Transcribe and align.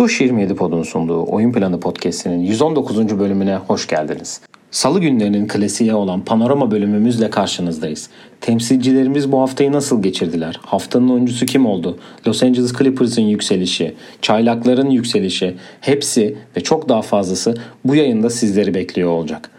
Tuş 0.00 0.20
27 0.20 0.54
Pod'un 0.54 0.82
sunduğu 0.82 1.24
Oyun 1.26 1.52
Planı 1.52 1.80
Podcast'inin 1.80 2.40
119. 2.40 3.18
bölümüne 3.18 3.56
hoş 3.56 3.86
geldiniz. 3.86 4.40
Salı 4.70 5.00
günlerinin 5.00 5.48
klasiği 5.48 5.94
olan 5.94 6.24
panorama 6.24 6.70
bölümümüzle 6.70 7.30
karşınızdayız. 7.30 8.10
Temsilcilerimiz 8.40 9.32
bu 9.32 9.40
haftayı 9.40 9.72
nasıl 9.72 10.02
geçirdiler? 10.02 10.60
Haftanın 10.62 11.08
oyuncusu 11.08 11.46
kim 11.46 11.66
oldu? 11.66 11.98
Los 12.26 12.42
Angeles 12.42 12.72
Clippers'ın 12.78 13.22
yükselişi, 13.22 13.94
çaylakların 14.22 14.90
yükselişi, 14.90 15.56
hepsi 15.80 16.36
ve 16.56 16.60
çok 16.60 16.88
daha 16.88 17.02
fazlası 17.02 17.54
bu 17.84 17.94
yayında 17.94 18.30
sizleri 18.30 18.74
bekliyor 18.74 19.10
olacak. 19.10 19.50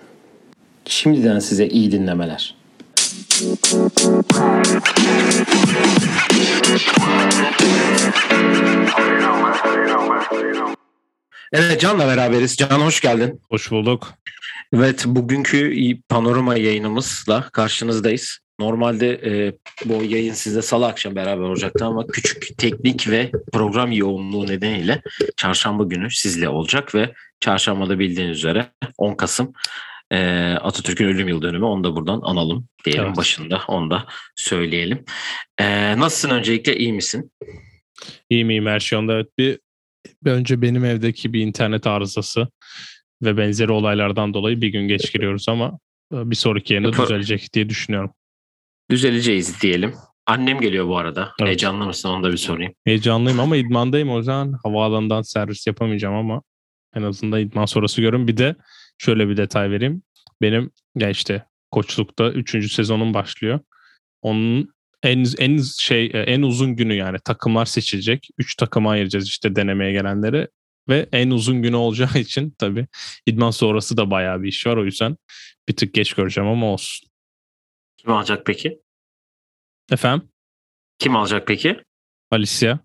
Şimdiden 0.85 1.39
size 1.39 1.67
iyi 1.67 1.91
dinlemeler. 1.91 2.60
Evet 3.41 3.61
Can'la 11.79 12.07
beraberiz. 12.07 12.57
Can 12.57 12.69
hoş 12.69 13.01
geldin. 13.01 13.41
Hoş 13.49 13.71
bulduk. 13.71 14.13
Evet 14.75 15.05
bugünkü 15.07 15.75
panorama 16.09 16.55
yayınımızla 16.55 17.49
karşınızdayız. 17.49 18.39
Normalde 18.59 19.09
e, 19.09 19.53
bu 19.85 20.03
yayın 20.03 20.33
sizde 20.33 20.61
salı 20.61 20.87
akşam 20.87 21.15
beraber 21.15 21.43
olacaktı 21.43 21.85
ama 21.85 22.07
küçük 22.07 22.57
teknik 22.57 23.09
ve 23.09 23.31
program 23.53 23.91
yoğunluğu 23.91 24.47
nedeniyle 24.47 25.01
çarşamba 25.37 25.83
günü 25.83 26.11
sizle 26.11 26.49
olacak 26.49 26.95
ve 26.95 27.13
çarşambada 27.39 27.99
bildiğiniz 27.99 28.37
üzere 28.37 28.71
10 28.97 29.15
Kasım 29.15 29.53
e, 30.11 30.19
Atatürk'ün 30.61 31.07
ölüm 31.07 31.27
yıl 31.27 31.41
dönümü 31.41 31.65
onu 31.65 31.83
da 31.83 31.95
buradan 31.95 32.19
analım 32.23 32.67
diyelim 32.85 33.05
evet. 33.05 33.17
başında 33.17 33.61
onu 33.67 33.91
da 33.91 34.05
söyleyelim. 34.35 35.05
E, 35.57 35.97
nasılsın 35.99 36.29
öncelikle 36.29 36.77
iyi 36.77 36.93
misin? 36.93 37.31
İyiyim 38.29 38.49
iyiyim 38.49 38.65
her 38.65 38.79
şey 38.79 38.99
onda. 38.99 39.13
Evet 39.13 39.27
bir, 39.37 39.59
bir 40.23 40.31
önce 40.31 40.61
benim 40.61 40.85
evdeki 40.85 41.33
bir 41.33 41.41
internet 41.41 41.87
arızası 41.87 42.47
ve 43.21 43.37
benzeri 43.37 43.71
olaylardan 43.71 44.33
dolayı 44.33 44.61
bir 44.61 44.67
gün 44.67 44.87
geç 44.87 45.13
giriyoruz 45.13 45.49
ama 45.49 45.79
e, 46.13 46.29
bir 46.29 46.35
sonraki 46.35 46.73
yayında 46.73 46.93
düzelecek 46.93 47.53
diye 47.53 47.69
düşünüyorum. 47.69 48.11
Düzeleceğiz 48.89 49.61
diyelim. 49.61 49.93
Annem 50.25 50.61
geliyor 50.61 50.87
bu 50.87 50.97
arada. 50.97 51.31
Evet. 51.39 51.47
Heyecanlı 51.47 51.85
mısın 51.85 52.09
onu 52.09 52.23
da 52.23 52.31
bir 52.31 52.37
sorayım. 52.37 52.73
Heyecanlıyım 52.85 53.39
ama 53.39 53.55
idmandayım 53.55 54.11
o 54.11 54.17
yüzden 54.17 54.53
havaalanından 54.63 55.21
servis 55.21 55.67
yapamayacağım 55.67 56.15
ama 56.15 56.41
en 56.95 57.03
azından 57.03 57.39
idman 57.39 57.65
sonrası 57.65 58.01
görün. 58.01 58.27
Bir 58.27 58.37
de 58.37 58.55
şöyle 59.01 59.29
bir 59.29 59.37
detay 59.37 59.71
vereyim. 59.71 60.03
Benim 60.41 60.71
ya 60.95 61.09
işte 61.09 61.45
koçlukta 61.71 62.31
3. 62.31 62.73
sezonum 62.73 63.13
başlıyor. 63.13 63.59
Onun 64.21 64.73
en 65.03 65.25
en 65.37 65.57
şey 65.79 66.11
en 66.13 66.41
uzun 66.41 66.75
günü 66.75 66.93
yani 66.93 67.17
takımlar 67.25 67.65
seçilecek. 67.65 68.29
3 68.37 68.55
takıma 68.55 68.91
ayıracağız 68.91 69.27
işte 69.27 69.55
denemeye 69.55 69.91
gelenleri 69.91 70.47
ve 70.89 71.09
en 71.11 71.29
uzun 71.29 71.61
günü 71.61 71.75
olacağı 71.75 72.09
için 72.15 72.55
tabii 72.57 72.87
idman 73.25 73.51
sonrası 73.51 73.97
da 73.97 74.11
bayağı 74.11 74.41
bir 74.43 74.47
iş 74.47 74.67
var 74.67 74.77
o 74.77 74.85
yüzden 74.85 75.17
bir 75.67 75.75
tık 75.75 75.93
geç 75.93 76.13
göreceğim 76.13 76.49
ama 76.49 76.65
olsun. 76.65 77.07
Kim 77.97 78.11
alacak 78.11 78.45
peki? 78.45 78.79
Efendim? 79.91 80.29
Kim 80.99 81.15
alacak 81.15 81.47
peki? 81.47 81.83
Alicia. 82.31 82.79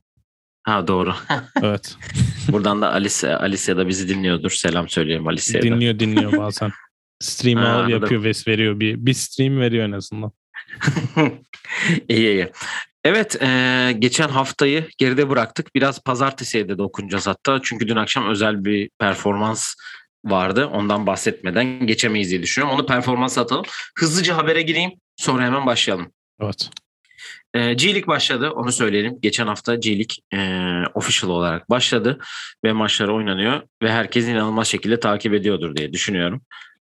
Ha 0.63 0.87
doğru. 0.87 1.15
evet. 1.63 1.97
Buradan 2.49 2.83
da 2.83 2.93
Alicia, 2.93 3.39
Alicia 3.39 3.77
da 3.77 3.89
bizi 3.89 4.09
dinliyordur. 4.09 4.51
Selam 4.51 4.89
söyleyelim 4.89 5.29
Alicia'ya 5.29 5.63
Dinliyor 5.63 5.99
dinliyor 5.99 6.39
bazen. 6.39 6.73
Stream 7.21 7.59
al 7.59 7.89
yapıyor 7.89 8.25
ve 8.25 8.33
veriyor 8.49 8.81
bir 8.81 9.07
bir 9.07 9.15
stream 9.15 9.61
veriyor 9.61 9.85
en 9.85 9.93
azından. 9.93 10.33
İyi 12.09 12.29
iyi. 12.29 12.53
Evet, 13.05 13.43
e, 13.43 13.93
geçen 13.99 14.29
haftayı 14.29 14.89
geride 14.99 15.31
bıraktık. 15.31 15.75
Biraz 15.75 16.03
pazartesiye 16.03 16.69
de 16.69 16.79
dokunacağız 16.79 17.27
hatta. 17.27 17.61
Çünkü 17.63 17.89
dün 17.89 17.97
akşam 17.97 18.29
özel 18.29 18.65
bir 18.65 18.91
performans 18.99 19.75
vardı. 20.25 20.67
Ondan 20.67 21.07
bahsetmeden 21.07 21.87
geçemeyiz 21.87 22.31
diye 22.31 22.43
düşünüyorum. 22.43 22.79
Onu 22.79 22.87
performans 22.87 23.39
atalım. 23.39 23.65
Hızlıca 23.99 24.37
habere 24.37 24.63
gireyim. 24.63 24.93
Sonra 25.17 25.45
hemen 25.45 25.67
başlayalım. 25.67 26.13
Evet. 26.43 26.71
E, 27.55 27.75
G-League 27.75 28.07
başladı. 28.07 28.51
Onu 28.51 28.73
söyleyelim. 28.73 29.19
Geçen 29.21 29.47
hafta 29.47 29.75
G-League 29.75 30.17
e, 30.35 30.41
official 30.95 31.31
olarak 31.31 31.71
başladı. 31.71 32.19
Ve 32.65 32.73
maçlar 32.73 33.09
oynanıyor. 33.09 33.63
Ve 33.83 33.93
herkes 33.93 34.29
inanılmaz 34.29 34.69
şekilde 34.69 35.01
takip 35.01 35.35
ediyordur 35.35 35.77
diye 35.77 35.93
düşünüyorum. 35.93 36.43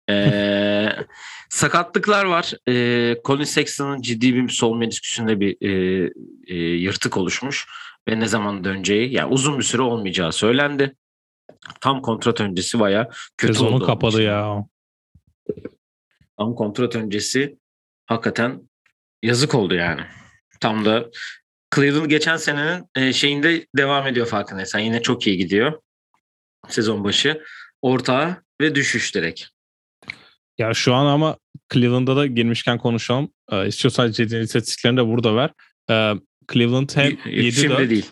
Ee, 0.10 0.90
sakatlıklar 1.50 2.26
var. 2.26 2.54
Ee, 2.68 3.16
Colin 3.26 3.44
Sexton'ın 3.44 4.02
ciddi 4.02 4.36
bir 4.36 4.50
sol 4.50 4.78
menisküsünde 4.78 5.40
bir 5.40 5.58
e, 5.62 6.12
e, 6.48 6.56
yırtık 6.56 7.18
oluşmuş 7.18 7.68
ve 8.10 8.20
ne 8.20 8.28
zaman 8.28 8.64
döneceği 8.64 9.14
yani 9.14 9.34
uzun 9.34 9.58
bir 9.58 9.64
süre 9.64 9.82
olmayacağı 9.82 10.32
söylendi. 10.32 10.96
Tam 11.82 12.02
kontrat 12.02 12.42
öncesi 12.42 12.80
baya 12.80 13.10
kötü 13.38 13.54
Sezonu 13.54 13.76
oldu. 13.76 13.86
kapadı 13.86 14.22
ya. 14.22 14.66
Tam 16.38 16.56
kontrat 16.56 16.96
öncesi 16.96 17.58
hakikaten 18.06 18.70
yazık 19.24 19.56
oldu 19.56 19.76
yani. 19.76 20.02
Tam 20.60 20.86
da 20.86 21.10
Cleveland 21.76 22.06
geçen 22.06 22.38
senenin 22.38 22.86
e, 22.96 23.14
şeyinde 23.14 23.68
devam 23.78 24.08
ediyor 24.08 24.28
farkındaysan. 24.28 24.80
Yine 24.80 25.02
çok 25.02 25.28
iyi 25.28 25.38
gidiyor. 25.38 25.82
Sezon 26.70 27.04
başı. 27.04 27.44
Ortağı 27.82 28.44
ve 28.62 28.76
düşüş 28.76 29.16
direkt. 29.16 29.44
Ya 30.58 30.74
şu 30.74 30.94
an 30.94 31.06
ama 31.06 31.38
Cleveland'da 31.74 32.16
da 32.16 32.26
girmişken 32.26 32.78
konuşalım. 32.78 33.30
Ee, 33.52 33.68
istiyorsan 33.68 34.12
ciddi 34.12 34.36
istatistiklerini 34.36 34.98
de 34.98 35.08
burada 35.08 35.36
ver. 35.36 35.50
Ee, 35.90 36.14
Cleveland 36.54 36.90
hem 36.96 37.12
7-4 37.12 37.90
değil. 37.90 38.12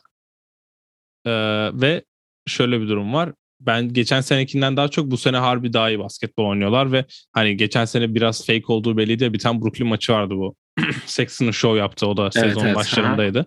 E, 1.26 1.32
ve 1.74 2.04
şöyle 2.48 2.82
bir 2.82 2.88
durum 2.88 3.14
var. 3.14 3.34
Ben 3.60 3.94
geçen 3.94 4.22
senekinden 4.22 4.78
daha 4.78 4.88
çok 4.88 5.12
bu 5.12 5.18
sene 5.18 5.38
harbi 5.38 5.74
daha 5.74 5.90
iyi 5.90 6.00
basketbol 6.00 6.46
oynuyorlar 6.46 6.92
ve 6.92 7.06
hani 7.32 7.58
geçen 7.58 7.86
sene 7.86 8.16
biraz 8.16 8.46
fake 8.46 8.66
olduğu 8.68 8.98
belliydi. 8.98 9.34
Bir 9.34 9.40
tane 9.40 9.62
Brooklyn 9.62 9.88
maçı 9.88 10.14
vardı 10.14 10.34
bu. 10.36 10.56
Sexton'ın 11.06 11.52
show 11.52 11.80
yaptı. 11.80 12.08
O 12.08 12.18
da 12.18 12.32
sezon 12.32 12.66
evet, 12.66 12.76
başlarındaydı. 12.76 13.40
Ha. 13.40 13.46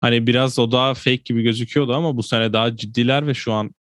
Hani 0.00 0.26
biraz 0.26 0.58
o 0.58 0.72
daha 0.72 0.94
fake 0.94 1.16
gibi 1.16 1.42
gözüküyordu 1.42 1.94
ama 1.94 2.16
bu 2.16 2.22
sene 2.22 2.52
daha 2.52 2.76
ciddiler 2.76 3.26
ve 3.26 3.34
şu 3.34 3.52
an 3.52 3.74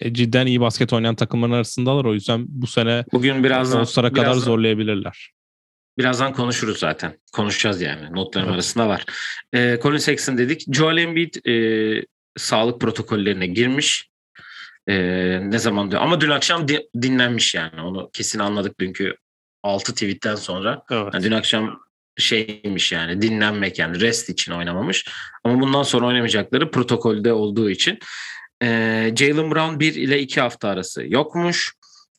e, 0.00 0.14
cidden 0.14 0.46
iyi 0.46 0.60
basket 0.60 0.92
oynayan 0.92 1.14
takımların 1.14 1.52
arasındalar. 1.52 2.04
O 2.04 2.14
yüzden 2.14 2.44
bu 2.48 2.66
sene 2.66 3.04
bugün 3.12 3.44
birazdan 3.44 3.78
All-Star'a 3.78 4.12
kadar 4.12 4.34
zorlayabilirler. 4.34 5.32
Birazdan 5.98 6.32
konuşuruz 6.32 6.78
zaten. 6.78 7.18
Konuşacağız 7.32 7.80
yani. 7.80 8.12
Notlarım 8.12 8.46
evet. 8.46 8.54
arasında 8.54 8.88
var. 8.88 9.04
Ee, 9.54 9.78
Colin 9.82 9.96
Sexton 9.96 10.38
dedik. 10.38 10.74
Joel 10.74 10.96
Embiid 10.96 11.34
e, 11.46 12.06
sağlık 12.36 12.80
protokollerine 12.80 13.46
girmiş. 13.46 14.08
E, 14.86 14.94
ne 15.50 15.58
zaman 15.58 15.90
diyor? 15.90 16.02
Ama 16.02 16.20
dün 16.20 16.30
akşam 16.30 16.68
di- 16.68 16.88
dinlenmiş 17.02 17.54
yani. 17.54 17.80
Onu 17.80 18.10
kesin 18.12 18.38
anladık 18.38 18.80
dünkü 18.80 19.16
6 19.62 19.94
tweetten 19.94 20.34
sonra. 20.34 20.82
Evet. 20.90 21.14
Yani 21.14 21.24
dün 21.24 21.32
akşam 21.32 21.80
şeymiş 22.16 22.92
yani 22.92 23.22
dinlenmek 23.22 23.78
yani 23.78 24.00
rest 24.00 24.30
için 24.30 24.52
oynamamış. 24.52 25.08
Ama 25.44 25.60
bundan 25.60 25.82
sonra 25.82 26.06
oynamayacakları 26.06 26.70
protokolde 26.70 27.32
olduğu 27.32 27.70
için 27.70 27.98
e, 28.62 28.66
Jalen 29.16 29.50
Brown 29.50 29.80
1 29.80 29.94
ile 29.94 30.20
2 30.20 30.40
hafta 30.40 30.68
arası 30.68 31.04
yokmuş. 31.08 31.72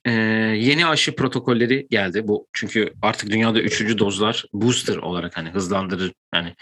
E, 0.05 0.11
yeni 0.11 0.85
aşı 0.85 1.15
protokolleri 1.15 1.87
geldi. 1.89 2.27
Bu 2.27 2.47
çünkü 2.53 2.93
artık 3.01 3.29
dünyada 3.29 3.61
üçüncü 3.61 3.97
dozlar 3.97 4.45
booster 4.53 4.97
olarak 4.97 5.37
hani 5.37 5.49
hızlandırır 5.49 6.11
yani 6.35 6.55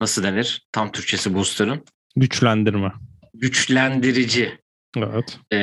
nasıl 0.00 0.22
denir? 0.22 0.66
Tam 0.72 0.92
Türkçesi 0.92 1.34
booster'ın. 1.34 1.84
Güçlendirme. 2.16 2.92
Güçlendirici. 3.34 4.58
Evet. 4.96 5.38
E, 5.52 5.58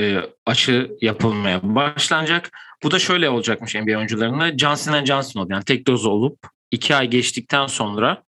e, 0.00 0.20
aşı 0.46 0.96
yapılmaya 1.00 1.60
başlanacak. 1.62 2.50
Bu 2.82 2.90
da 2.90 2.98
şöyle 2.98 3.30
olacakmış 3.30 3.74
NBA 3.74 3.98
oyuncularına. 3.98 4.58
Johnson 4.58 5.04
Johnson 5.04 5.40
oldu. 5.40 5.52
Yani 5.52 5.64
tek 5.64 5.86
doz 5.86 6.06
olup 6.06 6.38
iki 6.70 6.94
ay 6.94 7.10
geçtikten 7.10 7.66
sonra 7.66 8.22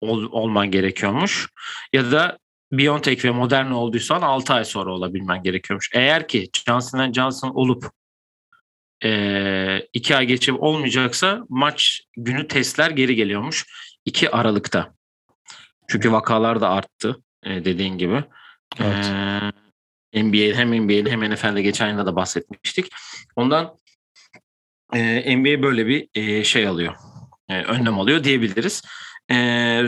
ol, 0.00 0.28
olman 0.30 0.70
gerekiyormuş. 0.70 1.48
Ya 1.92 2.12
da 2.12 2.38
BioNTech 2.72 3.24
ve 3.24 3.30
Moderna 3.30 3.76
olduysan 3.76 4.22
6 4.22 4.54
ay 4.54 4.64
sonra 4.64 4.92
olabilmen 4.92 5.42
gerekiyormuş. 5.42 5.90
Eğer 5.94 6.28
ki 6.28 6.50
Johnson 6.66 7.12
Johnson 7.12 7.50
olup 7.50 7.84
2 9.92 10.12
e, 10.12 10.16
ay 10.16 10.26
geçip 10.26 10.62
olmayacaksa 10.62 11.44
maç 11.48 12.02
günü 12.16 12.48
testler 12.48 12.90
geri 12.90 13.14
geliyormuş 13.14 13.66
2 14.04 14.30
Aralık'ta. 14.30 14.94
Çünkü 15.88 16.12
vakalar 16.12 16.60
da 16.60 16.68
arttı 16.68 17.22
e, 17.42 17.64
dediğin 17.64 17.98
gibi. 17.98 18.24
Evet. 18.80 19.06
E, 19.06 19.40
NBA 20.14 20.56
hem 20.58 20.84
NBA'de 20.84 21.10
hem 21.10 21.32
NFL'de 21.34 21.62
geçen 21.62 21.90
yılda 21.90 22.06
da 22.06 22.16
bahsetmiştik. 22.16 22.86
Ondan 23.36 23.74
e, 24.94 25.36
NBA 25.36 25.62
böyle 25.62 25.86
bir 25.86 26.08
e, 26.14 26.44
şey 26.44 26.66
alıyor. 26.66 26.94
E, 27.48 27.62
önlem 27.62 27.98
alıyor 27.98 28.24
diyebiliriz. 28.24 28.82
E, 29.30 29.82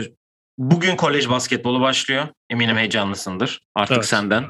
Bugün 0.57 0.95
kolej 0.95 1.29
basketbolu 1.29 1.81
başlıyor. 1.81 2.27
Eminim 2.49 2.77
heyecanlısındır. 2.77 3.61
Artık 3.75 3.97
evet. 3.97 4.05
senden 4.05 4.45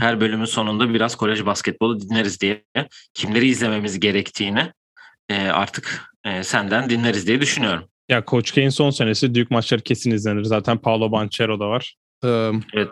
her 0.00 0.20
bölümün 0.20 0.44
sonunda 0.44 0.94
biraz 0.94 1.16
kolej 1.16 1.46
basketbolu 1.46 2.00
dinleriz 2.00 2.40
diye 2.40 2.64
kimleri 3.14 3.46
izlememiz 3.46 4.00
gerektiğini 4.00 4.72
e, 5.28 5.48
artık 5.48 6.12
e, 6.24 6.42
senden 6.42 6.90
dinleriz 6.90 7.26
diye 7.26 7.40
düşünüyorum. 7.40 7.84
Ya 8.08 8.24
Coach 8.26 8.52
K'in 8.52 8.68
son 8.68 8.90
senesi 8.90 9.34
Duke 9.34 9.54
maçları 9.54 9.82
kesin 9.82 10.10
izlenir. 10.10 10.44
Zaten 10.44 10.78
Paolo 10.78 11.12
Banchero 11.12 11.60
da 11.60 11.68
var. 11.68 11.96
Ee, 12.24 12.50
evet. 12.74 12.88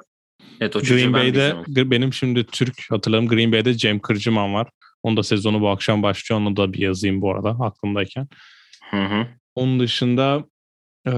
Evet 0.60 0.76
o 0.76 0.80
Green 0.80 0.98
ben 0.98 1.08
de 1.08 1.12
Bay'de 1.12 1.48
izlemedim. 1.48 1.90
benim 1.90 2.12
şimdi 2.12 2.44
Türk 2.44 2.90
hatırlarım 2.90 3.28
Green 3.28 3.52
Bay'de 3.52 3.74
Cem 3.74 3.98
Kırcıman 3.98 4.54
var. 4.54 4.68
Onun 5.02 5.16
da 5.16 5.22
sezonu 5.22 5.60
bu 5.60 5.68
akşam 5.68 6.02
başlıyor. 6.02 6.40
Onu 6.40 6.56
da 6.56 6.72
bir 6.72 6.78
yazayım 6.78 7.22
bu 7.22 7.32
arada 7.32 7.50
aklımdayken. 7.50 8.28
Hı 8.90 9.04
hı. 9.04 9.26
Onun 9.54 9.80
dışında 9.80 10.44
e, 11.06 11.10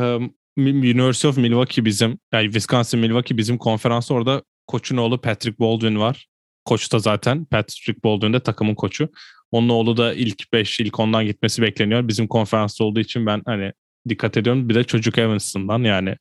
University 0.56 1.28
of 1.28 1.36
Milwaukee 1.36 1.84
bizim 1.84 2.18
yani 2.32 2.44
Wisconsin 2.44 3.00
Milwaukee 3.00 3.36
bizim 3.36 3.58
konferans 3.58 4.10
orada 4.10 4.42
koçun 4.66 4.96
oğlu 4.96 5.20
Patrick 5.20 5.58
Baldwin 5.58 5.98
var. 5.98 6.26
Koç 6.64 6.92
da 6.92 6.98
zaten 6.98 7.44
Patrick 7.44 8.02
Baldwin 8.04 8.32
de 8.32 8.40
takımın 8.40 8.74
koçu. 8.74 9.08
Onun 9.50 9.68
oğlu 9.68 9.96
da 9.96 10.14
ilk 10.14 10.52
5 10.52 10.80
ilk 10.80 10.94
10'dan 10.94 11.26
gitmesi 11.26 11.62
bekleniyor. 11.62 12.08
Bizim 12.08 12.28
konferansta 12.28 12.84
olduğu 12.84 13.00
için 13.00 13.26
ben 13.26 13.42
hani 13.46 13.72
dikkat 14.08 14.36
ediyorum. 14.36 14.68
Bir 14.68 14.74
de 14.74 14.84
çocuk 14.84 15.18
Evans'ından 15.18 15.84
yani 15.84 16.16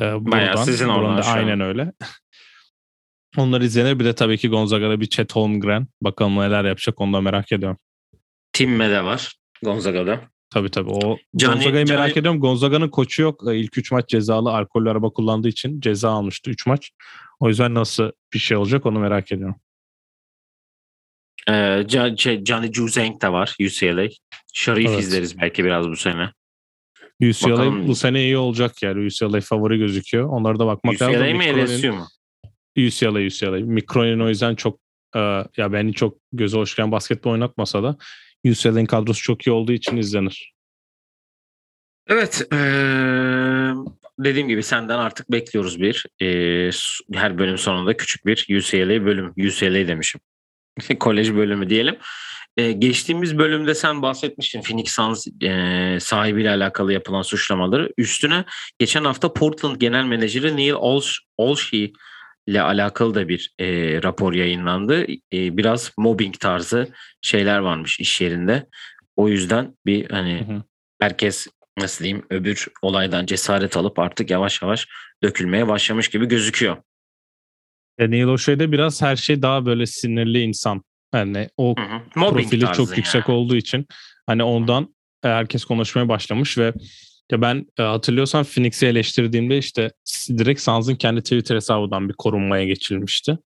e, 0.00 0.24
buradan, 0.24 0.56
sizin 0.62 0.88
oradan 0.88 1.16
buradan 1.16 1.22
da 1.22 1.26
aynen 1.26 1.60
öyle. 1.60 1.92
Onlar 3.36 3.60
izlenir. 3.60 3.98
Bir 3.98 4.04
de 4.04 4.14
tabii 4.14 4.38
ki 4.38 4.48
Gonzaga'da 4.48 5.00
bir 5.00 5.06
Chet 5.06 5.36
Holmgren. 5.36 5.86
Bakalım 6.02 6.36
neler 6.36 6.64
yapacak 6.64 7.00
onu 7.00 7.12
da 7.12 7.20
merak 7.20 7.52
ediyorum. 7.52 7.78
Timme 8.52 8.90
de 8.90 9.04
var 9.04 9.34
Gonzaga'da. 9.62 10.20
Tabii 10.50 10.70
tabii. 10.70 10.90
O 10.90 11.18
Gianni- 11.36 11.54
Gonzaga'yı 11.54 11.86
merak 11.86 12.08
Gianni- 12.08 12.18
ediyorum. 12.18 12.40
Gonzaga'nın 12.40 12.88
koçu 12.88 13.22
yok. 13.22 13.42
E, 13.48 13.56
İlk 13.56 13.78
3 13.78 13.92
maç 13.92 14.08
cezalı 14.08 14.50
alkollü 14.50 14.90
araba 14.90 15.10
kullandığı 15.10 15.48
için 15.48 15.80
ceza 15.80 16.10
almıştı 16.10 16.50
3 16.50 16.66
maç. 16.66 16.90
O 17.40 17.48
yüzden 17.48 17.74
nasıl 17.74 18.12
bir 18.34 18.38
şey 18.38 18.56
olacak 18.56 18.86
onu 18.86 18.98
merak 18.98 19.32
ediyorum. 19.32 19.56
Ee, 21.48 21.52
Ca- 21.52 22.18
şey, 22.18 22.44
Johnny 22.44 22.72
Juzeng 22.72 23.22
de 23.22 23.32
var 23.32 23.56
UCLA. 23.60 24.08
Sharif 24.54 24.88
Evet. 24.88 25.00
izleriz 25.00 25.38
belki 25.40 25.64
biraz 25.64 25.88
bu 25.88 25.96
sene. 25.96 26.32
UCLA 27.22 27.50
Bakalım. 27.50 27.88
bu 27.88 27.94
sene 27.94 28.22
iyi 28.22 28.36
olacak 28.36 28.82
yani. 28.82 29.06
UCLA 29.06 29.40
favori 29.40 29.78
gözüküyor. 29.78 30.28
Onlara 30.28 30.58
da 30.58 30.66
bakmak 30.66 31.02
lazım. 31.02 31.14
UCLA 31.14 31.34
mi 31.34 31.64
LSU 31.64 31.92
mu? 31.92 32.06
UCLA 32.78 33.26
UCLA. 33.26 33.66
Mikro'nun 33.66 34.20
o 34.24 34.28
yüzden 34.28 34.54
çok 34.54 34.80
e, 35.16 35.18
ya 35.56 35.72
beni 35.72 35.92
çok 35.94 36.18
göze 36.32 36.56
hoş 36.58 36.76
gelen 36.76 36.92
basketbol 36.92 37.30
oynatmasa 37.30 37.82
da 37.82 37.96
UCLA'nın 38.46 38.86
kadrosu 38.86 39.22
çok 39.22 39.46
iyi 39.46 39.50
olduğu 39.52 39.72
için 39.72 39.96
izlenir. 39.96 40.52
Evet. 42.08 42.42
eee, 42.52 42.58
dediğim 44.18 44.48
gibi 44.48 44.62
senden 44.62 44.98
artık 44.98 45.32
bekliyoruz 45.32 45.80
bir. 45.80 46.06
eee, 46.20 46.70
s- 46.72 47.04
her 47.14 47.38
bölüm 47.38 47.58
sonunda 47.58 47.96
küçük 47.96 48.26
bir 48.26 48.46
UCLA 48.58 49.04
bölüm. 49.06 49.30
UCLA 49.46 49.88
demişim. 49.88 50.20
Kolej 51.00 51.34
bölümü 51.34 51.70
diyelim. 51.70 51.96
Eee, 52.56 52.72
geçtiğimiz 52.72 53.38
bölümde 53.38 53.74
sen 53.74 54.02
bahsetmiştin 54.02 54.62
Phoenix 54.62 54.90
Suns 54.90 55.26
eee, 55.40 55.98
sahibiyle 56.00 56.50
alakalı 56.50 56.92
yapılan 56.92 57.22
suçlamaları. 57.22 57.92
Üstüne 57.98 58.44
geçen 58.78 59.04
hafta 59.04 59.32
Portland 59.32 59.76
Genel 59.76 60.04
Menajeri 60.04 60.56
Neil 60.56 60.72
Olsh- 60.72 61.18
Olshey 61.36 61.92
ile 62.46 62.62
alakalı 62.62 63.14
da 63.14 63.28
bir 63.28 63.54
eee, 63.58 64.02
rapor 64.02 64.32
yayınlandı. 64.32 65.06
Eee, 65.06 65.20
biraz 65.32 65.92
mobbing 65.98 66.38
tarzı 66.40 66.88
şeyler 67.22 67.58
varmış 67.58 68.00
iş 68.00 68.20
yerinde. 68.20 68.66
O 69.16 69.28
yüzden 69.28 69.76
bir 69.86 70.10
hani 70.10 70.44
Hı 70.48 70.52
hı. 70.52 70.62
herkes 71.00 71.46
nasıl 71.78 72.04
diyeyim 72.04 72.26
öbür 72.30 72.66
olaydan 72.82 73.26
cesaret 73.26 73.76
alıp 73.76 73.98
artık 73.98 74.30
yavaş 74.30 74.62
yavaş 74.62 74.88
dökülmeye 75.22 75.68
başlamış 75.68 76.08
gibi 76.08 76.26
gözüküyor. 76.26 76.76
E, 77.98 78.10
Neil 78.10 78.24
O'Shea'de 78.24 78.72
biraz 78.72 79.02
her 79.02 79.16
şey 79.16 79.42
daha 79.42 79.66
böyle 79.66 79.86
sinirli 79.86 80.40
insan. 80.40 80.82
Yani 81.14 81.48
o 81.56 81.74
Hı 81.78 81.82
hı. 81.82 82.00
Mobbing 82.16 82.50
profili 82.50 82.66
çok 82.72 82.96
yüksek 82.96 83.28
yani. 83.28 83.38
olduğu 83.38 83.56
için 83.56 83.86
hani 84.26 84.42
ondan 84.42 84.94
e, 85.24 85.28
herkes 85.28 85.64
konuşmaya 85.64 86.08
başlamış 86.08 86.58
ve 86.58 86.72
ya 87.32 87.42
ben 87.42 87.66
e, 87.78 87.82
hatırlıyorsan 87.82 88.44
Phoenix'i 88.44 88.86
eleştirdiğimde 88.86 89.58
işte 89.58 89.90
direkt 90.28 90.60
Suns'ın 90.60 90.94
kendi 90.94 91.22
Twitter 91.22 91.56
hesabından 91.56 92.08
bir 92.08 92.14
korunmaya 92.14 92.64
geçilmişti. 92.64 93.38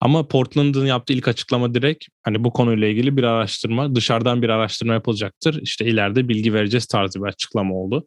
Ama 0.00 0.28
Portland'ın 0.28 0.86
yaptığı 0.86 1.12
ilk 1.12 1.28
açıklama 1.28 1.74
direkt 1.74 2.04
hani 2.22 2.44
bu 2.44 2.52
konuyla 2.52 2.88
ilgili 2.88 3.16
bir 3.16 3.22
araştırma, 3.22 3.94
dışarıdan 3.94 4.42
bir 4.42 4.48
araştırma 4.48 4.94
yapılacaktır. 4.94 5.62
İşte 5.62 5.84
ileride 5.84 6.28
bilgi 6.28 6.54
vereceğiz 6.54 6.86
tarzı 6.86 7.22
bir 7.22 7.28
açıklama 7.28 7.74
oldu. 7.74 8.06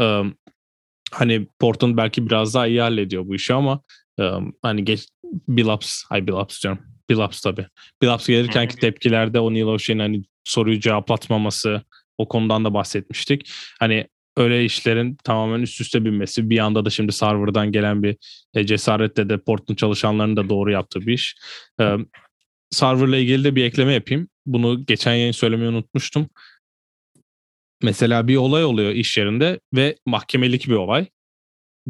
Ee, 0.00 0.22
hani 1.12 1.48
Portland 1.58 1.96
belki 1.96 2.26
biraz 2.26 2.54
daha 2.54 2.66
iyi 2.66 2.80
hallediyor 2.80 3.26
bu 3.26 3.34
işi 3.34 3.54
ama 3.54 3.80
e, 4.20 4.30
hani 4.62 4.84
geç 4.84 5.08
Billups, 5.48 6.04
ay 6.10 6.26
Billups 6.26 6.62
diyorum. 6.62 6.97
Billups 7.10 7.40
tabii. 7.40 7.66
Billups 8.02 8.26
gelirkenki 8.26 8.76
tepkilerde 8.76 9.40
o 9.40 9.54
Neil 9.54 9.62
O'Shea'nin 9.62 10.00
hani 10.00 10.22
soruyu 10.44 10.80
cevaplatmaması 10.80 11.82
o 12.18 12.28
konudan 12.28 12.64
da 12.64 12.74
bahsetmiştik. 12.74 13.50
Hani 13.80 14.06
öyle 14.36 14.64
işlerin 14.64 15.16
tamamen 15.24 15.62
üst 15.62 15.80
üste 15.80 16.04
binmesi 16.04 16.50
bir 16.50 16.58
anda 16.58 16.84
da 16.84 16.90
şimdi 16.90 17.12
server'dan 17.12 17.72
gelen 17.72 18.02
bir 18.02 18.16
e, 18.54 18.66
cesaretle 18.66 19.28
de 19.28 19.38
Portland 19.38 19.78
çalışanlarının 19.78 20.36
da 20.36 20.48
doğru 20.48 20.70
yaptığı 20.70 21.00
bir 21.00 21.12
iş. 21.12 21.36
E, 21.80 21.96
server'la 22.70 23.16
ilgili 23.16 23.44
de 23.44 23.54
bir 23.54 23.64
ekleme 23.64 23.92
yapayım. 23.92 24.28
Bunu 24.46 24.86
geçen 24.86 25.14
yayın 25.14 25.32
söylemeyi 25.32 25.70
unutmuştum. 25.70 26.28
Mesela 27.82 28.28
bir 28.28 28.36
olay 28.36 28.64
oluyor 28.64 28.90
iş 28.90 29.18
yerinde 29.18 29.60
ve 29.74 29.96
mahkemelik 30.06 30.68
bir 30.68 30.74
olay. 30.74 31.06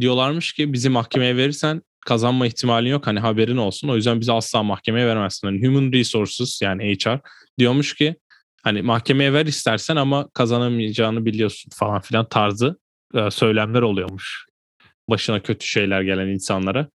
Diyorlarmış 0.00 0.52
ki 0.52 0.72
bizi 0.72 0.88
mahkemeye 0.88 1.36
verirsen 1.36 1.82
kazanma 2.08 2.46
ihtimalin 2.46 2.90
yok. 2.90 3.06
Hani 3.06 3.20
haberin 3.20 3.56
olsun. 3.56 3.88
O 3.88 3.96
yüzden 3.96 4.20
bizi 4.20 4.32
asla 4.32 4.62
mahkemeye 4.62 5.06
vermezsin. 5.06 5.48
Hani 5.48 5.66
Human 5.66 5.92
Resources 5.92 6.62
yani 6.62 6.94
HR 6.94 7.20
diyormuş 7.58 7.94
ki 7.94 8.16
hani 8.62 8.82
mahkemeye 8.82 9.32
ver 9.32 9.46
istersen 9.46 9.96
ama 9.96 10.28
kazanamayacağını 10.34 11.24
biliyorsun 11.24 11.70
falan 11.74 12.00
filan 12.00 12.28
tarzı 12.28 12.78
e, 13.14 13.30
söylemler 13.30 13.82
oluyormuş. 13.82 14.46
Başına 15.10 15.42
kötü 15.42 15.66
şeyler 15.66 16.02
gelen 16.02 16.26
insanlara. 16.28 16.88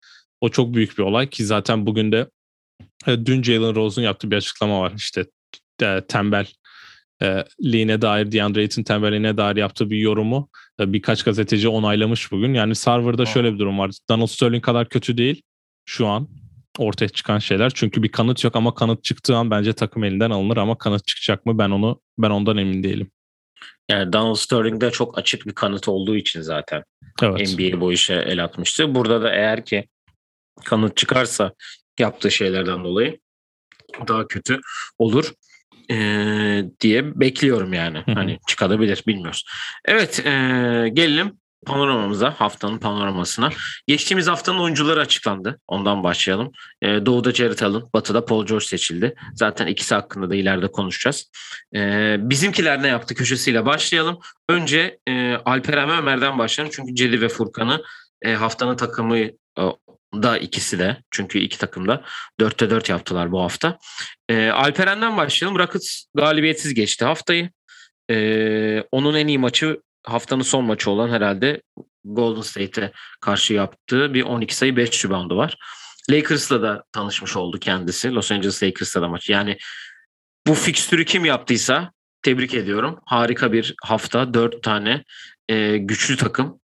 O 0.41 0.49
çok 0.49 0.75
büyük 0.75 0.99
bir 0.99 1.03
olay 1.03 1.31
ki 1.31 1.45
zaten 1.45 1.87
bugün 1.87 2.13
de 2.13 2.31
e, 3.06 3.27
dün 3.27 3.43
Jalen 3.43 3.75
Rose'un 3.75 4.05
yaptığı 4.05 4.31
bir 4.31 4.37
açıklama 4.37 4.81
var. 4.81 4.93
İşte 4.97 5.27
e, 5.83 6.01
tembel 6.09 6.47
e, 7.22 7.44
liğine 7.62 8.02
dair, 8.02 8.32
DeAndre 8.32 8.61
Ayton 8.61 8.82
tembelliğine 8.82 9.37
dair 9.37 9.56
yaptığı 9.56 9.90
bir 9.90 9.99
yorumu 9.99 10.49
e, 10.81 10.93
birkaç 10.93 11.22
gazeteci 11.22 11.69
onaylamış 11.69 12.32
bugün. 12.32 12.55
Yani 12.55 12.75
serverda 12.75 13.26
şöyle 13.26 13.55
bir 13.55 13.58
durum 13.58 13.78
var. 13.78 13.90
Donald 14.11 14.26
Sterling 14.26 14.64
kadar 14.64 14.88
kötü 14.88 15.17
değil 15.17 15.43
şu 15.84 16.06
an 16.06 16.28
ortaya 16.78 17.08
çıkan 17.08 17.38
şeyler. 17.38 17.70
Çünkü 17.75 18.02
bir 18.02 18.12
kanıt 18.12 18.44
yok 18.44 18.56
ama 18.56 18.75
kanıt 18.75 19.05
çıktığı 19.05 19.37
an 19.37 19.50
bence 19.50 19.72
takım 19.72 20.05
elinden 20.05 20.31
alınır 20.31 20.56
ama 20.56 20.78
kanıt 20.78 21.06
çıkacak 21.06 21.46
mı 21.46 21.58
ben 21.58 21.70
onu 21.70 22.00
ben 22.19 22.31
ondan 22.31 22.56
emin 22.56 22.82
değilim. 22.82 23.11
Yani 23.90 24.12
Donald 24.12 24.34
Sterling'de 24.34 24.90
çok 24.90 25.19
açık 25.19 25.46
bir 25.46 25.55
kanıt 25.55 25.88
olduğu 25.88 26.17
için 26.17 26.40
zaten 26.40 26.84
Evet. 27.22 27.58
NBA 27.58 27.81
bu 27.81 27.93
işe 27.93 28.14
el 28.14 28.44
atmıştı. 28.44 28.94
Burada 28.94 29.22
da 29.22 29.31
eğer 29.32 29.64
ki 29.64 29.88
kanıt 30.64 30.96
çıkarsa 30.96 31.52
yaptığı 31.99 32.31
şeylerden 32.31 32.84
dolayı 32.84 33.20
daha 34.08 34.27
kötü 34.27 34.60
olur 34.98 35.32
eee, 35.91 36.70
diye 36.81 37.20
bekliyorum 37.20 37.73
yani. 37.73 38.03
Hani 38.15 38.39
çıkabilir 38.49 39.05
bilmiyoruz. 39.06 39.44
Evet 39.85 40.23
eee, 40.27 40.89
gelelim 40.89 41.41
panoramamıza 41.67 42.31
haftanın 42.31 42.79
panoramasına. 42.79 43.51
Geçtiğimiz 43.87 44.27
haftanın 44.27 44.59
oyuncuları 44.59 45.01
açıklandı. 45.01 45.61
Ondan 45.69 46.05
başlayalım. 46.05 46.53
Eee, 46.82 47.06
Doğu'da 47.06 47.32
Jared 47.32 47.59
Allen, 47.59 47.82
Batı'da 47.94 48.25
Paul 48.25 48.47
George 48.47 48.65
seçildi. 48.65 49.15
Zaten 49.35 49.67
ikisi 49.67 49.94
hakkında 49.94 50.31
da 50.31 50.35
ileride 50.35 50.67
konuşacağız. 50.67 51.31
Eee, 51.75 52.17
bizimkiler 52.20 52.82
ne 52.82 52.89
yaptı 52.89 53.15
köşesiyle 53.15 53.67
başlayalım. 53.67 54.19
Önce 54.49 54.99
e, 55.09 55.35
Alperen 55.35 55.89
ve 55.89 55.93
Ömer'den 55.93 56.39
başlayalım. 56.39 56.73
Çünkü 56.77 56.94
Cedi 56.94 57.20
ve 57.20 57.29
Furkan'ı 57.29 57.82
e, 58.23 58.35
haftanın 58.35 58.77
takımı 58.77 59.19
e, 59.19 59.32
da 60.14 60.38
ikisi 60.38 60.79
de. 60.79 61.02
Çünkü 61.10 61.38
iki 61.38 61.58
takım 61.58 61.88
da 61.88 62.05
4'te 62.40 62.70
4 62.70 62.88
yaptılar 62.88 63.32
bu 63.32 63.43
hafta. 63.43 63.79
E, 64.29 64.48
Alperen'den 64.48 65.17
başlayalım. 65.17 65.58
Rockets 65.58 66.05
galibiyetsiz 66.14 66.74
geçti 66.74 67.05
haftayı. 67.05 67.50
E, 68.10 68.84
onun 68.93 69.14
en 69.14 69.26
iyi 69.26 69.38
maçı 69.38 69.81
haftanın 70.06 70.43
son 70.43 70.64
maçı 70.64 70.90
olan 70.90 71.08
herhalde 71.08 71.62
Golden 72.05 72.40
State'e 72.40 72.93
karşı 73.20 73.55
yaptığı 73.55 74.14
bir 74.14 74.22
12 74.22 74.56
sayı 74.56 74.76
5 74.76 75.05
reboundu 75.05 75.36
var. 75.36 75.56
Lakers'la 76.10 76.62
da 76.62 76.84
tanışmış 76.93 77.36
oldu 77.36 77.58
kendisi. 77.58 78.14
Los 78.14 78.32
Angeles 78.32 78.62
Lakers'la 78.62 79.02
da 79.02 79.08
maç. 79.08 79.31
Yani 79.31 79.58
bu 80.46 80.55
fikstürü 80.55 81.05
kim 81.05 81.24
yaptıysa 81.24 81.93
tebrik 82.22 82.55
ediyorum. 82.55 83.00
Harika 83.06 83.52
bir 83.52 83.74
hafta. 83.82 84.34
Dört 84.34 84.62
tane 84.62 85.05
e, 85.48 85.76
güçlü 85.76 86.17
takım 86.17 86.60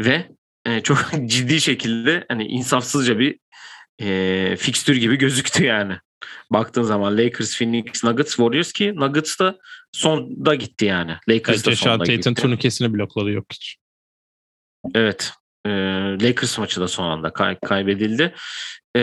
ve 0.00 0.28
e, 0.68 0.80
çok 0.82 0.98
ciddi 1.26 1.60
şekilde 1.60 2.24
hani 2.28 2.44
insafsızca 2.46 3.18
bir 3.18 3.38
e, 4.02 4.56
fikstür 4.56 4.96
gibi 4.96 5.16
gözüktü 5.16 5.64
yani. 5.64 5.98
Baktığın 6.50 6.82
zaman 6.82 7.18
Lakers, 7.18 7.58
Phoenix, 7.58 8.04
Nuggets, 8.04 8.30
Warriors 8.36 8.72
ki 8.72 8.92
Nuggets 8.96 9.38
da 9.40 9.58
sonda 9.92 10.54
gitti 10.54 10.84
yani. 10.84 11.16
Lakers 11.28 11.66
da 11.66 11.76
sonda 11.76 11.98
Tatum 12.04 12.14
gitti. 12.16 12.34
turnikesini 12.34 12.94
blokladı 12.94 13.30
yok 13.30 13.46
hiç. 13.52 13.76
Evet. 14.94 15.32
E, 15.66 15.70
Lakers 16.22 16.58
maçı 16.58 16.80
da 16.80 16.88
son 16.88 17.10
anda 17.10 17.32
kay- 17.32 17.58
kaybedildi. 17.60 18.34
E, 18.96 19.00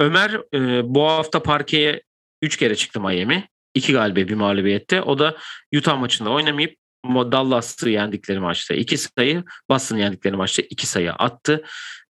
Ömer 0.00 0.40
e, 0.54 0.82
bu 0.94 1.04
hafta 1.04 1.42
parkeye 1.42 2.02
3 2.42 2.56
kere 2.56 2.76
çıktı 2.76 3.00
Miami. 3.00 3.48
2 3.74 3.92
galibi 3.92 4.28
bir 4.28 4.34
mağlubiyette. 4.34 5.02
O 5.02 5.18
da 5.18 5.36
Utah 5.76 5.98
maçında 5.98 6.30
oynamayıp 6.30 6.76
Dallas'ı 7.04 7.90
yendikleri 7.90 8.38
maçta 8.38 8.74
2 8.74 8.98
sayı, 8.98 9.44
Boston'ı 9.70 10.00
yendikleri 10.00 10.36
maçta 10.36 10.62
2 10.70 10.86
sayı 10.86 11.12
attı. 11.12 11.64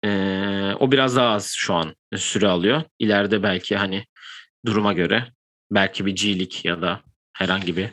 Ee, 0.05 0.73
o 0.79 0.91
biraz 0.91 1.15
daha 1.15 1.29
az 1.29 1.53
şu 1.57 1.73
an 1.73 1.95
süre 2.15 2.47
alıyor. 2.47 2.83
İleride 2.99 3.43
belki 3.43 3.75
hani 3.75 4.05
duruma 4.65 4.93
göre 4.93 5.27
belki 5.71 6.05
bir 6.05 6.15
G-Lig 6.15 6.65
ya 6.65 6.81
da 6.81 7.01
herhangi 7.33 7.77
bir 7.77 7.89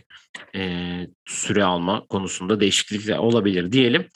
e, 0.55 1.07
süre 1.27 1.65
alma 1.65 2.07
konusunda 2.07 2.61
değişiklikler 2.61 3.19
olabilir 3.19 3.73
diyelim. 3.73 4.09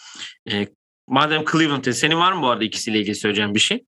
E, 0.50 0.69
madem 1.09 1.45
Cleveland'te 1.52 1.93
senin 1.93 2.16
var 2.16 2.33
mı 2.33 2.43
bu 2.43 2.49
arada 2.49 2.64
ikisiyle 2.64 2.99
ilgili 3.00 3.14
söyleyeceğim 3.14 3.54
bir 3.54 3.61
şey? 3.61 3.85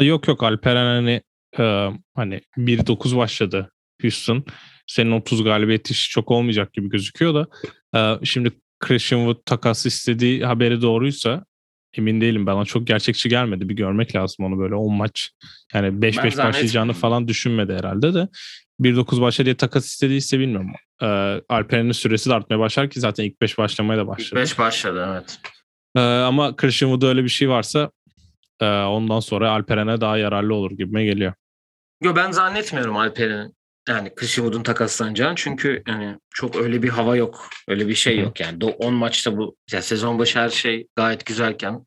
Yok 0.00 0.28
yok 0.28 0.42
Alperen 0.42 0.84
hani 0.84 1.22
e, 1.58 1.88
hani 2.14 2.40
1-9 2.56 3.16
başladı 3.16 3.70
Houston. 4.02 4.44
Senin 4.86 5.12
30 5.12 5.44
galibiyet 5.44 5.90
işi 5.90 6.10
çok 6.10 6.30
olmayacak 6.30 6.72
gibi 6.72 6.88
gözüküyor 6.88 7.34
da 7.34 7.46
şimdi 8.24 8.52
Christian 8.80 9.18
Wood 9.18 9.44
takas 9.46 9.86
istediği 9.86 10.44
haberi 10.44 10.82
doğruysa 10.82 11.44
emin 11.94 12.20
değilim. 12.20 12.46
Bana 12.46 12.64
çok 12.64 12.86
gerçekçi 12.86 13.28
gelmedi. 13.28 13.68
Bir 13.68 13.76
görmek 13.76 14.16
lazım 14.16 14.46
onu 14.46 14.58
böyle 14.58 14.74
10 14.74 14.94
maç. 14.94 15.30
Yani 15.74 15.86
5-5 15.86 16.38
başlayacağını 16.38 16.92
falan 16.92 17.28
düşünmedi 17.28 17.74
herhalde 17.74 18.14
de. 18.14 18.28
1-9 18.80 19.20
başla 19.20 19.44
diye 19.44 19.56
takas 19.56 19.86
istediyse 19.86 20.38
bilmiyorum. 20.38 20.72
Ee, 21.02 21.06
Alperen'in 21.48 21.92
süresi 21.92 22.30
de 22.30 22.34
artmaya 22.34 22.58
başlar 22.58 22.90
ki 22.90 23.00
zaten 23.00 23.24
ilk 23.24 23.40
5 23.40 23.58
başlamaya 23.58 23.98
da 23.98 24.06
başladı. 24.06 24.40
İlk 24.40 24.50
5 24.50 24.58
başladı 24.58 25.08
evet. 25.12 25.38
Ee, 25.96 26.00
ama 26.00 26.56
Christian 26.56 26.88
Wood'da 26.88 27.06
öyle 27.06 27.24
bir 27.24 27.28
şey 27.28 27.48
varsa 27.48 27.90
e, 28.60 28.66
ondan 28.66 29.20
sonra 29.20 29.50
Alperen'e 29.50 30.00
daha 30.00 30.18
yararlı 30.18 30.54
olur 30.54 30.70
gibime 30.70 31.04
geliyor. 31.04 31.32
Yo 32.02 32.16
ben 32.16 32.30
zannetmiyorum 32.30 32.96
Alperen'in 32.96 33.54
yani 33.88 34.14
Christian 34.14 34.44
Wood'un 34.44 34.62
takaslanacağını 34.62 35.34
çünkü 35.36 35.82
yani 35.88 36.16
çok 36.30 36.56
öyle 36.56 36.82
bir 36.82 36.88
hava 36.88 37.16
yok. 37.16 37.48
Öyle 37.68 37.88
bir 37.88 37.94
şey 37.94 38.18
yok 38.18 38.40
yani. 38.40 38.64
10 38.64 38.94
maçta 38.94 39.36
bu 39.36 39.56
ya 39.72 39.82
sezon 39.82 40.18
başı 40.18 40.38
her 40.38 40.48
şey 40.48 40.86
gayet 40.96 41.26
güzelken 41.26 41.86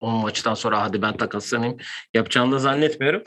10 0.00 0.14
maçtan 0.14 0.54
sonra 0.54 0.82
hadi 0.82 1.02
ben 1.02 1.16
takaslanayım 1.16 1.76
yapacağını 2.14 2.52
da 2.52 2.58
zannetmiyorum. 2.58 3.22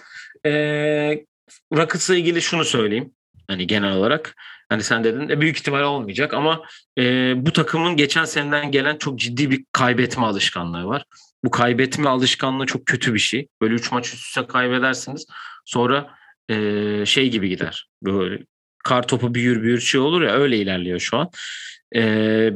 Ee, 0.46 1.26
Rockets'la 1.74 2.16
ilgili 2.16 2.42
şunu 2.42 2.66
söyleyeyim. 2.66 3.12
Hani 3.48 3.68
genel 3.68 3.92
olarak 3.92 4.36
hani 4.70 4.84
sen 4.84 5.04
dedin 5.04 5.30
de 5.30 5.42
büyük 5.42 5.58
ihtimal 5.58 5.82
olmayacak 5.82 6.34
ama 6.34 6.62
e, 6.98 7.34
bu 7.46 7.54
takımın 7.54 7.98
geçen 7.98 8.26
seneden 8.26 8.72
gelen 8.72 8.98
çok 8.98 9.20
ciddi 9.20 9.52
bir 9.52 9.66
kaybetme 9.72 10.26
alışkanlığı 10.26 10.86
var. 10.86 11.06
Bu 11.44 11.52
kaybetme 11.52 12.10
alışkanlığı 12.10 12.66
çok 12.66 12.86
kötü 12.86 13.14
bir 13.14 13.20
şey. 13.20 13.48
Böyle 13.62 13.74
3 13.74 13.92
maç 13.92 14.14
üst 14.14 14.26
üste 14.26 14.48
kaybedersiniz. 14.48 15.26
Sonra 15.66 16.18
e, 16.50 17.06
şey 17.06 17.30
gibi 17.30 17.50
gider. 17.50 17.90
Böyle 18.04 18.44
kar 18.84 19.08
topu 19.08 19.34
büyür 19.34 19.62
büyür 19.62 19.80
şey 19.80 20.02
olur 20.02 20.22
ya 20.22 20.34
öyle 20.34 20.58
ilerliyor 20.58 21.00
şu 21.00 21.18
an. 21.18 21.30
E, 21.96 22.52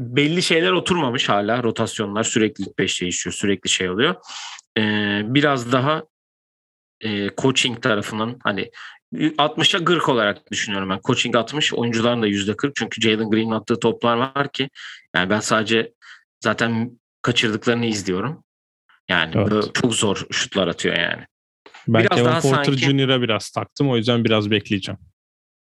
belli 0.00 0.42
şeyler 0.42 0.72
oturmamış 0.72 1.28
hala. 1.28 1.62
Rotasyonlar 1.62 2.24
sürekli 2.24 2.64
5 2.78 3.00
değişiyor. 3.00 3.34
Sürekli 3.34 3.70
şey 3.70 3.90
oluyor. 3.90 4.14
E, 4.78 4.82
biraz 5.24 5.72
daha 5.72 6.02
e, 7.00 7.30
coaching 7.36 7.82
tarafından 7.82 8.38
hani 8.44 8.70
60'a 9.14 9.84
40 9.84 10.08
olarak 10.08 10.52
düşünüyorum 10.52 10.90
ben. 10.90 11.00
Coaching 11.04 11.36
60, 11.36 11.74
oyuncuların 11.74 12.22
da 12.22 12.28
%40. 12.28 12.72
Çünkü 12.74 13.00
Jalen 13.00 13.30
Green'in 13.30 13.50
attığı 13.50 13.80
toplar 13.80 14.16
var 14.16 14.52
ki 14.52 14.70
yani 15.16 15.30
ben 15.30 15.40
sadece 15.40 15.92
zaten 16.40 16.90
kaçırdıklarını 17.22 17.86
izliyorum. 17.86 18.44
Yani 19.08 19.32
evet. 19.36 19.74
çok 19.74 19.94
zor 19.94 20.26
şutlar 20.30 20.68
atıyor 20.68 20.96
yani. 20.96 21.26
Ben 21.88 22.04
biraz 22.04 22.16
Kevin 22.16 22.24
daha 22.24 22.40
Porter 22.40 22.64
sanki... 22.64 22.78
Jr.'a 22.78 23.22
biraz 23.22 23.50
taktım. 23.50 23.90
O 23.90 23.96
yüzden 23.96 24.24
biraz 24.24 24.50
bekleyeceğim. 24.50 24.98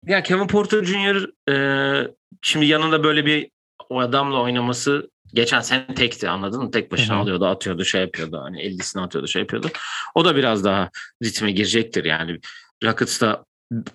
Ya 0.06 0.24
Kevin 0.24 0.48
Porter 0.48 0.84
Jr. 0.84 1.52
E, 1.52 2.08
şimdi 2.42 2.66
yanında 2.66 3.04
böyle 3.04 3.26
bir 3.26 3.50
o 3.90 4.00
adamla 4.00 4.42
oynaması 4.42 5.12
geçen 5.34 5.62
sene 5.62 5.88
tekti 5.96 6.30
anladın 6.30 6.64
mı? 6.64 6.72
Tek 6.72 6.92
başına 6.92 7.16
Hı-hı. 7.16 7.22
alıyordu, 7.22 7.46
atıyordu, 7.46 7.86
şey 7.86 8.02
yapıyordu. 8.02 8.42
Hani 8.44 8.62
50'sini 8.62 9.02
atıyordu, 9.02 9.28
şey 9.28 9.42
yapıyordu. 9.42 9.68
O 10.16 10.26
da 10.26 10.36
biraz 10.36 10.64
daha 10.64 10.90
ritme 11.24 11.52
girecektir 11.52 12.06
yani. 12.06 12.40
Rockets 12.84 13.22
da 13.22 13.46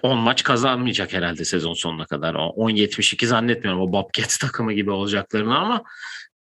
10 0.02 0.18
maç 0.18 0.42
kazanmayacak 0.42 1.12
herhalde 1.12 1.44
sezon 1.44 1.74
sonuna 1.74 2.04
kadar. 2.04 2.34
10-72 2.34 3.26
zannetmiyorum 3.26 3.80
o 3.80 3.92
Bobcats 3.92 4.38
takımı 4.38 4.72
gibi 4.72 4.90
olacaklarını 4.90 5.58
ama 5.58 5.82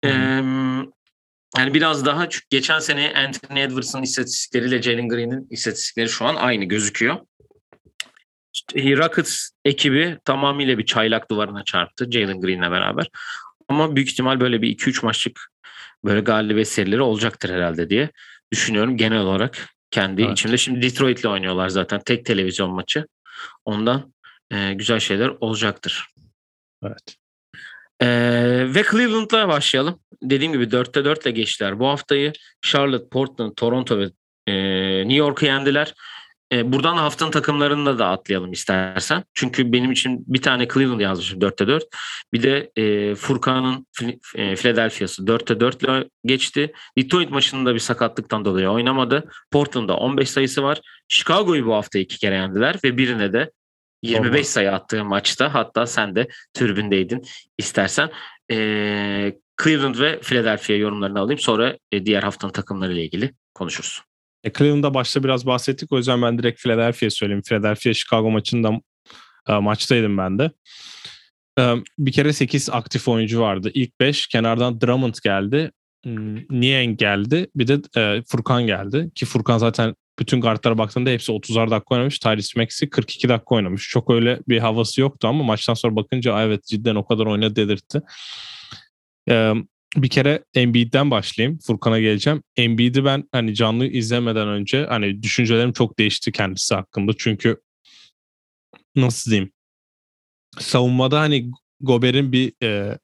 e, 0.05 0.41
yani 1.59 1.75
biraz 1.75 2.07
daha 2.07 2.29
çünkü 2.29 2.47
geçen 2.51 2.79
sene 2.79 3.13
Anthony 3.17 3.63
Edwards'ın 3.63 4.03
istatistikleriyle 4.03 4.83
Jalen 4.83 5.09
Green'in 5.09 5.47
istatistikleri 5.51 6.09
şu 6.09 6.25
an 6.25 6.35
aynı 6.35 6.65
gözüküyor. 6.65 7.17
Rockets 8.77 9.51
ekibi 9.65 10.19
tamamıyla 10.25 10.79
bir 10.79 10.87
çaylak 10.87 11.31
duvarına 11.31 11.65
çarptı 11.65 12.11
Jalen 12.11 12.41
Green'le 12.41 12.71
beraber. 12.71 13.11
Ama 13.69 13.97
büyük 13.97 14.11
ihtimal 14.11 14.41
böyle 14.41 14.63
bir 14.63 14.77
2-3 14.77 15.05
maçlık 15.05 15.41
böyle 16.05 16.21
galibiyet 16.21 16.69
serileri 16.69 17.03
olacaktır 17.03 17.51
herhalde 17.51 17.91
diye 17.91 18.11
düşünüyorum 18.53 18.97
genel 18.97 19.21
olarak 19.21 19.69
kendi 19.91 20.23
evet. 20.23 20.33
içimde. 20.33 20.59
Şimdi 20.59 20.83
Detroit'le 20.83 21.25
oynuyorlar 21.25 21.69
zaten 21.69 22.01
tek 22.01 22.25
televizyon 22.25 22.71
maçı. 22.71 23.07
Ondan 23.65 24.13
e, 24.51 24.75
güzel 24.75 25.01
şeyler 25.01 25.29
olacaktır. 25.29 26.07
Evet. 26.85 27.17
E, 28.03 28.09
ve 28.75 28.83
Cleveland'la 28.91 29.49
başlayalım. 29.49 30.01
Dediğim 30.23 30.53
gibi 30.53 30.65
4'te 30.65 31.05
4 31.05 31.27
ile 31.27 31.31
geçtiler. 31.31 31.79
Bu 31.79 31.89
haftayı 31.89 32.33
Charlotte, 32.63 33.09
Portland, 33.09 33.53
Toronto 33.57 33.99
ve 33.99 34.11
e, 34.47 34.55
New 34.99 35.17
York'u 35.17 35.47
yendiler. 35.47 35.95
E, 36.53 36.73
buradan 36.73 36.97
haftanın 36.97 37.31
takımlarını 37.31 37.99
da 37.99 38.09
atlayalım 38.09 38.53
istersen. 38.53 39.25
Çünkü 39.35 39.73
benim 39.73 39.93
için 39.93 40.25
bir 40.27 40.43
tane 40.43 40.69
Cleveland 40.69 41.01
yazmışım 41.01 41.41
4'te 41.41 41.67
4. 41.67 41.85
Bir 42.33 42.43
de 42.43 42.71
e, 42.77 43.15
Furkan'ın 43.15 43.87
Philadelphia'sı 44.35 45.23
4'te 45.23 45.61
4 45.61 45.83
ile 45.83 46.09
geçti. 46.25 46.73
Detroit 46.99 47.31
maçında 47.31 47.75
bir 47.75 47.79
sakatlıktan 47.79 48.45
dolayı 48.45 48.69
oynamadı. 48.69 49.31
Portland'da 49.51 49.97
15 49.97 50.31
sayısı 50.31 50.63
var. 50.63 50.81
Chicago'yu 51.09 51.67
bu 51.67 51.75
hafta 51.75 51.99
iki 51.99 52.19
kere 52.19 52.35
yendiler 52.35 52.77
ve 52.85 52.99
birine 52.99 53.33
de 53.33 53.51
25 54.07 54.33
Olmaz. 54.33 54.47
sayı 54.47 54.73
attığı 54.73 55.05
maçta 55.05 55.55
hatta 55.55 55.87
sen 55.87 56.17
de 56.17 56.29
türbündeydin 56.55 57.23
istersen. 57.59 58.11
E, 58.51 58.57
Cleveland 59.65 59.99
ve 59.99 60.21
Philadelphia 60.21 60.73
yorumlarını 60.73 61.21
alayım. 61.21 61.39
Sonra 61.39 61.79
e, 61.93 62.07
diğer 62.07 62.23
haftanın 62.23 62.53
takımlarıyla 62.53 63.03
ilgili 63.03 63.35
konuşuruz. 63.55 64.01
E, 64.45 64.53
Cleveland'da 64.53 64.95
başta 64.95 65.25
biraz 65.25 65.47
bahsettik. 65.47 65.93
O 65.93 65.97
yüzden 65.97 66.23
ben 66.23 66.39
direkt 66.39 66.63
Philadelphia 66.63 67.11
söyleyeyim. 67.11 67.43
Philadelphia 67.43 67.95
Chicago 67.95 68.31
maçında 68.31 68.71
e, 69.49 69.53
maçtaydım 69.53 70.19
ben 70.19 70.39
de. 70.39 70.51
E, 71.59 71.75
bir 71.99 72.13
kere 72.13 72.33
8 72.33 72.71
aktif 72.71 73.09
oyuncu 73.09 73.41
vardı. 73.41 73.71
İlk 73.75 74.01
5 74.01 74.27
kenardan 74.27 74.81
Drummond 74.81 75.15
geldi. 75.25 75.73
Hmm, 76.05 76.61
Niang 76.61 76.99
geldi. 76.99 77.47
Bir 77.57 77.69
de 77.69 78.01
e, 78.01 78.23
Furkan 78.23 78.67
geldi. 78.67 79.11
Ki 79.15 79.27
Furkan 79.27 79.59
zaten 79.59 79.95
bütün 80.19 80.41
guardlara 80.41 80.79
baktığında 80.79 81.11
hepsi 81.11 81.33
30'ar 81.33 81.71
dakika 81.71 81.95
oynamış. 81.95 82.19
Tyrese 82.19 82.61
Maxey 82.61 82.89
42 82.89 83.29
dakika 83.29 83.55
oynamış. 83.55 83.89
Çok 83.89 84.11
öyle 84.11 84.41
bir 84.49 84.59
havası 84.59 85.01
yoktu 85.01 85.29
ama 85.29 85.45
maçtan 85.45 85.75
sonra 85.75 85.97
bakınca 85.97 86.43
evet 86.43 86.65
cidden 86.65 86.95
o 86.95 87.07
kadar 87.07 87.27
oynadı 87.27 87.57
dedirtti. 87.57 88.01
Ee, 89.29 89.53
bir 89.97 90.09
kere 90.09 90.45
Embiid'den 90.55 91.11
başlayayım. 91.11 91.59
Furkan'a 91.59 92.01
geleceğim. 92.01 92.43
Embiid'i 92.57 93.05
ben 93.05 93.29
hani 93.33 93.55
canlı 93.55 93.87
izlemeden 93.87 94.49
önce 94.49 94.87
hani 94.87 95.23
düşüncelerim 95.23 95.73
çok 95.73 95.99
değişti 95.99 96.33
kendisi 96.33 96.75
hakkında. 96.75 97.13
Çünkü 97.19 97.57
nasıl 98.97 99.31
diyeyim? 99.31 99.53
Savunmada 100.59 101.21
hani 101.21 101.51
Gober'in 101.81 102.33
bir 102.33 102.53
e, 102.63 102.99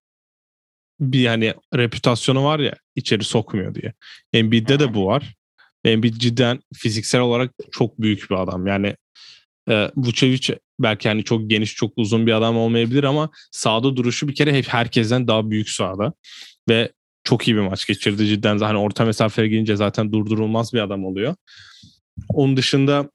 bir 1.01 1.27
hani 1.27 1.55
reputasyonu 1.75 2.45
var 2.45 2.59
ya 2.59 2.75
içeri 2.97 3.25
sokmuyor 3.25 3.75
diye. 3.75 3.93
Embiid'de 4.33 4.81
de 4.81 4.95
bu 4.95 5.07
var. 5.07 5.35
Embiid 5.85 6.15
cidden 6.15 6.61
fiziksel 6.75 7.21
olarak 7.21 7.55
çok 7.71 8.01
büyük 8.01 8.31
bir 8.31 8.35
adam. 8.35 8.67
Yani 8.67 8.97
e, 9.69 9.91
Vucevic 9.97 10.59
belki 10.81 11.09
hani 11.09 11.25
çok 11.25 11.51
geniş, 11.51 11.75
çok 11.75 11.93
uzun 11.97 12.27
bir 12.27 12.33
adam 12.33 12.57
olmayabilir 12.57 13.05
ama 13.05 13.31
sağda 13.51 13.97
duruşu 13.97 14.29
bir 14.29 14.35
kere 14.35 14.53
hep 14.53 14.69
herkesten 14.69 15.29
daha 15.29 15.51
büyük 15.51 15.69
sağda. 15.69 16.13
Ve 16.69 16.93
çok 17.25 17.49
iyi 17.49 17.57
bir 17.57 17.61
maç 17.61 17.87
geçirdi 17.87 18.27
cidden. 18.27 18.59
Hani 18.59 18.79
orta 18.79 19.05
mesafeye 19.05 19.49
gelince 19.49 19.77
zaten 19.77 20.13
durdurulmaz 20.13 20.73
bir 20.73 20.81
adam 20.81 21.05
oluyor. 21.05 21.35
Onun 22.29 22.57
dışında 22.57 23.11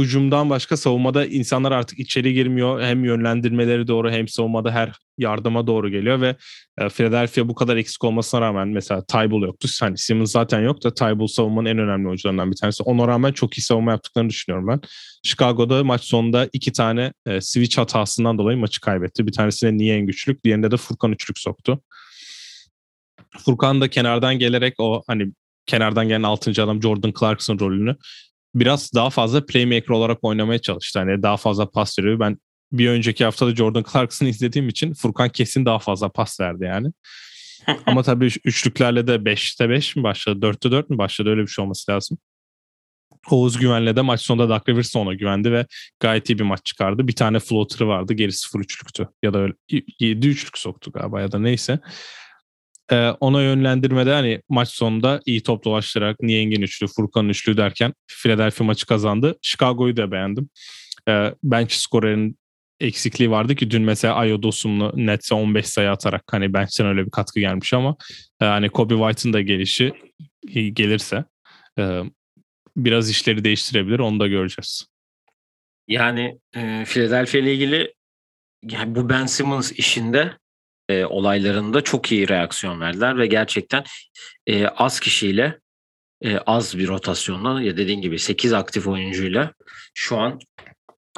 hücumdan 0.00 0.50
başka 0.50 0.76
savunmada 0.76 1.26
insanlar 1.26 1.72
artık 1.72 1.98
içeri 1.98 2.34
girmiyor. 2.34 2.82
Hem 2.82 3.04
yönlendirmeleri 3.04 3.88
doğru 3.88 4.10
hem 4.10 4.28
savunmada 4.28 4.70
her 4.70 4.92
yardıma 5.18 5.66
doğru 5.66 5.90
geliyor 5.90 6.20
ve 6.20 6.36
e, 6.78 6.88
Philadelphia 6.88 7.48
bu 7.48 7.54
kadar 7.54 7.76
eksik 7.76 8.04
olmasına 8.04 8.40
rağmen 8.40 8.68
mesela 8.68 9.04
Tybull 9.04 9.42
yoktu. 9.42 9.68
Hani 9.80 9.98
Simmons 9.98 10.32
zaten 10.32 10.60
yok 10.60 10.84
da 10.84 10.94
Tybull 10.94 11.26
savunmanın 11.26 11.68
en 11.68 11.78
önemli 11.78 12.06
oyuncularından 12.08 12.50
bir 12.50 12.56
tanesi. 12.56 12.82
Ona 12.82 13.08
rağmen 13.08 13.32
çok 13.32 13.58
iyi 13.58 13.62
savunma 13.62 13.90
yaptıklarını 13.90 14.30
düşünüyorum 14.30 14.68
ben. 14.68 14.80
Chicago'da 15.22 15.84
maç 15.84 16.04
sonunda 16.04 16.48
iki 16.52 16.72
tane 16.72 17.12
e, 17.26 17.40
switch 17.40 17.78
hatasından 17.78 18.38
dolayı 18.38 18.58
maçı 18.58 18.80
kaybetti. 18.80 19.26
Bir 19.26 19.32
tanesine 19.32 19.76
niye 19.76 19.96
en 19.96 20.06
güçlük, 20.06 20.44
diğerinde 20.44 20.70
de 20.70 20.76
Furkan 20.76 21.12
üçlük 21.12 21.38
soktu. 21.38 21.82
Furkan 23.38 23.80
da 23.80 23.88
kenardan 23.88 24.38
gelerek 24.38 24.74
o 24.78 25.02
hani 25.06 25.32
kenardan 25.66 26.08
gelen 26.08 26.22
6. 26.22 26.50
adam 26.50 26.82
Jordan 26.82 27.12
Clarkson 27.20 27.58
rolünü 27.58 27.96
biraz 28.54 28.92
daha 28.94 29.10
fazla 29.10 29.46
playmaker 29.46 29.88
olarak 29.88 30.18
oynamaya 30.22 30.58
çalıştı. 30.58 30.98
Hani 30.98 31.22
daha 31.22 31.36
fazla 31.36 31.70
pas 31.70 31.98
veriyor. 31.98 32.20
Ben 32.20 32.38
bir 32.72 32.88
önceki 32.88 33.24
haftada 33.24 33.54
Jordan 33.54 33.84
Clarkson'ı 33.92 34.28
izlediğim 34.28 34.68
için 34.68 34.94
Furkan 34.94 35.28
kesin 35.28 35.64
daha 35.64 35.78
fazla 35.78 36.08
pas 36.08 36.40
verdi 36.40 36.64
yani. 36.64 36.88
Ama 37.86 38.02
tabii 38.02 38.30
üçlüklerle 38.44 39.06
de 39.06 39.14
5'te 39.14 39.68
5 39.68 39.96
mi 39.96 40.02
başladı? 40.02 40.46
4'te 40.46 40.70
4 40.70 40.90
mü 40.90 40.98
başladı? 40.98 41.30
Öyle 41.30 41.42
bir 41.42 41.46
şey 41.46 41.62
olması 41.62 41.92
lazım. 41.92 42.18
Oğuz 43.30 43.58
Güven'le 43.58 43.96
de 43.96 44.00
maç 44.00 44.20
sonunda 44.20 44.48
Doug 44.48 44.68
Rivers 44.68 44.96
ona 44.96 45.14
güvendi 45.14 45.52
ve 45.52 45.66
gayet 46.00 46.30
iyi 46.30 46.38
bir 46.38 46.44
maç 46.44 46.64
çıkardı. 46.64 47.08
Bir 47.08 47.12
tane 47.12 47.38
floater'ı 47.38 47.88
vardı. 47.88 48.14
Geri 48.14 48.32
0 48.32 48.60
üçlüktü. 48.60 49.08
Ya 49.22 49.34
da 49.34 49.38
öyle 49.38 49.54
7 50.00 50.28
üçlük 50.28 50.58
soktu 50.58 50.92
galiba 50.92 51.20
ya 51.20 51.32
da 51.32 51.38
neyse. 51.38 51.78
Ee, 52.92 53.10
ona 53.20 53.42
yönlendirmede 53.42 54.12
hani 54.12 54.42
maç 54.48 54.68
sonunda 54.68 55.20
iyi 55.26 55.42
top 55.42 55.64
dolaştırarak 55.64 56.20
Nieng'in 56.20 56.62
üçlü, 56.62 56.86
Furkan'ın 56.86 57.28
üçlü 57.28 57.56
derken 57.56 57.94
Philadelphia 58.06 58.64
maçı 58.64 58.86
kazandı. 58.86 59.38
Chicago'yu 59.42 59.96
da 59.96 60.10
beğendim. 60.10 60.48
Ee, 61.08 61.34
bench 61.42 61.72
skorerin 61.72 62.38
eksikliği 62.80 63.30
vardı 63.30 63.54
ki 63.54 63.70
dün 63.70 63.82
mesela 63.82 64.14
Ayo 64.14 64.42
Dosum'lu 64.42 64.92
netse 64.96 65.34
15 65.34 65.66
sayı 65.66 65.90
atarak 65.90 66.22
hani 66.30 66.54
bench'ten 66.54 66.86
öyle 66.86 67.06
bir 67.06 67.10
katkı 67.10 67.40
gelmiş 67.40 67.74
ama 67.74 67.96
e, 68.40 68.44
hani 68.44 68.68
Kobe 68.68 68.94
White'ın 68.94 69.32
da 69.32 69.40
gelişi 69.40 69.92
gelirse 70.72 71.24
e, 71.78 72.02
biraz 72.76 73.10
işleri 73.10 73.44
değiştirebilir 73.44 73.98
onu 73.98 74.20
da 74.20 74.26
göreceğiz. 74.26 74.86
Yani 75.88 76.38
e, 76.56 76.84
Philadelphia 76.84 77.38
ile 77.38 77.54
ilgili 77.54 77.94
yani 78.70 78.94
bu 78.94 79.08
Ben 79.08 79.26
Simmons 79.26 79.72
işinde 79.72 80.32
e, 80.92 81.06
olaylarında 81.06 81.80
çok 81.80 82.12
iyi 82.12 82.28
reaksiyon 82.28 82.80
verdiler 82.80 83.18
ve 83.18 83.26
gerçekten 83.26 83.84
e, 84.46 84.66
az 84.66 85.00
kişiyle 85.00 85.60
e, 86.24 86.38
az 86.38 86.78
bir 86.78 86.88
rotasyonla 86.88 87.62
ya 87.62 87.76
dediğin 87.76 88.00
gibi 88.00 88.18
8 88.18 88.52
aktif 88.52 88.86
oyuncuyla 88.86 89.52
şu 89.94 90.18
an 90.18 90.40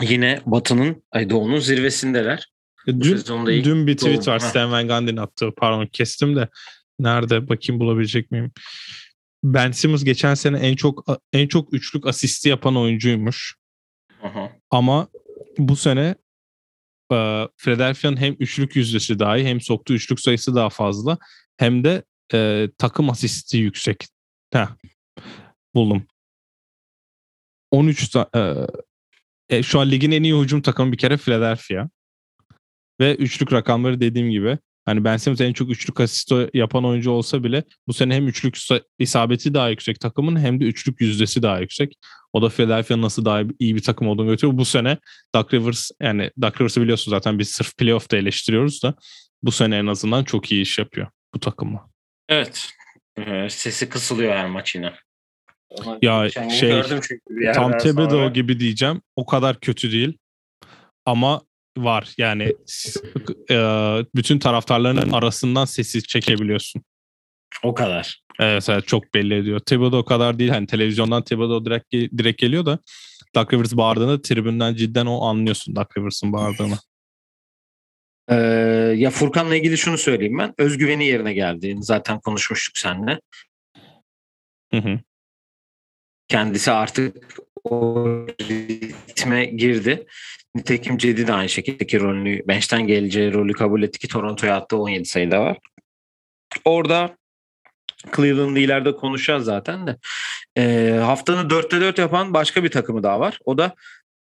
yine 0.02 0.40
Batı'nın 0.46 1.02
ay 1.10 1.30
Doğu'nun 1.30 1.58
zirvesindeler. 1.58 2.48
E, 2.86 3.00
dün, 3.00 3.18
dün 3.64 3.86
bir 3.86 3.96
tweet 3.96 4.28
var 4.28 4.38
Stan 4.38 4.72
Van 4.72 4.88
Gundy'nin 4.88 5.16
attığı 5.16 5.50
pardon 5.56 5.86
kestim 5.86 6.36
de 6.36 6.48
nerede 6.98 7.48
bakayım 7.48 7.80
bulabilecek 7.80 8.30
miyim? 8.30 8.52
Ben 9.44 9.70
Simmons 9.70 10.04
geçen 10.04 10.34
sene 10.34 10.58
en 10.58 10.76
çok 10.76 11.06
en 11.32 11.48
çok 11.48 11.74
üçlük 11.74 12.06
asisti 12.06 12.48
yapan 12.48 12.76
oyuncuymuş. 12.76 13.56
Aha. 14.22 14.52
Ama 14.70 15.08
bu 15.58 15.76
sene 15.76 16.14
Philadelphia'nın 17.56 18.16
hem 18.16 18.36
üçlük 18.40 18.76
yüzdesi 18.76 19.18
daha 19.18 19.36
iyi 19.36 19.46
hem 19.46 19.60
soktuğu 19.60 19.94
üçlük 19.94 20.20
sayısı 20.20 20.54
daha 20.54 20.70
fazla 20.70 21.18
hem 21.56 21.84
de 21.84 22.02
e, 22.34 22.68
takım 22.78 23.10
asisti 23.10 23.56
yüksek. 23.58 24.06
Heh, 24.52 24.68
buldum. 25.74 26.06
13 27.70 28.16
e, 28.16 28.20
e, 29.48 29.62
şu 29.62 29.80
an 29.80 29.90
ligin 29.90 30.10
en 30.10 30.22
iyi 30.22 30.40
hücum 30.40 30.62
takımı 30.62 30.92
bir 30.92 30.98
kere 30.98 31.16
Philadelphia. 31.16 31.88
Ve 33.00 33.16
üçlük 33.16 33.52
rakamları 33.52 34.00
dediğim 34.00 34.30
gibi 34.30 34.58
hani 34.84 35.04
Ben 35.04 35.16
Simmons 35.16 35.40
en 35.40 35.52
çok 35.52 35.70
üçlük 35.70 36.00
asist 36.00 36.32
yapan 36.54 36.84
oyuncu 36.84 37.10
olsa 37.10 37.44
bile 37.44 37.64
bu 37.88 37.92
sene 37.92 38.14
hem 38.14 38.28
üçlük 38.28 38.58
isabeti 38.98 39.54
daha 39.54 39.68
yüksek 39.68 40.00
takımın 40.00 40.40
hem 40.40 40.60
de 40.60 40.64
üçlük 40.64 41.00
yüzdesi 41.00 41.42
daha 41.42 41.60
yüksek. 41.60 41.98
O 42.32 42.42
da 42.42 42.48
Philadelphia'nın 42.48 43.02
nasıl 43.02 43.24
daha 43.24 43.42
iyi 43.58 43.74
bir 43.74 43.82
takım 43.82 44.08
olduğunu 44.08 44.28
götürüyor. 44.28 44.58
Bu 44.58 44.64
sene 44.64 44.98
Doug 45.34 45.54
Rivers 45.54 45.90
yani 46.00 46.30
Doug 46.42 46.60
Rivers'ı 46.60 46.82
biliyorsunuz 46.82 47.16
zaten 47.16 47.38
biz 47.38 47.50
sırf 47.50 47.76
playoff'ta 47.76 48.16
eleştiriyoruz 48.16 48.82
da 48.82 48.94
bu 49.42 49.52
sene 49.52 49.76
en 49.76 49.86
azından 49.86 50.24
çok 50.24 50.52
iyi 50.52 50.62
iş 50.62 50.78
yapıyor 50.78 51.06
bu 51.34 51.40
takımla. 51.40 51.86
Evet. 52.28 52.68
Ee, 53.18 53.46
sesi 53.50 53.88
kısılıyor 53.88 54.32
her 54.32 54.46
maç 54.46 54.74
yine. 54.74 54.92
Ya 56.02 56.28
şey 56.30 56.82
tam 57.54 57.78
Thibodeau 57.78 58.32
gibi 58.32 58.60
diyeceğim. 58.60 59.02
O 59.16 59.26
kadar 59.26 59.60
kötü 59.60 59.92
değil. 59.92 60.18
Ama 61.06 61.42
var. 61.76 62.14
Yani 62.18 62.54
e, 63.50 63.56
bütün 64.14 64.38
taraftarların 64.38 65.12
arasından 65.12 65.64
sesi 65.64 66.02
çekebiliyorsun. 66.02 66.82
O 67.62 67.74
kadar. 67.74 68.20
Evet, 68.40 68.68
evet 68.68 68.86
çok 68.86 69.14
belli 69.14 69.34
ediyor. 69.34 69.60
Thibodeau 69.60 70.02
o 70.02 70.04
kadar 70.04 70.38
değil. 70.38 70.50
Hani 70.50 70.66
televizyondan 70.66 71.24
Thibodeau 71.24 71.64
direkt, 71.64 71.92
direkt 71.92 72.40
geliyor 72.40 72.66
da 72.66 72.78
Doug 73.34 73.52
Rivers 73.52 73.76
bağırdığında 73.76 74.22
tribünden 74.22 74.74
cidden 74.74 75.06
o 75.06 75.24
anlıyorsun 75.24 75.76
Doug 75.76 75.98
Rivers'ın 75.98 76.32
bağırdığını. 76.32 76.78
Ee, 78.28 78.34
ya 78.96 79.10
Furkan'la 79.10 79.56
ilgili 79.56 79.78
şunu 79.78 79.98
söyleyeyim 79.98 80.38
ben. 80.38 80.54
Özgüveni 80.58 81.06
yerine 81.06 81.32
geldi. 81.32 81.76
Zaten 81.80 82.20
konuşmuştuk 82.20 82.78
seninle. 82.78 83.20
Hı 84.74 84.80
hı. 84.80 85.00
Kendisi 86.28 86.70
artık 86.70 87.38
o 87.64 88.06
ritme 88.40 89.44
girdi. 89.44 90.06
Nitekim 90.54 90.98
Cedi 90.98 91.26
de 91.26 91.32
aynı 91.32 91.48
şekilde 91.48 92.00
rolünü, 92.00 92.48
bench'ten 92.48 92.86
geleceği 92.86 93.32
rolü 93.32 93.52
kabul 93.52 93.82
etti 93.82 93.98
ki 93.98 94.08
Toronto'ya 94.08 94.56
attığı 94.56 94.76
17 94.76 95.04
sayıda 95.04 95.40
var. 95.40 95.58
Orada 96.64 97.16
Cleveland'ı 98.16 98.58
ileride 98.58 98.96
konuşacağız 98.96 99.44
zaten 99.44 99.86
de. 99.86 99.96
E, 100.56 100.90
haftanın 101.02 101.48
4'te 101.48 101.80
4 101.80 101.98
yapan 101.98 102.34
başka 102.34 102.64
bir 102.64 102.70
takımı 102.70 103.02
daha 103.02 103.20
var. 103.20 103.38
O 103.44 103.58
da 103.58 103.74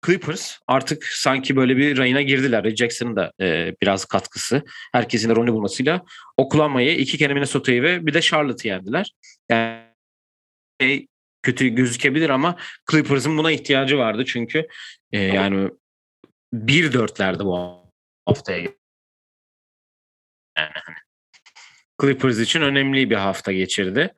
Clippers 0.05 0.57
artık 0.67 1.03
sanki 1.03 1.55
böyle 1.55 1.77
bir 1.77 1.97
rayına 1.97 2.21
girdiler. 2.21 2.63
Ray 2.63 2.75
Jackson'ın 2.75 3.15
da 3.15 3.31
e, 3.41 3.75
biraz 3.81 4.05
katkısı. 4.05 4.63
Herkesin 4.91 5.29
de 5.29 5.35
rolünü 5.35 5.53
bulmasıyla 5.53 6.01
Oklahoma'yı, 6.37 6.97
iki 6.97 7.17
kere 7.17 7.33
Minnesota'yı 7.33 7.83
ve 7.83 8.05
bir 8.05 8.13
de 8.13 8.21
Charlotte'ı 8.21 8.67
yendiler. 8.67 9.13
Yani 9.49 9.81
şey, 10.81 11.07
kötü 11.43 11.67
gözükebilir 11.67 12.29
ama 12.29 12.55
Clippers'ın 12.91 13.37
buna 13.37 13.51
ihtiyacı 13.51 13.97
vardı 13.97 14.25
çünkü 14.25 14.67
e, 15.11 15.19
yani 15.19 15.69
1-4'lerdi 16.53 17.45
bu 17.45 17.83
haftaya. 18.25 18.59
Yani 20.57 20.71
hani 20.85 20.95
Clippers 22.01 22.39
için 22.39 22.61
önemli 22.61 23.09
bir 23.09 23.15
hafta 23.15 23.51
geçirdi. 23.51 24.13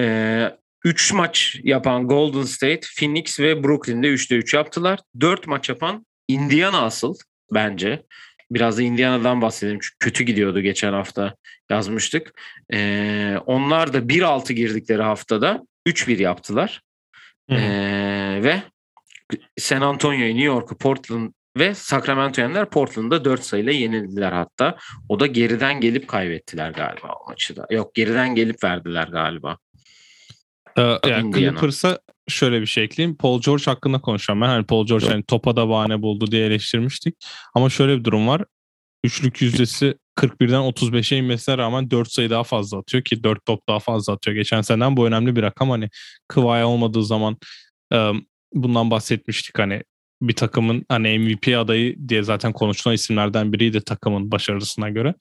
Ee, 0.00 0.50
3 0.84 1.12
maç 1.12 1.56
yapan 1.62 2.08
Golden 2.08 2.42
State, 2.42 2.80
Phoenix 2.98 3.40
ve 3.40 3.64
Brooklyn'de 3.64 4.06
3'te 4.06 4.34
3 4.34 4.54
yaptılar. 4.54 5.00
4 5.20 5.46
maç 5.46 5.68
yapan 5.68 6.06
Indiana 6.28 6.82
asıl 6.82 7.14
bence. 7.54 8.02
Biraz 8.50 8.78
da 8.78 8.82
Indiana'dan 8.82 9.42
bahsedelim 9.42 9.78
çünkü 9.82 9.96
kötü 9.98 10.24
gidiyordu 10.24 10.60
geçen 10.60 10.92
hafta 10.92 11.36
yazmıştık. 11.70 12.40
Ee, 12.72 13.36
onlar 13.46 13.92
da 13.92 13.98
1-6 13.98 14.52
girdikleri 14.52 15.02
haftada 15.02 15.66
3-1 15.86 16.22
yaptılar. 16.22 16.82
Ee, 17.50 18.40
ve 18.42 18.62
San 19.58 19.80
Antonio'yu, 19.80 20.34
New 20.34 20.44
York'u, 20.44 20.78
Portland 20.78 21.32
ve 21.56 21.74
Sacramento 21.74 22.42
yendiler. 22.42 22.70
Portland'da 22.70 23.24
4 23.24 23.42
sayıyla 23.44 23.72
yenildiler 23.72 24.32
hatta. 24.32 24.76
O 25.08 25.20
da 25.20 25.26
geriden 25.26 25.80
gelip 25.80 26.08
kaybettiler 26.08 26.70
galiba 26.70 27.12
o 27.24 27.30
maçı 27.30 27.56
da. 27.56 27.66
Yok 27.70 27.94
geriden 27.94 28.34
gelip 28.34 28.64
verdiler 28.64 29.08
galiba. 29.08 29.58
Ee, 30.78 30.98
yani 31.06 31.32
Clippers'a 31.34 31.98
şöyle 32.28 32.60
bir 32.60 32.66
şey 32.66 32.84
ekleyeyim. 32.84 33.16
Paul 33.16 33.40
George 33.40 33.64
hakkında 33.64 34.00
konuşacağım 34.00 34.40
ben. 34.40 34.46
Hani 34.46 34.66
Paul 34.66 34.86
George 34.86 35.06
hani 35.06 35.22
topa 35.22 35.56
da 35.56 35.68
bahane 35.68 36.02
buldu 36.02 36.30
diye 36.30 36.46
eleştirmiştik. 36.46 37.14
Ama 37.54 37.70
şöyle 37.70 37.98
bir 37.98 38.04
durum 38.04 38.28
var. 38.28 38.44
Üçlük 39.04 39.42
yüzdesi 39.42 39.94
41'den 40.16 40.60
35'e 40.60 41.18
inmesine 41.18 41.58
rağmen 41.58 41.90
4 41.90 42.12
sayı 42.12 42.30
daha 42.30 42.44
fazla 42.44 42.78
atıyor 42.78 43.04
ki 43.04 43.22
4 43.22 43.46
top 43.46 43.68
daha 43.68 43.78
fazla 43.78 44.12
atıyor. 44.12 44.36
Geçen 44.36 44.60
seneden 44.60 44.96
bu 44.96 45.06
önemli 45.06 45.36
bir 45.36 45.42
rakam. 45.42 45.70
Hani 45.70 45.88
Kıvaya 46.28 46.68
olmadığı 46.68 47.04
zaman 47.04 47.36
bundan 48.54 48.90
bahsetmiştik 48.90 49.58
hani 49.58 49.82
bir 50.22 50.32
takımın 50.32 50.84
hani 50.88 51.18
MVP 51.18 51.58
adayı 51.58 52.08
diye 52.08 52.22
zaten 52.22 52.52
konuşulan 52.52 52.94
isimlerden 52.94 53.52
biriydi 53.52 53.80
takımın 53.80 54.30
başarısına 54.30 54.88
göre. 54.90 55.14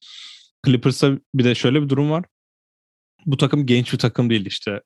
Clippers'a 0.66 1.12
bir 1.36 1.44
de 1.44 1.56
şöyle 1.56 1.82
bir 1.82 1.90
durum 1.90 2.12
var. 2.12 2.26
Bu 3.26 3.38
takım 3.38 3.66
genç 3.66 3.94
bir 3.94 3.98
takım 3.98 4.30
değil 4.30 4.46
işte. 4.46 4.82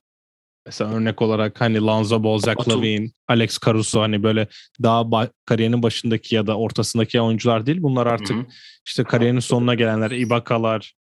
Mesela 0.66 0.92
örnek 0.92 1.22
olarak 1.22 1.62
hani 1.62 1.82
Lanza 1.82 2.24
Ball, 2.24 2.38
Zach 2.38 2.70
Lavine, 2.70 3.10
Alex 3.28 3.60
Caruso 3.66 4.02
hani 4.02 4.24
böyle 4.24 4.48
daha 4.84 5.02
ba- 5.02 5.32
kariyerinin 5.46 5.84
başındaki 5.84 6.36
ya 6.36 6.48
da 6.48 6.58
ortasındaki 6.58 7.22
oyuncular 7.22 7.66
değil. 7.66 7.78
Bunlar 7.82 8.08
artık 8.08 8.36
Hı-hı. 8.36 8.46
işte 8.86 9.04
kariyerinin 9.04 9.40
sonuna 9.40 9.76
gelenler, 9.76 10.12
Ibaka'lar, 10.12 10.94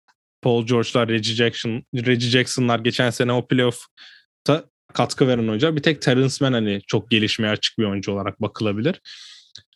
Paul 0.43 0.67
George'lar, 0.67 1.09
Reggie 1.09 1.35
Jackson, 1.35 1.83
Reggie 1.95 2.31
Jackson'lar 2.31 2.79
geçen 2.79 3.11
sene 3.11 3.33
o 3.33 3.49
playoff'ta 3.49 4.65
katkı 4.95 5.29
veren 5.29 5.49
oyuncular. 5.49 5.77
Bir 5.77 5.83
tek 5.83 6.03
Terence 6.03 6.35
Mann 6.41 6.53
hani 6.53 6.81
çok 6.87 7.11
gelişmeye 7.11 7.53
açık 7.53 7.79
bir 7.79 7.85
oyuncu 7.85 8.13
olarak 8.13 8.43
bakılabilir. 8.43 9.01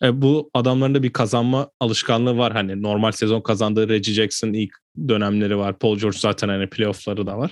E, 0.02 0.22
bu 0.22 0.50
adamların 0.54 0.94
da 0.94 1.02
bir 1.02 1.12
kazanma 1.12 1.70
alışkanlığı 1.80 2.36
var. 2.36 2.52
Hani 2.52 2.82
normal 2.82 3.12
sezon 3.12 3.40
kazandığı 3.40 3.88
Reggie 3.88 4.14
Jackson 4.14 4.52
ilk 4.52 4.72
dönemleri 5.08 5.58
var. 5.58 5.78
Paul 5.78 5.98
George 5.98 6.18
zaten 6.18 6.48
hani 6.48 6.66
playoff'ları 6.66 7.26
da 7.26 7.38
var. 7.38 7.50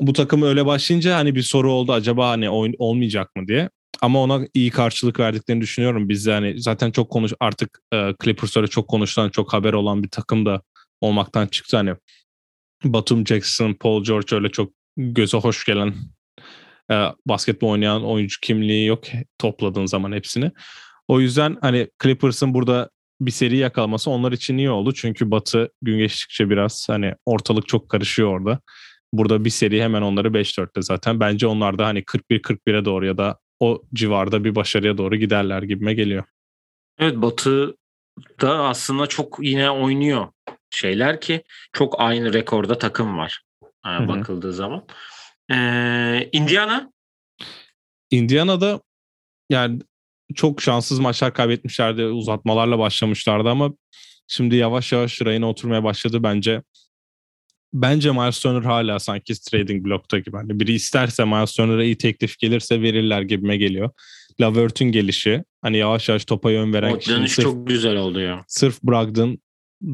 Bu 0.00 0.12
takım 0.12 0.42
öyle 0.42 0.66
başlayınca 0.66 1.16
hani 1.16 1.34
bir 1.34 1.42
soru 1.42 1.72
oldu 1.72 1.92
acaba 1.92 2.28
hani 2.28 2.50
oyun 2.50 2.74
olmayacak 2.78 3.36
mı 3.36 3.48
diye. 3.48 3.70
Ama 4.00 4.22
ona 4.22 4.46
iyi 4.54 4.70
karşılık 4.70 5.20
verdiklerini 5.20 5.62
düşünüyorum. 5.62 6.08
Biz 6.08 6.26
de 6.26 6.32
hani 6.32 6.60
zaten 6.60 6.90
çok 6.90 7.10
konuş 7.10 7.32
artık 7.40 7.78
e, 7.94 8.14
Clippers 8.24 8.56
öyle 8.56 8.66
çok 8.66 8.88
konuşulan, 8.88 9.28
çok 9.28 9.52
haber 9.52 9.72
olan 9.72 10.02
bir 10.02 10.08
takım 10.08 10.46
da 10.46 10.62
olmaktan 11.00 11.46
çıktı. 11.46 11.76
Hani 11.76 11.94
Batum 12.84 13.26
Jackson, 13.26 13.74
Paul 13.74 14.04
George 14.04 14.36
öyle 14.36 14.48
çok 14.48 14.72
göze 14.96 15.38
hoş 15.38 15.64
gelen 15.64 15.94
e, 16.92 17.04
basketbol 17.26 17.68
oynayan 17.68 18.04
oyuncu 18.04 18.40
kimliği 18.40 18.86
yok 18.86 19.04
topladığın 19.38 19.86
zaman 19.86 20.12
hepsini. 20.12 20.52
O 21.08 21.20
yüzden 21.20 21.56
hani 21.60 21.90
Clippers'ın 22.02 22.54
burada 22.54 22.90
bir 23.20 23.30
seri 23.30 23.56
yakalaması 23.56 24.10
onlar 24.10 24.32
için 24.32 24.58
iyi 24.58 24.70
oldu. 24.70 24.92
Çünkü 24.94 25.30
Batı 25.30 25.72
gün 25.82 25.98
geçtikçe 25.98 26.50
biraz 26.50 26.88
hani 26.88 27.14
ortalık 27.26 27.68
çok 27.68 27.88
karışıyor 27.88 28.40
orada. 28.40 28.60
Burada 29.12 29.44
bir 29.44 29.50
seri 29.50 29.82
hemen 29.82 30.02
onları 30.02 30.28
5-4'te 30.28 30.82
zaten. 30.82 31.20
Bence 31.20 31.46
onlar 31.46 31.78
da 31.78 31.86
hani 31.86 32.02
41-41'e 32.02 32.84
doğru 32.84 33.06
ya 33.06 33.18
da 33.18 33.38
o 33.60 33.82
civarda 33.94 34.44
bir 34.44 34.54
başarıya 34.54 34.98
doğru 34.98 35.16
giderler 35.16 35.62
gibime 35.62 35.94
geliyor. 35.94 36.24
Evet 36.98 37.16
Batı 37.16 37.76
da 38.40 38.64
aslında 38.64 39.06
çok 39.06 39.38
yine 39.40 39.70
oynuyor 39.70 40.28
şeyler 40.70 41.20
ki 41.20 41.42
çok 41.72 42.00
aynı 42.00 42.32
rekorda 42.32 42.78
takım 42.78 43.18
var 43.18 43.42
yani 43.86 44.08
bakıldığı 44.08 44.52
zaman. 44.52 44.86
Ee, 45.52 46.28
Indiana? 46.32 46.92
Indiana'da 48.10 48.80
yani 49.50 49.80
çok 50.34 50.62
şanssız 50.62 50.98
maçlar 50.98 51.34
kaybetmişlerdi. 51.34 52.04
Uzatmalarla 52.04 52.78
başlamışlardı 52.78 53.48
ama 53.48 53.72
şimdi 54.26 54.56
yavaş 54.56 54.92
yavaş 54.92 55.22
rayına 55.22 55.48
oturmaya 55.48 55.84
başladı 55.84 56.22
bence. 56.22 56.62
Bence 57.72 58.12
Miles 58.12 58.40
Turner 58.40 58.62
hala 58.62 58.98
sanki 58.98 59.40
trading 59.50 59.86
blokta 59.86 60.18
gibi. 60.18 60.36
Hani 60.36 60.60
biri 60.60 60.72
isterse 60.72 61.24
Miles 61.24 61.52
Turner'a 61.52 61.84
iyi 61.84 61.98
teklif 61.98 62.38
gelirse 62.38 62.82
verirler 62.82 63.22
gibime 63.22 63.56
geliyor. 63.56 63.90
Lavert'ün 64.40 64.92
gelişi 64.92 65.44
hani 65.62 65.76
yavaş 65.76 66.08
yavaş 66.08 66.24
topa 66.24 66.50
yön 66.50 66.72
veren 66.72 66.90
o 66.90 67.00
dönüş 67.00 67.32
sırf, 67.32 67.44
çok 67.44 67.66
güzel 67.66 67.96
oldu 67.96 68.20
ya. 68.20 68.44
Sırf 68.48 68.82
Brogdon 68.82 69.38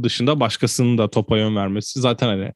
dışında 0.02 0.40
başkasının 0.40 0.98
da 0.98 1.10
topa 1.10 1.38
yön 1.38 1.56
vermesi 1.56 2.00
zaten 2.00 2.26
hani 2.28 2.52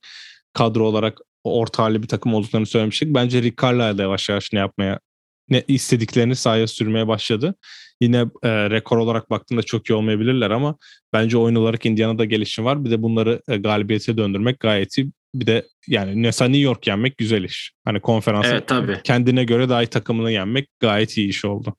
kadro 0.53 0.85
olarak 0.85 1.19
orta 1.53 1.83
halli 1.83 2.03
bir 2.03 2.09
takım 2.09 2.35
olduklarını 2.35 2.67
söylemiştik. 2.67 3.15
Bence 3.15 3.43
Rick 3.43 3.63
Carlisle 3.63 4.03
yavaş 4.03 4.29
yavaş 4.29 4.53
ne 4.53 4.59
yapmaya 4.59 5.01
ne 5.49 5.65
istediklerini 5.69 6.37
sahaya 6.37 6.67
sürmeye 6.67 7.09
başladı. 7.09 7.55
Yine 8.01 8.17
e, 8.43 8.71
rekor 8.71 8.97
olarak 8.97 9.31
baktığında 9.31 9.63
çok 9.63 9.91
iyi 9.91 9.95
olmayabilirler 9.95 10.51
ama 10.51 10.77
bence 11.13 11.39
oyun 11.39 11.55
olarak 11.55 11.87
Indiana'da 11.87 12.25
gelişim 12.25 12.65
var. 12.65 12.85
Bir 12.85 12.91
de 12.91 13.03
bunları 13.03 13.43
e, 13.49 13.57
galibiyete 13.57 14.17
döndürmek 14.17 14.61
gayet 14.61 14.99
iyi. 14.99 15.11
Bir 15.35 15.47
de 15.47 15.67
yani 15.87 16.13
mesela 16.15 16.49
New 16.49 16.63
York 16.63 16.87
yenmek 16.87 17.19
güzel 17.19 17.45
iş. 17.45 17.73
Hani 17.85 18.01
konferansı 18.01 18.49
evet, 18.49 18.69
tabii. 18.69 19.01
kendine 19.05 19.45
göre 19.45 19.69
daha 19.69 19.83
iyi 19.83 19.87
takımını 19.87 20.33
yenmek 20.33 20.69
gayet 20.81 21.17
iyi 21.17 21.29
iş 21.29 21.45
oldu. 21.45 21.77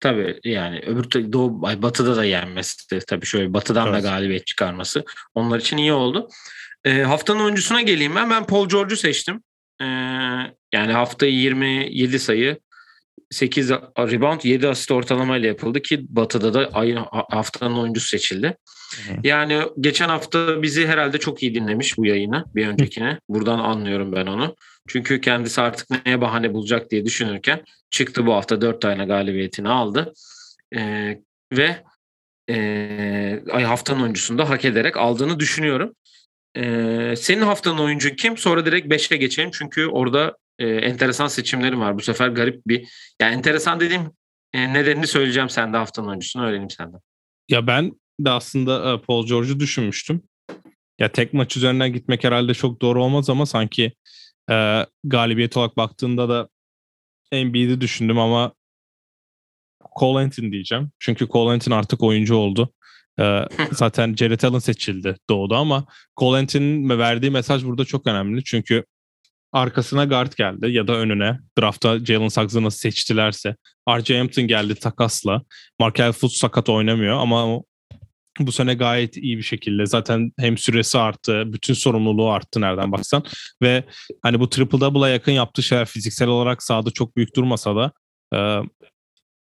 Tabii 0.00 0.40
yani 0.44 0.80
öbür 0.86 1.32
Doğu 1.32 1.62
Batı'da 1.62 2.16
da 2.16 2.24
yenmesi 2.24 3.00
tabii 3.06 3.26
şöyle 3.26 3.54
Batı'dan 3.54 3.88
evet. 3.88 4.04
da 4.04 4.08
galibiyet 4.08 4.46
çıkarması 4.46 5.04
onlar 5.34 5.60
için 5.60 5.76
iyi 5.76 5.92
oldu. 5.92 6.28
E, 6.86 7.02
haftanın 7.02 7.40
oyuncusuna 7.40 7.82
geleyim 7.82 8.14
ben. 8.14 8.30
Ben 8.30 8.46
Paul 8.46 8.68
George'u 8.68 8.96
seçtim. 8.96 9.42
E, 9.80 9.84
yani 10.74 10.92
haftayı 10.92 11.32
27 11.32 12.18
sayı 12.18 12.58
8 13.30 13.70
rebound 13.98 14.40
7 14.44 14.68
asist 14.68 14.90
ortalamayla 14.90 15.48
yapıldı 15.48 15.82
ki 15.82 16.06
Batı'da 16.08 16.54
da 16.54 16.70
aynı 16.72 17.06
haftanın 17.10 17.76
oyuncusu 17.76 18.08
seçildi. 18.08 18.56
Hı. 19.08 19.12
Yani 19.24 19.62
geçen 19.80 20.08
hafta 20.08 20.62
bizi 20.62 20.86
herhalde 20.86 21.18
çok 21.18 21.42
iyi 21.42 21.54
dinlemiş 21.54 21.98
bu 21.98 22.06
yayını 22.06 22.44
bir 22.54 22.66
öncekine. 22.66 23.18
Buradan 23.28 23.58
anlıyorum 23.58 24.12
ben 24.12 24.26
onu. 24.26 24.56
Çünkü 24.88 25.20
kendisi 25.20 25.60
artık 25.60 26.06
neye 26.06 26.20
bahane 26.20 26.54
bulacak 26.54 26.90
diye 26.90 27.04
düşünürken 27.04 27.64
çıktı 27.90 28.26
bu 28.26 28.34
hafta 28.34 28.60
4 28.60 28.80
tane 28.80 29.04
galibiyetini 29.04 29.68
aldı. 29.68 30.12
Ee, 30.76 31.20
ve 31.52 31.76
e, 32.50 33.42
haftanın 33.50 34.02
oyuncusunu 34.02 34.38
da 34.38 34.50
hak 34.50 34.64
ederek 34.64 34.96
aldığını 34.96 35.40
düşünüyorum. 35.40 35.92
Ee, 36.56 37.14
senin 37.16 37.42
haftanın 37.42 37.78
oyuncun 37.78 38.10
kim? 38.10 38.36
Sonra 38.36 38.66
direkt 38.66 38.86
5'e 38.86 39.16
geçelim. 39.16 39.50
Çünkü 39.52 39.86
orada 39.86 40.36
e, 40.58 40.68
enteresan 40.68 41.28
seçimlerim 41.28 41.80
var. 41.80 41.98
Bu 41.98 42.02
sefer 42.02 42.28
garip 42.28 42.66
bir... 42.66 42.88
Yani 43.20 43.34
enteresan 43.34 43.80
dediğim 43.80 44.02
e, 44.52 44.72
nedenini 44.72 45.06
söyleyeceğim 45.06 45.48
sen 45.48 45.72
de 45.72 45.76
haftanın 45.76 46.08
oyuncusunu 46.08 46.44
öğreneyim 46.44 46.70
senden. 46.70 47.00
Ya 47.48 47.66
ben 47.66 47.92
de 48.20 48.30
aslında 48.30 48.92
e, 48.92 49.00
Paul 49.00 49.26
George'u 49.26 49.60
düşünmüştüm. 49.60 50.22
Ya 50.98 51.12
tek 51.12 51.34
maç 51.34 51.56
üzerinden 51.56 51.92
gitmek 51.92 52.24
herhalde 52.24 52.54
çok 52.54 52.82
doğru 52.82 53.04
olmaz 53.04 53.30
ama 53.30 53.46
sanki 53.46 53.92
e, 54.50 54.86
galibiyet 55.04 55.56
olarak 55.56 55.76
baktığında 55.76 56.28
da 56.28 56.48
Embiid'i 57.32 57.80
düşündüm 57.80 58.18
ama 58.18 58.52
Cole 59.98 60.24
Anthony 60.24 60.52
diyeceğim. 60.52 60.90
Çünkü 60.98 61.28
Cole 61.28 61.52
Anthony 61.52 61.74
artık 61.78 62.02
oyuncu 62.02 62.34
oldu. 62.34 62.72
Ee, 63.20 63.40
zaten 63.72 64.14
Jared 64.14 64.42
Allen 64.42 64.58
seçildi 64.58 65.16
doğdu 65.30 65.54
ama 65.54 65.86
Cole 66.16 66.38
Anthony'nin 66.38 66.98
verdiği 66.98 67.30
mesaj 67.30 67.64
burada 67.64 67.84
çok 67.84 68.06
önemli. 68.06 68.44
Çünkü 68.44 68.84
arkasına 69.52 70.04
guard 70.04 70.32
geldi 70.36 70.70
ya 70.70 70.88
da 70.88 70.92
önüne. 70.92 71.38
Draftta 71.58 71.98
Jalen 71.98 72.28
Suggs'ı 72.28 72.62
nasıl 72.62 72.78
seçtilerse. 72.78 73.56
R.J. 73.88 74.18
Hampton 74.18 74.46
geldi 74.46 74.74
takasla. 74.74 75.42
Markel 75.80 76.12
Fultz 76.12 76.36
sakat 76.36 76.68
oynamıyor 76.68 77.18
ama 77.18 77.62
bu 78.40 78.52
sene 78.52 78.74
gayet 78.74 79.16
iyi 79.16 79.38
bir 79.38 79.42
şekilde 79.42 79.86
zaten 79.86 80.32
hem 80.38 80.58
süresi 80.58 80.98
arttı, 80.98 81.44
bütün 81.46 81.74
sorumluluğu 81.74 82.30
arttı 82.30 82.60
nereden 82.60 82.92
baksan 82.92 83.24
ve 83.62 83.84
hani 84.22 84.40
bu 84.40 84.50
triple 84.50 84.80
double'a 84.80 85.08
yakın 85.08 85.32
yaptığı 85.32 85.62
şeyler 85.62 85.86
fiziksel 85.86 86.28
olarak 86.28 86.62
sahada 86.62 86.90
çok 86.90 87.16
büyük 87.16 87.36
durmasa 87.36 87.76
da 87.76 87.92
e, 88.34 88.38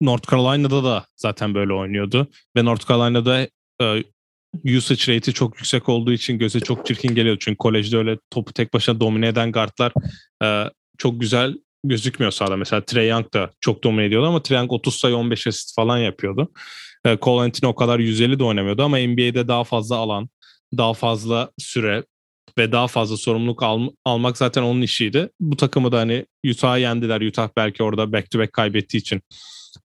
North 0.03 0.31
Carolina'da 0.31 0.85
da 0.85 1.07
zaten 1.17 1.55
böyle 1.55 1.73
oynuyordu 1.73 2.27
ve 2.57 2.65
North 2.65 2.89
Carolina'da 2.89 3.49
e, 3.83 4.05
usage 4.77 5.15
rate'i 5.15 5.35
çok 5.35 5.57
yüksek 5.57 5.89
olduğu 5.89 6.13
için 6.13 6.39
göze 6.39 6.61
çok 6.61 6.87
çirkin 6.87 7.15
geliyor. 7.15 7.37
Çünkü 7.41 7.59
kolejde 7.59 7.97
öyle 7.97 8.19
topu 8.31 8.53
tek 8.53 8.75
başına 8.75 9.01
domine 9.01 9.29
eden 9.29 9.53
guardlar 9.53 9.93
e, 10.45 10.71
çok 10.99 11.21
güzel 11.21 11.55
gözükmüyor 11.85 12.33
sahada. 12.33 12.57
Mesela 12.57 12.85
Trey 12.85 13.09
Young 13.09 13.35
da 13.35 13.51
çok 13.61 13.85
domine 13.85 14.05
ediyordu 14.05 14.27
ama 14.27 14.43
Trey 14.43 14.59
Young 14.59 14.73
30 14.73 14.95
sayı 14.95 15.17
15 15.17 15.47
asist 15.47 15.75
falan 15.75 15.99
yapıyordu. 15.99 16.53
E, 17.05 17.19
Cole 17.23 17.43
Anthony 17.43 17.71
o 17.71 17.75
kadar 17.75 17.99
150 17.99 18.39
de 18.39 18.45
oynamıyordu 18.45 18.83
ama 18.83 18.99
NBA'de 18.99 19.49
daha 19.49 19.65
fazla 19.65 19.97
alan, 19.97 20.29
daha 20.77 20.95
fazla 20.95 21.51
süre 21.59 22.05
ve 22.59 22.73
daha 22.73 22.89
fazla 22.89 23.17
sorumluluk 23.17 23.63
al, 23.63 23.89
almak 24.05 24.39
zaten 24.39 24.63
onun 24.63 24.83
işiydi. 24.83 25.31
Bu 25.41 25.57
takımı 25.57 25.93
da 25.93 25.99
hani 25.99 26.27
Utah'ı 26.47 26.81
yendiler. 26.81 27.21
Utah 27.21 27.49
belki 27.57 27.83
orada 27.83 28.13
back 28.13 28.31
to 28.31 28.39
back 28.39 28.53
kaybettiği 28.53 29.01
için 29.01 29.23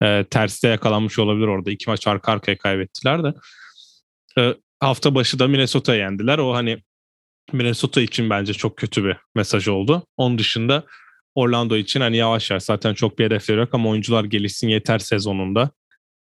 e, 0.03 0.25
terste 0.29 0.67
yakalanmış 0.67 1.19
olabilir 1.19 1.47
orada. 1.47 1.71
İki 1.71 1.89
maç 1.89 2.07
arka 2.07 2.31
arkaya 2.31 2.57
kaybettiler 2.57 3.23
de. 3.23 3.33
E, 4.37 4.55
hafta 4.79 5.15
başı 5.15 5.39
da 5.39 5.47
Minnesota 5.47 5.95
yendiler. 5.95 6.37
O 6.37 6.53
hani 6.53 6.77
Minnesota 7.53 8.01
için 8.01 8.29
bence 8.29 8.53
çok 8.53 8.77
kötü 8.77 9.03
bir 9.03 9.17
mesaj 9.35 9.67
oldu. 9.67 10.03
Onun 10.17 10.37
dışında 10.37 10.83
Orlando 11.35 11.75
için 11.75 12.01
hani 12.01 12.17
yavaş 12.17 12.51
yavaş 12.51 12.63
zaten 12.63 12.93
çok 12.93 13.19
bir 13.19 13.25
hedefleri 13.25 13.59
yok 13.59 13.69
ama 13.73 13.89
oyuncular 13.89 14.23
gelişsin 14.23 14.67
yeter 14.67 14.99
sezonunda. 14.99 15.69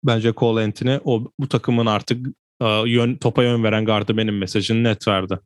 Bence 0.05 0.33
Cole 0.37 0.65
Anthony 0.65 0.99
o 1.05 1.33
bu 1.39 1.49
takımın 1.49 1.87
artık 1.87 2.27
e, 2.61 2.67
yön, 2.87 3.17
topa 3.17 3.43
yön 3.43 3.65
veren 3.65 3.85
gardı 3.85 4.17
benim 4.17 4.39
mesajını 4.39 4.85
net 4.85 5.09
verdi. 5.09 5.39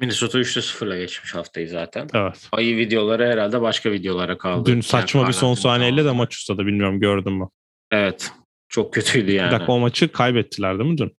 Minnesota 0.00 0.38
3'te 0.38 0.60
0'la 0.60 0.96
geçmiş 0.96 1.34
haftayı 1.34 1.68
zaten. 1.68 2.08
Evet. 2.14 2.48
Ayı 2.52 2.76
videoları 2.76 3.26
herhalde 3.26 3.60
başka 3.60 3.92
videolara 3.92 4.38
kaldı. 4.38 4.72
Dün 4.72 4.80
saçma 4.80 5.28
bir 5.28 5.32
son 5.32 5.54
saniyeyle 5.54 6.04
de 6.04 6.10
maç 6.10 6.36
ustadı 6.36 6.66
bilmiyorum 6.66 7.00
gördün 7.00 7.32
mü? 7.32 7.48
Evet. 7.90 8.32
Çok 8.68 8.94
kötüydü 8.94 9.32
yani. 9.32 9.46
Bir 9.46 9.52
dakika 9.52 9.72
o 9.72 9.78
maçı 9.78 10.12
kaybettiler 10.12 10.78
değil 10.78 10.90
mi 10.90 10.98
dün? 10.98 11.16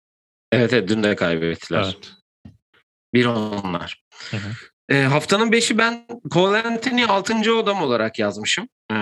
Evet 0.53 0.73
evet 0.73 0.89
dün 0.89 1.03
de 1.03 1.17
kaybettiler. 1.17 1.83
Evet. 1.85 2.13
Bir 3.15 3.25
onlar. 3.25 4.03
Hı 4.31 4.37
hı. 4.37 4.51
E, 4.95 5.03
haftanın 5.03 5.53
beşi 5.53 5.79
ben 5.79 6.07
Cole 6.31 6.63
Anthony 6.63 7.05
6. 7.05 7.55
odam 7.55 7.83
olarak 7.83 8.19
yazmışım. 8.19 8.69
E, 8.91 8.95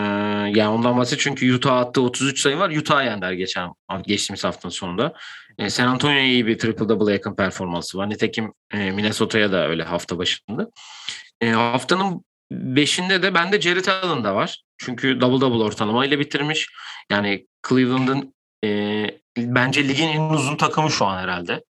yani 0.55 0.69
ondan 0.69 0.99
bahsediyor 0.99 1.21
çünkü 1.21 1.55
Utah 1.55 1.77
attı 1.77 2.03
33 2.03 2.41
sayı 2.41 2.59
var. 2.59 2.71
Utah 2.71 3.05
yendiler 3.05 3.33
geçen 3.33 3.71
geçtiğimiz 4.07 4.45
haftanın 4.45 4.73
sonunda. 4.73 5.15
E, 5.59 5.71
San 5.71 5.87
Antonio'ya 5.87 6.25
iyi 6.25 6.47
bir 6.47 6.59
triple 6.59 6.89
double 6.89 7.13
yakın 7.13 7.35
performansı 7.35 7.99
var. 7.99 8.11
Nitekim 8.11 8.53
e, 8.73 8.91
Minnesota'ya 8.91 9.53
da 9.53 9.69
öyle 9.69 9.83
hafta 9.83 10.19
başında. 10.19 10.71
E, 11.41 11.51
haftanın 11.51 12.25
beşinde 12.53 13.23
de 13.23 13.35
bende 13.35 13.61
Jared 13.61 13.87
Allen 13.87 14.25
da 14.25 14.35
var. 14.35 14.63
Çünkü 14.79 15.21
double 15.21 15.41
double 15.41 15.63
ortalamayla 15.63 16.19
bitirmiş. 16.19 16.69
Yani 17.11 17.47
Cleveland'ın 17.69 18.35
e, 18.65 19.07
bence 19.39 19.89
ligin 19.89 20.09
en 20.09 20.31
uzun 20.31 20.57
takımı 20.57 20.91
şu 20.91 21.05
an 21.05 21.19
herhalde. 21.23 21.65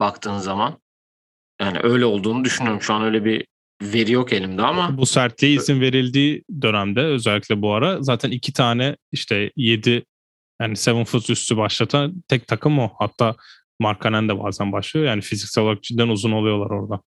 Baktığın 0.00 0.38
zaman. 0.38 0.80
Yani 1.60 1.78
öyle 1.82 2.04
olduğunu 2.04 2.44
düşünüyorum. 2.44 2.82
Şu 2.82 2.94
an 2.94 3.02
öyle 3.02 3.24
bir 3.24 3.46
veri 3.82 4.12
yok 4.12 4.32
elimde 4.32 4.62
ama. 4.62 4.98
Bu 4.98 5.06
sertliğe 5.06 5.52
izin 5.52 5.80
verildiği 5.80 6.44
dönemde 6.62 7.00
özellikle 7.00 7.62
bu 7.62 7.72
ara 7.72 8.02
zaten 8.02 8.30
iki 8.30 8.52
tane 8.52 8.96
işte 9.12 9.50
yedi 9.56 10.04
yani 10.60 10.76
seven 10.76 11.04
foot 11.04 11.30
üstü 11.30 11.56
başlatan 11.56 12.22
tek 12.28 12.46
takım 12.46 12.78
o. 12.78 12.90
Hatta 12.98 13.34
Markanen 13.80 14.28
de 14.28 14.38
bazen 14.38 14.72
başlıyor. 14.72 15.06
Yani 15.06 15.20
fiziksel 15.20 15.64
olarak 15.64 15.82
cidden 15.82 16.08
uzun 16.08 16.32
oluyorlar 16.32 16.70
orada. 16.70 17.00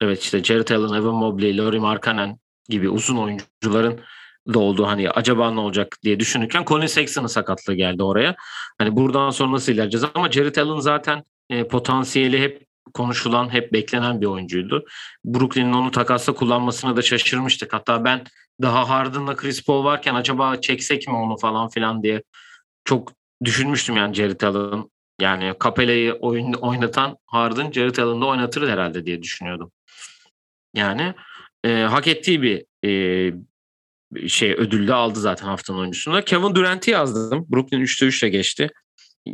Evet 0.00 0.22
işte 0.22 0.44
Jared 0.44 0.68
Allen, 0.68 1.00
Evan 1.00 1.14
Mobley, 1.14 1.56
Laurie 1.56 1.80
Markanen 1.80 2.38
gibi 2.68 2.88
uzun 2.88 3.16
oyuncuların 3.16 4.00
da 4.54 4.58
olduğu 4.58 4.86
hani 4.86 5.10
acaba 5.10 5.50
ne 5.50 5.60
olacak 5.60 5.98
diye 6.02 6.20
düşünürken 6.20 6.64
Colin 6.64 6.86
Sexton'ın 6.86 7.26
sakatlığı 7.26 7.74
geldi 7.74 8.02
oraya. 8.02 8.36
Hani 8.78 8.96
buradan 8.96 9.30
sonra 9.30 9.52
nasıl 9.52 9.72
ilerleyeceğiz 9.72 10.06
ama 10.14 10.30
Jared 10.30 10.56
Allen 10.56 10.80
zaten 10.80 11.24
e, 11.50 11.64
potansiyeli 11.64 12.40
hep 12.40 12.66
konuşulan, 12.94 13.52
hep 13.52 13.72
beklenen 13.72 14.20
bir 14.20 14.26
oyuncuydu. 14.26 14.84
Brooklyn'in 15.24 15.72
onu 15.72 15.90
takasla 15.90 16.32
kullanmasına 16.32 16.96
da 16.96 17.02
şaşırmıştık. 17.02 17.72
Hatta 17.72 18.04
ben 18.04 18.24
daha 18.62 18.88
Harden'la 18.88 19.36
Chris 19.36 19.64
Paul 19.64 19.84
varken 19.84 20.14
acaba 20.14 20.60
çeksek 20.60 21.08
mi 21.08 21.14
onu 21.14 21.36
falan 21.36 21.68
filan 21.68 22.02
diye 22.02 22.22
çok 22.88 23.12
düşünmüştüm 23.44 23.96
yani 23.96 24.14
Jared 24.14 24.40
Allen 24.40 24.84
Yani 25.20 25.54
Capella'yı 25.64 26.12
oyun, 26.12 26.52
oynatan 26.52 27.16
Harden, 27.26 27.72
Jared 27.72 27.96
Allen'da 27.96 28.26
oynatır 28.26 28.68
herhalde 28.68 29.06
diye 29.06 29.22
düşünüyordum. 29.22 29.72
Yani 30.74 31.14
e, 31.64 31.72
hak 31.72 32.06
ettiği 32.06 32.42
bir 32.42 32.64
e, 32.84 34.28
şey 34.28 34.52
ödülde 34.52 34.94
aldı 34.94 35.20
zaten 35.20 35.46
haftanın 35.46 35.78
oyuncusunda. 35.78 36.24
Kevin 36.24 36.54
Durant'i 36.54 36.90
yazdım. 36.90 37.46
Brooklyn 37.48 37.80
3'te 37.80 38.06
3 38.06 38.22
ile 38.22 38.30
geçti. 38.30 38.68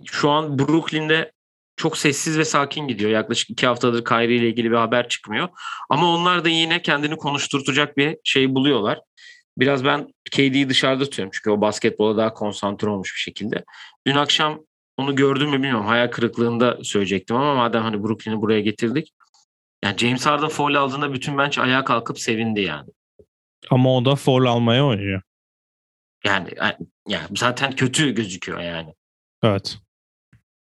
Şu 0.06 0.30
an 0.30 0.58
Brooklyn'de 0.58 1.32
çok 1.76 1.98
sessiz 1.98 2.38
ve 2.38 2.44
sakin 2.44 2.88
gidiyor. 2.88 3.10
Yaklaşık 3.10 3.50
iki 3.50 3.66
haftadır 3.66 4.04
Kyrie 4.04 4.36
ile 4.36 4.48
ilgili 4.48 4.70
bir 4.70 4.76
haber 4.76 5.08
çıkmıyor. 5.08 5.48
Ama 5.90 6.14
onlar 6.14 6.44
da 6.44 6.48
yine 6.48 6.82
kendini 6.82 7.16
konuşturtacak 7.16 7.96
bir 7.96 8.16
şey 8.24 8.54
buluyorlar. 8.54 9.00
Biraz 9.58 9.84
ben 9.84 10.08
KD'yi 10.30 10.68
dışarıda 10.68 11.04
tutuyorum 11.04 11.30
çünkü 11.34 11.50
o 11.50 11.60
basketbola 11.60 12.16
daha 12.16 12.34
konsantre 12.34 12.88
olmuş 12.88 13.14
bir 13.14 13.20
şekilde. 13.20 13.64
Dün 14.06 14.14
akşam 14.14 14.60
onu 14.96 15.16
gördüm 15.16 15.48
mü 15.50 15.52
bilmiyorum. 15.52 15.86
Hayal 15.86 16.08
kırıklığında 16.08 16.78
söyleyecektim 16.82 17.36
ama 17.36 17.54
madem 17.54 17.82
hani 17.82 18.02
Brooklyn'i 18.02 18.40
buraya 18.40 18.60
getirdik. 18.60 19.12
Yani 19.84 19.98
James 19.98 20.26
Harden 20.26 20.48
foul 20.48 20.74
aldığında 20.74 21.12
bütün 21.12 21.38
bench 21.38 21.58
ayağa 21.58 21.84
kalkıp 21.84 22.18
sevindi 22.18 22.60
yani. 22.60 22.90
Ama 23.70 23.96
o 23.96 24.04
da 24.04 24.16
foul 24.16 24.46
almaya 24.46 24.86
oynuyor. 24.86 25.22
Yani, 26.24 26.48
yani 27.08 27.26
zaten 27.36 27.72
kötü 27.76 28.14
gözüküyor 28.14 28.60
yani. 28.60 28.94
Evet. 29.42 29.78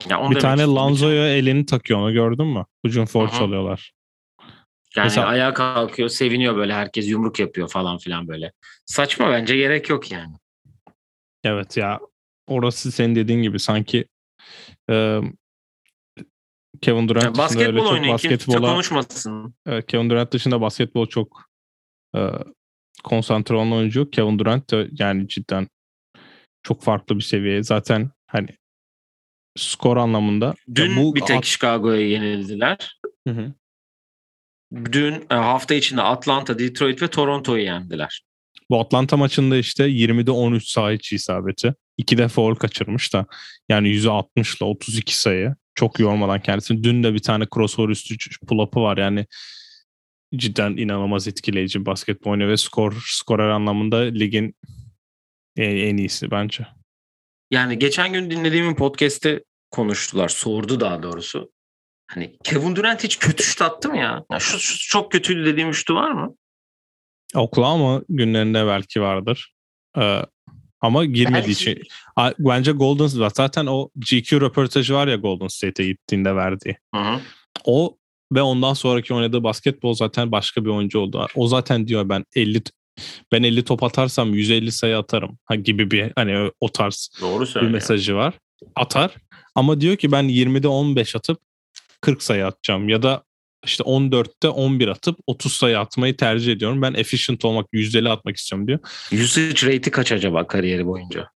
Ya 0.09 0.31
bir 0.31 0.40
tane 0.40 0.62
Lanzo'ya 0.62 1.37
elini 1.37 1.66
takıyor 1.66 2.01
onu 2.01 2.12
gördün 2.12 2.46
mü? 2.46 2.64
Ucun 2.85 3.05
foul 3.05 3.29
çalıyorlar. 3.29 3.92
Yani 4.98 5.06
Mesela... 5.06 5.26
ayağa 5.26 5.54
kalkıyor, 5.54 6.08
seviniyor 6.08 6.56
böyle 6.56 6.74
herkes 6.74 7.08
yumruk 7.08 7.38
yapıyor 7.40 7.68
falan 7.68 7.98
filan 7.98 8.28
böyle. 8.28 8.52
Saçma 8.87 9.30
bence 9.30 9.56
gerek 9.56 9.88
yok 9.88 10.12
yani. 10.12 10.34
Evet 11.44 11.76
ya 11.76 12.00
orası 12.46 12.92
senin 12.92 13.14
dediğin 13.14 13.42
gibi 13.42 13.61
sanki 13.61 14.04
e, 14.90 15.20
Kevin 16.80 17.08
Durant 17.08 17.24
yani 17.24 17.38
basketbol 17.38 17.94
öyle 17.94 18.04
çok 18.04 18.14
basketbola 18.14 18.61
konuşmasın. 18.61 19.54
Evet, 19.66 19.87
Kevin 19.87 20.11
Durant 20.11 20.32
dışında 20.32 20.61
basketbol 20.61 21.06
çok 21.06 21.44
e, 22.16 22.20
konsantre 23.04 23.54
olan 23.54 23.72
oyuncu. 23.72 24.11
Kevin 24.11 24.38
Durant 24.38 24.70
de 24.70 24.88
yani 24.92 25.28
cidden 25.28 25.68
çok 26.62 26.82
farklı 26.82 27.16
bir 27.16 27.22
seviye. 27.22 27.62
Zaten 27.62 28.11
hani 28.26 28.48
skor 29.56 29.96
anlamında. 29.96 30.54
Dün 30.74 30.96
bu 30.96 31.14
bir 31.14 31.20
tek 31.20 31.37
at... 31.37 31.44
Chicago'ya 31.44 32.08
yenildiler. 32.08 33.00
Hı 33.28 33.34
hı. 33.34 33.52
Dün 34.74 35.26
e, 35.31 35.35
hafta 35.35 35.74
içinde 35.74 36.02
Atlanta, 36.02 36.59
Detroit 36.59 37.02
ve 37.02 37.09
Toronto'yu 37.09 37.64
yendiler. 37.64 38.22
Bu 38.70 38.81
Atlanta 38.81 39.16
maçında 39.16 39.57
işte 39.57 39.85
20'de 39.88 40.31
13 40.31 40.68
sayı 40.68 40.96
içi 40.96 41.16
isabeti. 41.16 41.74
İki 41.96 42.18
de 42.18 42.28
foul 42.28 42.54
kaçırmış 42.54 43.12
da. 43.14 43.26
Yani 43.68 43.88
%60 43.88 44.59
ile 44.59 44.64
32 44.64 45.18
sayı. 45.18 45.54
Çok 45.74 46.00
yormadan 46.00 46.42
kendisini. 46.42 46.85
Dün 46.85 47.02
de 47.02 47.14
bir 47.14 47.18
tane 47.18 47.44
crossover 47.54 47.88
üstü 47.88 48.16
pull-up'ı 48.46 48.81
var. 48.81 48.96
Yani 48.96 49.26
cidden 50.37 50.76
inanılmaz 50.76 51.28
etkileyici 51.28 51.87
basketbol 51.87 52.31
oynuyor 52.31 52.50
ve 52.50 52.57
skor 52.57 53.02
skorer 53.07 53.48
anlamında 53.48 53.96
ligin 53.96 54.54
en 55.57 55.96
iyisi 55.96 56.31
bence. 56.31 56.66
Yani 57.50 57.78
geçen 57.78 58.12
gün 58.12 58.31
dinlediğim 58.31 58.76
podcast'te 58.76 59.44
konuştular. 59.70 60.28
Sordu 60.28 60.81
daha 60.81 61.02
doğrusu. 61.02 61.52
Hani 62.09 62.37
Kevin 62.44 62.77
Durant 62.77 63.05
hiç 63.05 63.18
kötü 63.18 63.42
şut 63.42 63.62
attı 63.62 63.88
mı 63.88 63.99
ya? 63.99 64.25
ya 64.33 64.38
şu, 64.38 64.59
şu 64.59 64.88
çok 64.88 65.12
kötüydü 65.12 65.44
dediğim 65.44 65.75
şutu 65.75 65.94
var 65.94 66.11
mı? 66.11 66.35
Oklahoma 67.35 68.03
günlerinde 68.09 68.66
belki 68.66 69.01
vardır. 69.01 69.53
Ee, 69.99 70.23
ama 70.81 71.05
girmediği 71.05 71.35
belki... 71.35 71.53
için. 71.53 71.83
Bence 72.38 72.73
Golden 72.73 73.07
State 73.07 73.35
zaten 73.35 73.66
o 73.66 73.88
GQ 73.97 74.40
röportajı 74.40 74.94
var 74.94 75.09
ya 75.09 75.16
Golden 75.16 75.49
State'e 75.49 75.87
gittiğinde 75.87 76.37
verdiği. 76.37 76.77
Hı 76.94 77.01
hı. 77.01 77.21
O 77.64 77.97
ve 78.33 78.42
ondan 78.42 78.75
sonraki 78.75 79.14
oynadığı 79.14 79.42
basketbol 79.42 79.94
zaten 79.94 80.33
başka 80.33 80.64
bir 80.64 80.71
oyuncu 80.71 80.99
oldu. 80.99 81.27
O 81.35 81.49
zaten 81.49 81.88
diyor 81.88 82.09
ben 82.09 82.25
50 82.37 82.62
ben 83.33 83.42
50 83.42 83.64
top 83.64 83.83
atarsam 83.83 84.35
150 84.35 84.73
sayı 84.73 84.99
atarım 84.99 85.38
ha 85.44 85.55
gibi 85.55 85.90
bir 85.90 86.12
hani 86.16 86.51
o 86.61 86.73
tarz 86.73 87.11
Doğru 87.21 87.44
bir 87.44 87.68
mesajı 87.68 88.14
var. 88.14 88.35
Atar 88.77 89.14
ama 89.55 89.81
diyor 89.81 89.97
ki 89.97 90.12
ben 90.12 90.25
20'de 90.25 90.68
15 90.68 91.16
atıp 91.16 91.40
40 92.00 92.22
sayı 92.22 92.46
atacağım 92.46 92.88
ya 92.88 93.02
da 93.02 93.24
işte 93.64 93.84
14'te 93.84 94.48
11 94.48 94.88
atıp 94.88 95.18
30 95.26 95.52
sayı 95.52 95.78
atmayı 95.78 96.16
tercih 96.16 96.52
ediyorum. 96.52 96.82
Ben 96.82 96.94
efficient 96.94 97.44
olmak, 97.44 97.66
yüzdeli 97.72 98.08
atmak 98.08 98.37
istiyorum 98.37 98.68
diyor. 98.68 98.78
Usage 99.12 99.66
rate'i 99.66 99.90
kaç 99.90 100.12
acaba 100.12 100.46
kariyeri 100.46 100.87
boyunca? 100.87 101.28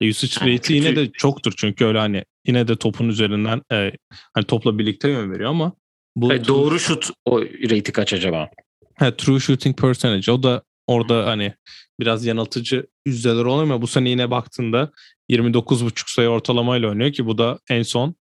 E, 0.00 0.10
usage 0.10 0.32
yani 0.40 0.54
rate'i 0.54 0.76
yine 0.76 0.96
de 0.96 1.10
çoktur 1.12 1.52
çünkü 1.56 1.84
öyle 1.84 1.98
hani 1.98 2.24
yine 2.46 2.68
de 2.68 2.76
topun 2.76 3.08
üzerinden 3.08 3.62
e, 3.72 3.92
hani 4.34 4.44
topla 4.46 4.78
birlikte 4.78 5.08
yön 5.08 5.32
veriyor 5.32 5.50
ama 5.50 5.72
bu 6.16 6.28
Hayır, 6.28 6.46
doğru 6.46 6.78
şut 6.78 7.10
o 7.24 7.40
rate'i 7.42 7.92
kaç 7.92 8.12
acaba? 8.12 8.50
He, 8.94 9.16
true 9.16 9.40
shooting 9.40 9.80
percentage 9.80 10.32
o 10.32 10.42
da 10.42 10.62
orada 10.86 11.26
hani 11.26 11.54
biraz 12.00 12.26
yanıltıcı 12.26 12.86
yüzdeler 13.06 13.44
oluyor 13.44 13.62
ama 13.62 13.82
bu 13.82 13.86
sene 13.86 14.10
yine 14.10 14.30
baktığında 14.30 14.90
29.5 15.30 16.14
sayı 16.14 16.28
ortalamayla 16.28 16.88
oynuyor 16.88 17.12
ki 17.12 17.26
bu 17.26 17.38
da 17.38 17.58
en 17.70 17.82
son 17.82 18.14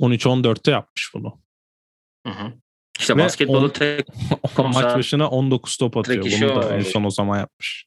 13-14'te 0.00 0.70
yapmış 0.70 1.10
bunu. 1.14 1.42
Hı 2.26 2.32
hı. 2.32 2.52
İşte 2.98 3.18
basketbolu 3.18 3.72
tek 3.72 4.06
maç 4.58 4.96
başına 4.96 5.30
19 5.30 5.76
top 5.76 5.96
atıyor. 5.96 6.24
Bunu 6.24 6.62
da 6.62 6.76
en 6.76 6.80
son 6.80 7.04
o 7.04 7.10
zaman 7.10 7.38
yapmış. 7.38 7.86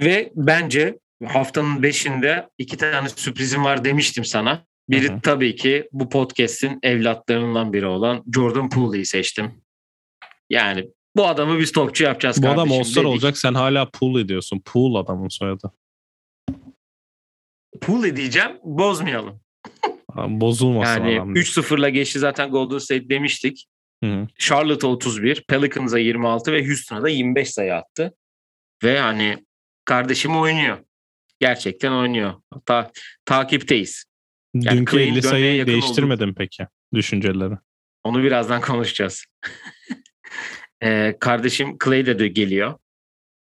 Ve 0.00 0.32
bence 0.36 0.98
haftanın 1.26 1.82
5'inde 1.82 2.48
iki 2.58 2.76
tane 2.76 3.08
sürprizim 3.08 3.64
var 3.64 3.84
demiştim 3.84 4.24
sana. 4.24 4.66
Biri 4.88 5.08
Hı-hı. 5.08 5.20
tabii 5.20 5.56
ki 5.56 5.88
bu 5.92 6.08
podcast'in 6.08 6.78
evlatlarından 6.82 7.72
biri 7.72 7.86
olan 7.86 8.24
Jordan 8.34 8.70
Poole'yi 8.70 9.06
seçtim. 9.06 9.62
Yani 10.50 10.90
bu 11.16 11.26
adamı 11.26 11.58
biz 11.58 11.72
topçu 11.72 12.04
yapacağız 12.04 12.38
bu 12.38 12.42
kardeşim. 12.42 12.70
Bu 12.70 12.74
adam 12.74 12.78
All-Star 12.78 13.04
olacak 13.04 13.38
sen 13.38 13.54
hala 13.54 13.90
Poole 13.90 14.20
ediyorsun. 14.20 14.62
Poole 14.64 14.98
adamın 14.98 15.28
soyadı. 15.28 15.72
Poole 17.80 18.16
diyeceğim 18.16 18.58
bozmayalım. 18.62 19.41
Bozulmasın 20.16 21.04
yani 21.04 21.20
adam. 21.20 21.34
3-0'la 21.34 21.88
geçti 21.88 22.18
zaten 22.18 22.50
Golden 22.50 22.78
State 22.78 23.08
demiştik. 23.08 23.66
Hı-hı. 24.04 24.26
Charlotte 24.38 24.86
31, 24.86 25.44
Pelicans'a 25.48 25.98
26 25.98 26.52
ve 26.52 26.66
Houston'a 26.66 27.02
da 27.02 27.08
25 27.08 27.50
sayı 27.50 27.74
attı. 27.74 28.14
Ve 28.84 29.00
hani 29.00 29.44
kardeşim 29.84 30.36
oynuyor. 30.36 30.78
Gerçekten 31.40 31.92
oynuyor. 31.92 32.34
Hatta 32.50 32.90
takipteyiz. 33.24 34.04
Yani 34.54 34.78
Dünkü 34.78 35.00
50 35.00 35.22
sayıyı 35.22 35.66
değiştirmedin 35.66 36.24
oldu. 36.24 36.34
peki 36.38 36.66
düşünceleri? 36.94 37.54
Onu 38.04 38.22
birazdan 38.22 38.60
konuşacağız. 38.60 39.24
ee, 40.82 41.16
kardeşim 41.20 41.76
Clay 41.84 42.06
de 42.06 42.28
geliyor. 42.28 42.78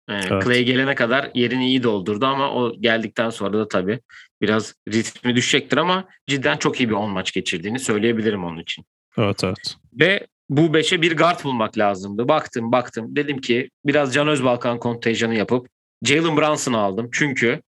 Ee, 0.09 0.13
evet. 0.13 0.43
Clay 0.43 0.63
gelene 0.63 0.95
kadar 0.95 1.31
yerini 1.33 1.67
iyi 1.67 1.83
doldurdu 1.83 2.25
ama 2.25 2.53
o 2.53 2.75
geldikten 2.79 3.29
sonra 3.29 3.57
da 3.57 3.67
tabii 3.67 3.99
biraz 4.41 4.73
ritmi 4.87 5.35
düşecektir 5.35 5.77
ama 5.77 6.07
cidden 6.27 6.57
çok 6.57 6.79
iyi 6.79 6.89
bir 6.89 6.93
10 6.93 7.11
maç 7.11 7.31
geçirdiğini 7.31 7.79
söyleyebilirim 7.79 8.43
onun 8.43 8.59
için. 8.59 8.85
Evet 9.17 9.43
evet. 9.43 9.75
Ve 9.93 10.27
bu 10.49 10.61
5'e 10.61 11.01
bir 11.01 11.17
guard 11.17 11.43
bulmak 11.43 11.77
lazımdı. 11.77 12.27
Baktım 12.27 12.71
baktım 12.71 13.15
dedim 13.15 13.41
ki 13.41 13.69
biraz 13.85 14.13
Can 14.13 14.27
Özbalkan 14.27 14.79
kontenjanı 14.79 15.35
yapıp 15.35 15.67
Jalen 16.03 16.37
Brunson'ı 16.37 16.77
aldım. 16.77 17.09
Çünkü 17.11 17.61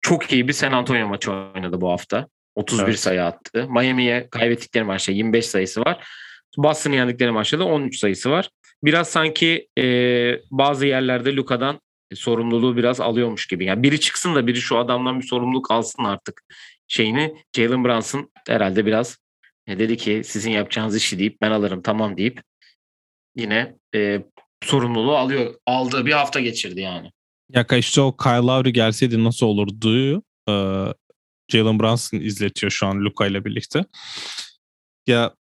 çok 0.00 0.32
iyi 0.32 0.48
bir 0.48 0.52
San 0.52 0.72
Antonio 0.72 1.08
maçı 1.08 1.32
oynadı 1.32 1.80
bu 1.80 1.90
hafta. 1.90 2.28
31 2.54 2.84
evet. 2.84 2.98
sayı 2.98 3.24
attı. 3.24 3.66
Miami'ye 3.68 4.28
kaybettikleri 4.30 4.84
maçta 4.84 5.12
25 5.12 5.46
sayısı 5.46 5.80
var. 5.80 6.06
Boston'ı 6.56 6.94
yendikleri 6.94 7.30
maçta 7.30 7.58
da 7.58 7.64
13 7.64 7.98
sayısı 7.98 8.30
var. 8.30 8.50
Biraz 8.84 9.08
sanki 9.08 9.68
e, 9.78 9.84
bazı 10.50 10.86
yerlerde 10.86 11.36
Luka'dan 11.36 11.80
sorumluluğu 12.14 12.76
biraz 12.76 13.00
alıyormuş 13.00 13.46
gibi. 13.46 13.64
Yani 13.64 13.82
biri 13.82 14.00
çıksın 14.00 14.34
da 14.34 14.46
biri 14.46 14.60
şu 14.60 14.78
adamdan 14.78 15.20
bir 15.20 15.26
sorumluluk 15.26 15.70
alsın 15.70 16.04
artık 16.04 16.42
şeyini. 16.88 17.36
Jalen 17.56 17.84
Brunson 17.84 18.30
herhalde 18.48 18.86
biraz 18.86 19.18
e, 19.66 19.78
dedi 19.78 19.96
ki 19.96 20.22
sizin 20.24 20.50
yapacağınız 20.50 20.96
işi 20.96 21.18
deyip 21.18 21.40
ben 21.40 21.50
alırım 21.50 21.82
tamam 21.82 22.16
deyip 22.16 22.42
yine 23.36 23.76
e, 23.94 24.22
sorumluluğu 24.62 25.16
alıyor. 25.16 25.54
Aldığı 25.66 26.06
bir 26.06 26.12
hafta 26.12 26.40
geçirdi 26.40 26.80
yani. 26.80 27.10
Ya 27.52 27.66
işte 27.78 28.00
o 28.00 28.16
Kyle 28.16 28.46
Lowry 28.46 28.72
gelseydi 28.72 29.24
nasıl 29.24 29.46
olurdu? 29.46 30.22
Ee, 30.48 30.84
Jalen 31.48 31.80
Brunson 31.80 32.18
izletiyor 32.18 32.70
şu 32.70 32.86
an 32.86 33.04
Luka 33.04 33.26
ile 33.26 33.44
birlikte. 33.44 33.84
Ya 35.06 35.34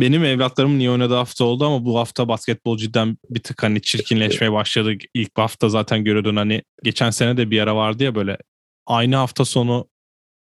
benim 0.00 0.24
evlatlarım 0.24 0.78
niye 0.78 0.90
oynadığı 0.90 1.14
hafta 1.14 1.44
oldu 1.44 1.66
ama 1.66 1.84
bu 1.84 1.98
hafta 1.98 2.28
basketbol 2.28 2.76
cidden 2.76 3.16
bir 3.30 3.42
tık 3.42 3.62
hani 3.62 3.82
çirkinleşmeye 3.82 4.52
başladı. 4.52 4.92
İlk 5.14 5.38
hafta 5.38 5.68
zaten 5.68 6.04
görüyordun 6.04 6.36
hani 6.36 6.62
geçen 6.82 7.10
sene 7.10 7.36
de 7.36 7.50
bir 7.50 7.60
ara 7.60 7.76
vardı 7.76 8.04
ya 8.04 8.14
böyle 8.14 8.38
aynı 8.86 9.16
hafta 9.16 9.44
sonu 9.44 9.88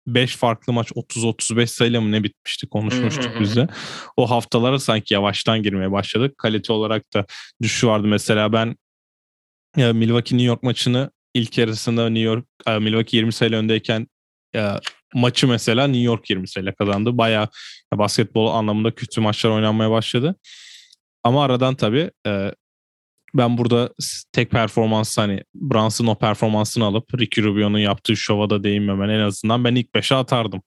5 0.07 0.35
farklı 0.35 0.73
maç 0.73 0.91
30-35 0.91 1.67
sayıyla 1.67 2.01
mı 2.01 2.11
ne 2.11 2.23
bitmişti 2.23 2.67
konuşmuştuk 2.67 3.31
biz 3.39 3.55
de. 3.55 3.67
O 4.17 4.29
haftalara 4.29 4.79
sanki 4.79 5.13
yavaştan 5.13 5.63
girmeye 5.63 5.91
başladık. 5.91 6.37
Kalite 6.37 6.73
olarak 6.73 7.13
da 7.13 7.25
düşüşü 7.61 7.87
vardı. 7.87 8.07
Mesela 8.07 8.53
ben 8.53 8.75
Milwaukee 9.75 10.37
New 10.37 10.47
York 10.47 10.63
maçını 10.63 11.11
ilk 11.33 11.57
yarısında 11.57 12.09
New 12.09 12.23
York 12.23 12.45
Milwaukee 12.67 13.17
20 13.17 13.33
sayı 13.33 13.51
öndeyken 13.51 14.07
Ya, 14.53 14.79
maçı 15.15 15.47
mesela 15.47 15.87
New 15.87 16.03
York 16.03 16.29
20 16.29 16.47
sayıyla 16.47 16.73
kazandı. 16.75 17.17
Bayağı 17.17 17.47
basketbol 17.93 18.47
anlamında 18.47 18.91
kötü 18.91 19.21
maçlar 19.21 19.49
oynanmaya 19.49 19.91
başladı. 19.91 20.35
Ama 21.23 21.43
aradan 21.43 21.75
tabii 21.75 22.11
e, 22.27 22.51
ben 23.33 23.57
burada 23.57 23.93
tek 24.31 24.51
performans 24.51 25.17
hani 25.17 25.43
Brunson 25.55 26.07
o 26.07 26.15
performansını 26.17 26.85
alıp 26.85 27.19
Ricky 27.19 27.47
Rubio'nun 27.47 27.79
yaptığı 27.79 28.17
şova 28.17 28.49
da 28.49 28.63
değinmemen 28.63 29.09
en 29.09 29.19
azından 29.19 29.63
ben 29.63 29.75
ilk 29.75 29.93
5'e 29.95 30.15
atardım. 30.15 30.61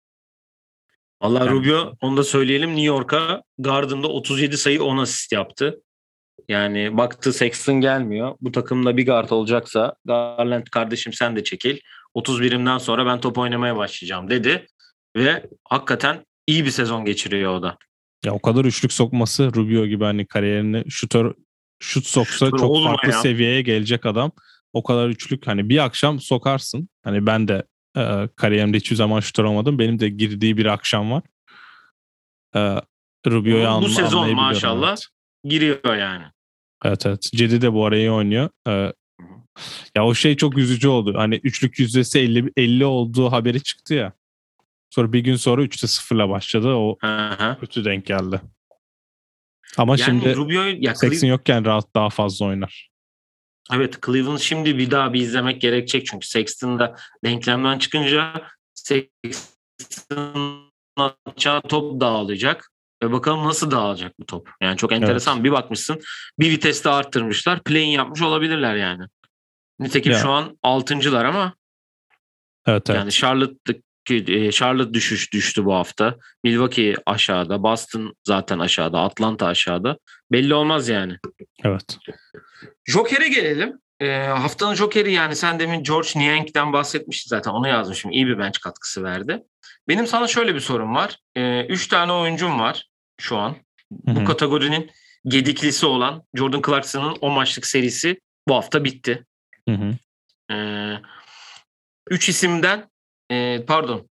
Allah 1.20 1.38
Yani- 1.38 1.50
Rubio 1.50 1.92
onu 2.00 2.16
da 2.16 2.24
söyleyelim 2.24 2.70
New 2.70 2.86
York'a 2.86 3.42
Garden'da 3.58 4.08
37 4.08 4.56
sayı 4.56 4.82
10 4.82 4.98
asist 4.98 5.32
yaptı. 5.32 5.82
Yani 6.48 6.96
baktı 6.96 7.32
Sexton 7.32 7.80
gelmiyor. 7.80 8.34
Bu 8.40 8.52
takımda 8.52 8.96
bir 8.96 9.06
guard 9.06 9.30
olacaksa 9.30 9.94
Garland 10.04 10.66
kardeşim 10.66 11.12
sen 11.12 11.36
de 11.36 11.44
çekil. 11.44 11.78
31'imden 12.16 12.78
sonra 12.78 13.06
ben 13.06 13.20
top 13.20 13.38
oynamaya 13.38 13.76
başlayacağım 13.76 14.30
dedi. 14.30 14.66
Ve 15.16 15.46
hakikaten 15.64 16.24
iyi 16.46 16.64
bir 16.64 16.70
sezon 16.70 17.04
geçiriyor 17.04 17.54
o 17.54 17.62
da. 17.62 17.76
Ya 18.24 18.32
o 18.32 18.42
kadar 18.42 18.64
üçlük 18.64 18.92
sokması 18.92 19.54
Rubio 19.54 19.86
gibi 19.86 20.04
hani 20.04 20.26
kariyerine 20.26 20.84
şutör 20.88 21.34
şut 21.78 22.06
soksa 22.06 22.46
Şutör 22.46 22.58
çok 22.58 22.84
farklı 22.84 23.10
ya. 23.10 23.18
seviyeye 23.20 23.62
gelecek 23.62 24.06
adam. 24.06 24.32
O 24.72 24.82
kadar 24.82 25.08
üçlük 25.08 25.46
hani 25.46 25.68
bir 25.68 25.84
akşam 25.84 26.20
sokarsın. 26.20 26.88
Hani 27.04 27.26
ben 27.26 27.48
de 27.48 27.64
e, 27.96 28.28
kariyerimde 28.36 28.76
hiçbir 28.76 28.96
zaman 28.96 29.20
şutör 29.20 29.44
olmadım. 29.44 29.78
Benim 29.78 30.00
de 30.00 30.08
girdiği 30.08 30.56
bir 30.56 30.66
akşam 30.66 31.10
var. 31.10 31.22
E, 32.54 32.80
Rubio'yu 33.26 33.64
Bu 33.64 33.68
anla, 33.68 33.88
sezon 33.88 34.34
maşallah. 34.34 34.88
Evet. 34.88 35.06
Giriyor 35.44 35.96
yani. 35.96 36.24
Evet 36.84 37.06
evet. 37.06 37.22
Cedi 37.22 37.62
de 37.62 37.72
bu 37.72 37.86
arayı 37.86 38.12
oynuyor. 38.12 38.50
Ee, 38.68 38.92
ya 39.96 40.04
o 40.04 40.14
şey 40.14 40.36
çok 40.36 40.58
üzücü 40.58 40.88
oldu. 40.88 41.14
Hani 41.16 41.34
üçlük 41.34 41.78
yüzdesi 41.78 42.18
50, 42.18 42.52
50 42.56 42.84
olduğu 42.84 43.32
haberi 43.32 43.62
çıktı 43.62 43.94
ya. 43.94 44.12
Sonra 44.90 45.12
bir 45.12 45.20
gün 45.20 45.36
sonra 45.36 45.62
3'te 45.62 45.86
0'la 45.86 46.28
başladı. 46.28 46.68
O 46.68 46.98
hı. 47.00 47.56
kötü 47.60 47.84
denk 47.84 48.06
geldi. 48.06 48.40
Ama 49.76 49.92
Yani 49.92 50.04
şimdi 50.04 50.36
Rubio 50.36 50.62
ya 50.62 50.94
Sexton 50.94 51.28
yokken 51.28 51.64
rahat 51.64 51.94
daha 51.94 52.10
fazla 52.10 52.46
oynar. 52.46 52.90
Evet 53.72 53.98
Cleveland 54.06 54.38
şimdi 54.38 54.78
bir 54.78 54.90
daha 54.90 55.12
bir 55.12 55.20
izlemek 55.20 55.60
gerekecek 55.60 56.06
çünkü 56.06 56.28
Sexton 56.28 56.78
da 56.78 56.96
denklemden 57.24 57.78
çıkınca 57.78 58.32
Sexton 58.74 59.08
atacağı 60.96 61.62
top 61.62 62.00
dağılacak 62.00 62.70
ve 63.02 63.12
bakalım 63.12 63.44
nasıl 63.44 63.70
dağılacak 63.70 64.18
bu 64.20 64.26
top. 64.26 64.50
Yani 64.60 64.76
çok 64.76 64.92
enteresan 64.92 65.44
bir 65.44 65.52
bakmışsın 65.52 66.00
bir 66.38 66.50
viteste 66.50 66.90
arttırmışlar 66.90 67.62
play-in 67.62 67.90
yapmış 67.90 68.22
olabilirler 68.22 68.76
yani. 68.76 69.04
Nitekim 69.80 70.12
Ya. 70.12 70.18
şu 70.18 70.30
an 70.30 70.58
altıncılar 70.62 71.24
ama 71.24 71.54
Evet 72.66 72.90
evet. 72.90 72.98
yani 72.98 73.12
Charlotte'daki 73.12 74.32
e, 74.32 74.52
Charlotte 74.52 74.94
düşüş 74.94 75.32
düştü 75.32 75.64
bu 75.64 75.74
hafta. 75.74 76.16
Milwaukee 76.44 76.94
aşağıda, 77.06 77.62
Boston 77.62 78.14
zaten 78.24 78.58
aşağıda, 78.58 79.00
Atlanta 79.00 79.46
aşağıda. 79.46 79.98
Belli 80.32 80.54
olmaz 80.54 80.88
yani. 80.88 81.16
evet. 81.64 81.98
Joker'e 82.84 83.28
gelelim. 83.28 83.78
Ee, 84.00 84.16
haftanın 84.16 84.74
Joker'i 84.74 85.12
yani 85.12 85.36
sen 85.36 85.58
demin 85.58 85.82
George 85.82 86.08
Niang'den 86.16 86.72
bahsetmiştin 86.72 87.28
zaten 87.28 87.50
onu 87.50 87.68
yazmışım. 87.68 88.10
İyi 88.10 88.26
bir 88.26 88.38
bench 88.38 88.58
katkısı 88.60 89.02
verdi. 89.02 89.42
Benim 89.88 90.06
sana 90.06 90.26
şöyle 90.28 90.54
bir 90.54 90.60
sorum 90.60 90.94
var. 90.94 91.18
Ee, 91.36 91.64
üç 91.66 91.88
tane 91.88 92.12
oyuncum 92.12 92.60
var 92.60 92.88
şu 93.20 93.36
an. 93.36 93.50
Hı 93.50 94.16
Bu 94.16 94.24
kategorinin 94.24 94.90
gediklisi 95.24 95.86
olan 95.86 96.22
Jordan 96.34 96.62
Clarkson'ın 96.66 97.16
o 97.20 97.30
maçlık 97.30 97.66
serisi 97.66 98.20
bu 98.48 98.54
hafta 98.54 98.84
bitti. 98.84 99.24
Hı 99.68 99.72
hı. 99.74 99.94
Ee, 100.54 100.98
üç 102.10 102.28
isimden 102.28 102.90
e, 103.30 103.64
pardon 103.66 104.08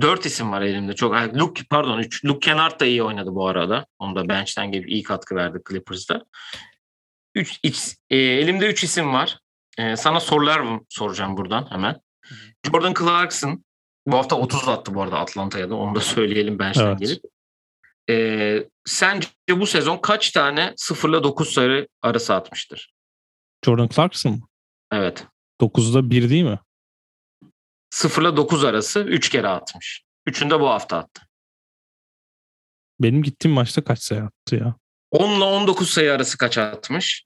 dört 0.00 0.26
isim 0.26 0.52
var 0.52 0.62
elimde. 0.62 0.94
Çok 0.94 1.14
Luke 1.14 1.62
pardon 1.70 1.98
üç. 1.98 2.24
Luke 2.24 2.46
Kennard 2.50 2.80
da 2.80 2.86
iyi 2.86 3.02
oynadı 3.02 3.34
bu 3.34 3.48
arada. 3.48 3.86
Onu 3.98 4.16
da 4.16 4.28
bench'ten 4.28 4.72
gelip 4.72 4.88
iyi 4.88 5.02
katkı 5.02 5.34
verdi 5.34 5.58
Clippers'da. 5.68 6.24
Üç, 7.34 7.60
iç- 7.62 7.96
e, 8.10 8.16
elimde 8.16 8.66
üç 8.66 8.84
isim 8.84 9.12
var. 9.12 9.38
E, 9.78 9.96
sana 9.96 10.20
sorular 10.20 10.60
mı 10.60 10.80
soracağım 10.88 11.36
buradan 11.36 11.70
hemen. 11.70 12.00
Jordan 12.66 12.94
Clarkson 12.94 13.64
bu 14.06 14.16
hafta 14.16 14.36
30 14.36 14.68
attı 14.68 14.94
bu 14.94 15.02
arada 15.02 15.18
Atlanta'ya 15.18 15.70
da. 15.70 15.74
Onu 15.74 15.94
da 15.94 16.00
söyleyelim 16.14 16.58
bench'ten 16.58 16.86
Evet. 16.86 16.98
gelip. 16.98 17.22
E, 18.10 18.68
sence 18.84 19.28
bu 19.50 19.66
sezon 19.66 19.98
kaç 19.98 20.30
tane 20.30 20.72
0 20.76 21.08
ile 21.08 21.22
9 21.22 21.48
sayı 21.52 21.88
arası 22.02 22.34
atmıştır? 22.34 22.92
Jordan 23.64 23.88
Clarkson 23.88 24.32
mı? 24.32 24.40
Evet. 24.92 25.26
9'da 25.60 26.10
1 26.10 26.30
değil 26.30 26.44
mi? 26.44 26.58
0 27.90 28.22
ile 28.22 28.36
9 28.36 28.64
arası 28.64 29.00
3 29.00 29.28
kere 29.28 29.48
atmış. 29.48 30.02
Üçünü 30.26 30.50
de 30.50 30.60
bu 30.60 30.68
hafta 30.68 30.98
attı. 30.98 31.22
Benim 33.00 33.22
gittiğim 33.22 33.54
maçta 33.54 33.84
kaç 33.84 33.98
sayı 34.02 34.22
attı 34.22 34.56
ya? 34.56 34.74
10 35.10 35.36
ile 35.36 35.44
19 35.44 35.90
sayı 35.90 36.12
arası 36.12 36.38
kaç 36.38 36.58
atmış? 36.58 37.24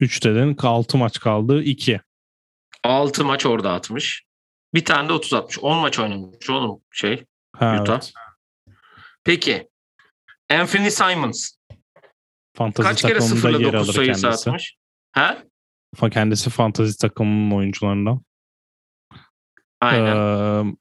3 0.00 0.24
dedin 0.24 0.56
6 0.62 0.98
maç 0.98 1.20
kaldı 1.20 1.62
2. 1.62 2.00
6 2.84 3.24
maç 3.24 3.46
orada 3.46 3.72
atmış. 3.72 4.24
Bir 4.74 4.84
tane 4.84 5.08
de 5.08 5.12
30 5.12 5.34
atmış. 5.34 5.58
10 5.58 5.78
maç 5.78 5.98
oynamış 5.98 6.50
oğlum 6.50 6.80
şey. 6.92 7.24
Ha, 7.56 7.78
Utah. 7.82 7.94
evet. 7.94 8.12
Peki. 9.24 9.68
Anthony 10.50 10.90
Simons. 10.90 11.50
Fantazi 12.56 12.88
Kaç 12.88 13.02
kere 13.02 13.18
takımında 13.18 13.36
0 13.40 13.50
ile 13.50 13.64
yer 13.64 13.72
9 13.72 13.88
alır 13.88 13.94
sayısı 13.94 14.22
kendisi. 14.22 14.50
atmış? 14.50 14.76
Ha? 15.12 15.44
Kendisi 15.94 16.50
fantazi 16.50 16.98
takımının 16.98 17.56
oyuncularından. 17.56 18.22
Aynen. 19.80 20.16
Ee, 20.16 20.76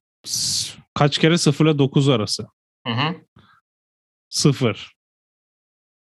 kaç 0.96 1.18
kere 1.18 1.38
0 1.38 1.66
ile 1.66 1.78
9 1.78 2.10
arası? 2.10 2.48
Hı 2.88 2.94
hı. 2.94 3.16
0. 4.30 4.94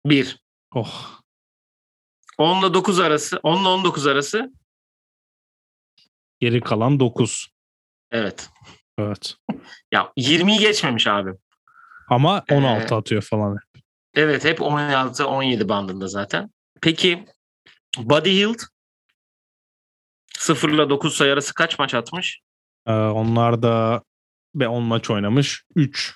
1. 0.07 0.43
Oh. 0.75 1.21
10 2.39 2.63
ile 2.63 2.75
9 2.75 3.01
arası. 3.01 3.41
10 3.43 3.61
ile 3.61 3.69
19 3.69 4.07
arası. 4.07 4.53
Geri 6.41 6.61
kalan 6.61 7.01
9. 7.01 7.49
Evet. 8.11 8.51
Evet. 8.99 9.37
Ya 9.93 10.13
20'yi 10.17 10.59
geçmemiş 10.59 11.07
abi. 11.07 11.31
Ama 12.09 12.45
Ee, 12.49 12.55
16 12.55 12.95
atıyor 12.97 13.23
falan. 13.23 13.59
Evet 14.15 14.45
hep 14.45 14.59
16-17 14.59 15.69
bandında 15.69 16.09
zaten. 16.09 16.51
Peki 16.83 17.27
Buddy 17.99 18.31
Hield 18.31 18.59
0 20.39 20.69
ile 20.69 20.91
9 20.91 21.15
sayı 21.15 21.33
arası 21.33 21.55
kaç 21.55 21.79
maç 21.79 21.95
atmış? 21.95 22.41
Ee, 22.87 22.93
onlar 22.93 23.63
da 23.63 24.03
ve 24.55 24.69
10 24.69 24.83
maç 24.83 25.11
oynamış. 25.11 25.65
3. 25.75 26.15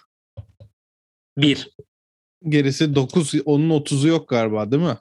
1. 1.38 1.70
Gerisi 2.48 2.94
9. 2.94 3.34
Onun 3.44 3.70
30'u 3.70 4.08
yok 4.08 4.28
galiba 4.28 4.70
değil 4.70 4.82
mi? 4.82 4.98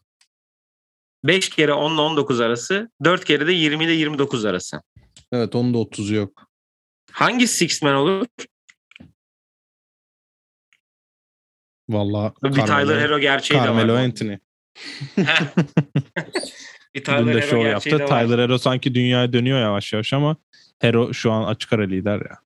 5 1.23 1.49
kere 1.49 1.73
10 1.73 1.93
ile 1.93 2.01
19 2.01 2.39
arası. 2.39 2.91
4 3.03 3.25
kere 3.25 3.47
de 3.47 3.51
20 3.51 3.83
ile 3.83 3.91
29 3.91 4.45
arası. 4.45 4.81
Evet 5.31 5.55
onun 5.55 5.73
da 5.73 5.77
30'u 5.77 6.15
yok. 6.15 6.47
Hangi 7.11 7.47
six 7.47 7.81
man 7.81 7.95
olur? 7.95 8.25
Vallahi 11.89 12.33
Bir 12.43 12.53
Tyler 12.53 13.01
Hero 13.01 13.19
gerçeği 13.19 13.59
Carmelo 13.59 13.87
de 13.87 13.93
var. 13.93 14.03
Anthony. 14.03 14.37
bir 16.95 17.05
Dün 17.05 17.27
de 17.27 17.31
Hero 17.31 17.41
show 17.41 17.69
yaptı. 17.69 17.89
Tyler 17.89 18.39
Hero 18.39 18.57
sanki 18.57 18.95
dünyaya 18.95 19.33
dönüyor 19.33 19.59
yavaş 19.59 19.93
yavaş 19.93 20.13
ama 20.13 20.35
Hero 20.79 21.13
şu 21.13 21.31
an 21.31 21.43
açık 21.43 21.73
ara 21.73 21.83
lider 21.83 22.19
ya. 22.19 22.37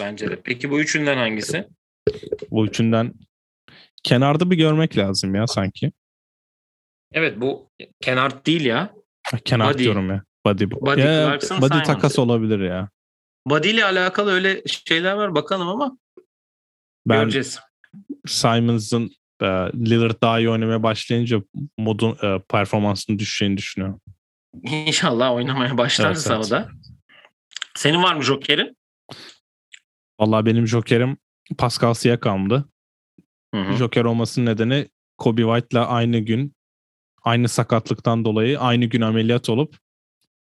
Bence 0.00 0.30
de. 0.30 0.40
Peki 0.44 0.70
bu 0.70 0.80
üçünden 0.80 1.16
hangisi? 1.16 1.68
Bu 2.50 2.66
üçünden 2.66 3.14
kenarda 4.02 4.50
bir 4.50 4.56
görmek 4.56 4.96
lazım 4.96 5.34
ya 5.34 5.46
sanki. 5.46 5.92
Evet 7.12 7.40
bu 7.40 7.70
Kennard 8.00 8.46
değil 8.46 8.64
ya. 8.64 8.94
Kenar 9.44 9.78
diyorum 9.78 10.10
ya. 10.10 10.24
Buddy. 10.46 10.64
Buddy 10.64 11.00
ya, 11.00 11.06
Clarkson, 11.26 11.56
Simons. 11.56 11.86
takas 11.86 12.18
olabilir 12.18 12.60
ya. 12.60 12.88
Buddy 13.46 13.70
ile 13.70 13.84
alakalı 13.84 14.32
öyle 14.32 14.62
şeyler 14.66 15.12
var 15.12 15.34
bakalım 15.34 15.68
ama 15.68 15.98
Ben 17.06 17.20
göreceğiz. 17.20 17.60
Simons'ın 18.26 19.10
e, 19.40 19.46
Lillard 19.74 20.22
daha 20.22 20.38
iyi 20.38 20.50
oynamaya 20.50 20.82
başlayınca 20.82 21.42
modun 21.78 22.16
e, 22.22 22.38
performansının 22.48 23.18
düşeceğini 23.18 23.56
düşünüyorum. 23.56 24.00
İnşallah 24.62 25.32
oynamaya 25.32 25.78
başlarsa 25.78 26.34
Evet, 26.34 26.46
o 26.46 26.50
da. 26.50 26.68
Senin 27.74 28.02
var 28.02 28.14
mı 28.14 28.22
Joker'in? 28.22 28.76
Vallahi 30.20 30.46
benim 30.46 30.66
jokerim 30.66 31.16
Pascal 31.58 31.94
Siakam'dı. 31.94 32.68
Hı 33.54 33.60
hı. 33.60 33.72
Joker 33.76 34.04
olmasının 34.04 34.46
nedeni 34.46 34.88
Kobe 35.18 35.42
White'la 35.42 35.86
aynı 35.86 36.18
gün 36.18 36.54
aynı 37.22 37.48
sakatlıktan 37.48 38.24
dolayı 38.24 38.60
aynı 38.60 38.84
gün 38.84 39.00
ameliyat 39.00 39.48
olup 39.48 39.76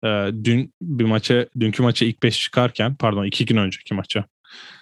e, 0.04 0.08
dün 0.44 0.74
bir 0.82 1.06
maça 1.06 1.48
dünkü 1.60 1.84
maça 1.84 2.06
ilk 2.06 2.24
5 2.24 2.40
çıkarken 2.40 2.96
pardon 2.96 3.26
iki 3.26 3.46
gün 3.46 3.58
önceki 3.58 3.94
maça 3.94 4.26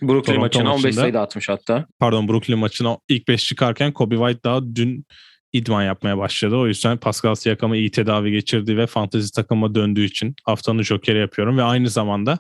Brooklyn 0.01 0.33
Toronto 0.33 0.41
maçına 0.41 0.69
15 0.69 0.83
maçında. 0.83 1.01
sayı 1.01 1.13
da 1.13 1.21
atmış 1.21 1.49
hatta. 1.49 1.85
pardon 1.99 2.27
Brooklyn 2.27 2.57
maçına 2.57 2.97
ilk 3.09 3.27
5 3.27 3.45
çıkarken 3.45 3.91
Kobe 3.91 4.15
White 4.15 4.43
daha 4.43 4.75
dün 4.75 5.05
idman 5.53 5.83
yapmaya 5.83 6.17
başladı. 6.17 6.55
O 6.55 6.67
yüzden 6.67 6.97
Pascal 6.97 7.35
Siakam'ı 7.35 7.77
iyi 7.77 7.91
tedavi 7.91 8.31
geçirdi 8.31 8.77
ve 8.77 8.87
fantezi 8.87 9.31
takıma 9.31 9.75
döndüğü 9.75 10.05
için 10.05 10.35
haftanın 10.45 10.83
jokeri 10.83 11.19
yapıyorum 11.19 11.57
ve 11.57 11.63
aynı 11.63 11.89
zamanda 11.89 12.39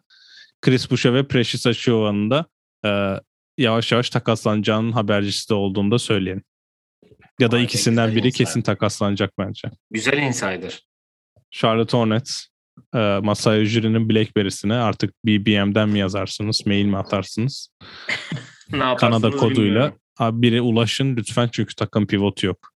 Chris 0.61 0.91
Boucher 0.91 1.13
ve 1.13 1.27
Precious 1.27 1.67
Achiuwa'nın 1.67 2.29
da 2.29 2.45
e, 2.85 3.19
yavaş 3.57 3.91
yavaş 3.91 4.09
takaslanacağının 4.09 4.91
habercisi 4.91 5.49
de 5.49 5.53
olduğunu 5.53 5.91
da 5.91 5.99
söyleyelim. 5.99 6.43
Ya 7.39 7.51
da 7.51 7.57
be, 7.57 7.63
ikisinden 7.63 8.11
biri 8.11 8.27
insider. 8.27 8.45
kesin 8.45 8.61
takaslanacak 8.61 9.33
bence. 9.37 9.71
Güzel 9.91 10.17
insider. 10.17 10.85
Charlotte 11.51 11.97
Hornets 11.97 12.45
e, 12.95 13.19
Masai 13.23 13.61
Ujiri'nin 13.61 14.09
Blackberry'sine 14.09 14.73
artık 14.73 15.13
BBM'den 15.25 15.89
mi 15.89 15.99
yazarsınız, 15.99 16.65
mail 16.65 16.85
mi 16.85 16.97
atarsınız? 16.97 17.69
Ne 18.71 18.95
Kanada 18.95 19.29
koduyla. 19.31 19.63
bilmiyorum. 19.63 19.93
Abi 20.17 20.41
biri 20.41 20.61
ulaşın 20.61 21.15
lütfen 21.17 21.49
çünkü 21.51 21.75
takım 21.75 22.07
pivotu 22.07 22.45
yok. 22.47 22.71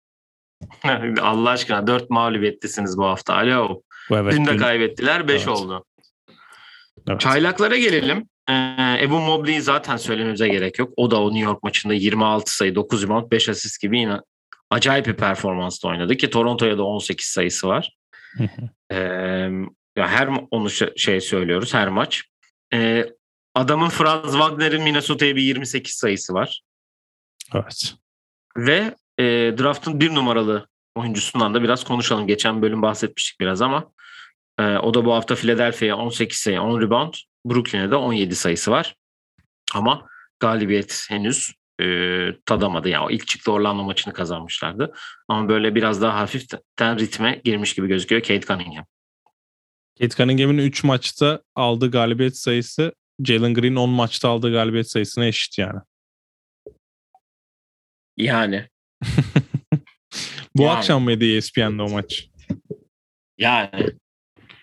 Allah 1.22 1.50
aşkına 1.50 1.88
4 1.88 2.10
mağlubiyetlisiniz 2.10 2.98
bu 2.98 3.06
hafta. 3.06 3.36
Alo. 3.36 3.82
Evet, 4.12 4.34
dün 4.34 4.46
de 4.46 4.58
kaybettiler 4.58 5.28
5 5.28 5.36
Evet. 5.36 5.48
oldu. 5.48 5.86
evet. 7.10 7.20
Çaylaklara 7.20 7.78
gelelim. 7.78 8.30
Ee, 8.50 8.98
Ebu 9.02 9.20
Mobley'i 9.20 9.62
zaten 9.62 9.98
söylememize 9.98 10.48
gerek 10.48 10.80
yok. 10.80 10.94
O 10.98 11.12
da 11.12 11.22
o 11.22 11.30
New 11.30 11.46
York 11.46 11.64
maçında 11.64 11.94
26 11.94 12.56
sayı, 12.56 12.76
9 12.76 13.04
rebound, 13.04 13.32
5 13.32 13.50
asist 13.50 13.82
gibi 13.82 14.00
yine 14.00 14.20
acayip 14.70 15.06
bir 15.08 15.14
performansla 15.14 15.90
oynadı 15.90 16.18
ki 16.18 16.30
Toronto'ya 16.30 16.78
da 16.78 16.84
18 16.84 17.26
sayısı 17.28 17.68
var. 17.68 17.96
Ee, 18.92 19.50
ya 20.00 20.08
her 20.08 20.30
onu 20.52 20.70
şey- 20.96 21.22
söylüyoruz 21.22 21.74
her 21.74 21.88
maç. 21.88 22.24
Ee, 22.74 23.06
adamın 23.56 23.90
Franz 23.90 24.32
Wagner'in 24.32 24.84
Minnesota'ya 24.84 25.36
bir 25.36 25.42
28 25.42 25.96
sayısı 25.96 26.34
var. 26.34 26.62
evet. 27.56 27.94
Ve 28.58 28.96
e, 29.18 29.24
draft'ın 29.58 30.00
bir 30.00 30.16
numaralı 30.16 30.68
oyuncusundan 30.96 31.54
da 31.54 31.64
biraz 31.64 31.84
konuşalım. 31.84 32.28
Geçen 32.28 32.62
bölüm 32.62 32.82
bahsetmiştik 32.82 33.40
biraz 33.40 33.62
ama 33.62 33.92
e, 34.60 34.64
o 34.64 34.94
da 34.94 35.06
bu 35.06 35.14
hafta 35.14 35.36
Philadelphia'ya 35.36 35.98
18 35.98 36.38
sayı, 36.38 36.62
10 36.62 36.82
rebound. 36.82 37.14
Brooklyn'e 37.46 37.92
de 37.92 37.96
17 37.96 38.36
sayısı 38.36 38.72
var. 38.72 38.96
Ama 39.74 40.08
galibiyet 40.40 41.06
henüz 41.10 41.54
e, 41.82 41.86
tadamadı. 42.46 42.90
Yani 42.90 43.06
o 43.06 43.10
ilk 43.10 43.28
çıktı 43.28 43.52
Orlando 43.52 43.84
maçını 43.84 44.14
kazanmışlardı. 44.14 44.94
Ama 45.28 45.50
böyle 45.50 45.76
biraz 45.76 46.02
daha 46.02 46.20
hafiften 46.20 47.00
ritme 47.00 47.42
girmiş 47.44 47.74
gibi 47.74 47.88
gözüküyor 47.88 48.22
Kate 48.22 48.42
Cunningham. 48.42 48.86
Kate 50.02 50.16
Cunningham'in 50.16 50.58
3 50.58 50.84
maçta 50.84 51.42
aldığı 51.56 51.92
galibiyet 51.92 52.38
sayısı 52.38 52.94
Jalen 53.24 53.54
Green 53.54 53.76
10 53.76 53.90
maçta 53.90 54.30
aldığı 54.30 54.52
galibiyet 54.52 54.92
sayısına 54.92 55.26
eşit 55.26 55.58
yani. 55.58 55.80
Yani. 58.18 58.68
Bu 60.56 60.62
Yani. 60.62 60.72
akşam 60.78 61.04
mıydı 61.04 61.26
ESPN'de 61.26 61.82
o 61.82 61.90
maç? 61.90 62.30
Yani. 63.38 63.86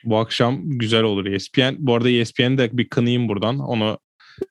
Bu 0.05 0.19
akşam 0.19 0.63
güzel 0.65 1.03
olur 1.03 1.27
ESPN. 1.27 1.77
Bu 1.79 1.95
arada 1.95 2.11
ESPN'de 2.11 2.59
de 2.59 2.79
bir 2.79 2.89
kınayım 2.89 3.29
buradan. 3.29 3.59
Onu 3.59 3.99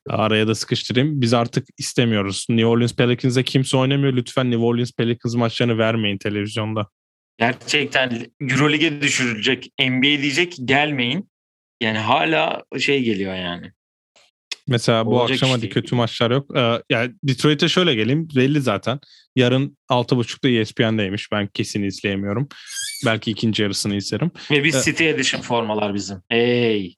araya 0.08 0.48
da 0.48 0.54
sıkıştırayım. 0.54 1.20
Biz 1.20 1.34
artık 1.34 1.68
istemiyoruz. 1.78 2.46
New 2.48 2.66
Orleans 2.66 2.96
Pelicans'e 2.96 3.42
kimse 3.42 3.76
oynamıyor. 3.76 4.12
Lütfen 4.12 4.50
New 4.50 4.64
Orleans 4.64 4.92
Pelicans 4.92 5.34
maçlarını 5.34 5.78
vermeyin 5.78 6.18
televizyonda. 6.18 6.86
Gerçekten 7.38 8.26
Euroleague'e 8.40 9.02
düşürülecek. 9.02 9.72
NBA 9.80 10.02
diyecek 10.02 10.56
gelmeyin. 10.64 11.30
Yani 11.80 11.98
hala 11.98 12.64
şey 12.78 13.02
geliyor 13.02 13.34
yani. 13.34 13.72
Mesela 14.68 15.06
bu 15.06 15.20
Olacak 15.20 15.34
akşam 15.34 15.48
iş 15.48 15.54
hadi 15.56 15.68
kötü 15.68 15.94
maçlar 15.94 16.30
yok. 16.30 16.56
Ee, 16.56 16.82
yani 16.90 17.14
Detroit'e 17.22 17.68
şöyle 17.68 17.94
geleyim. 17.94 18.28
Belli 18.36 18.60
zaten. 18.60 19.00
Yarın 19.36 19.78
6.30'da 19.90 20.48
ESPN'deymiş. 20.48 21.32
Ben 21.32 21.46
kesin 21.46 21.82
izleyemiyorum. 21.82 22.48
Belki 23.04 23.30
ikinci 23.30 23.62
yarısını 23.62 23.94
izlerim. 23.96 24.30
Ve 24.50 24.64
biz 24.64 24.74
Evet. 24.74 24.84
City 24.84 25.08
Edition 25.08 25.40
formalar 25.40 25.94
bizim. 25.94 26.22
Hey. 26.28 26.96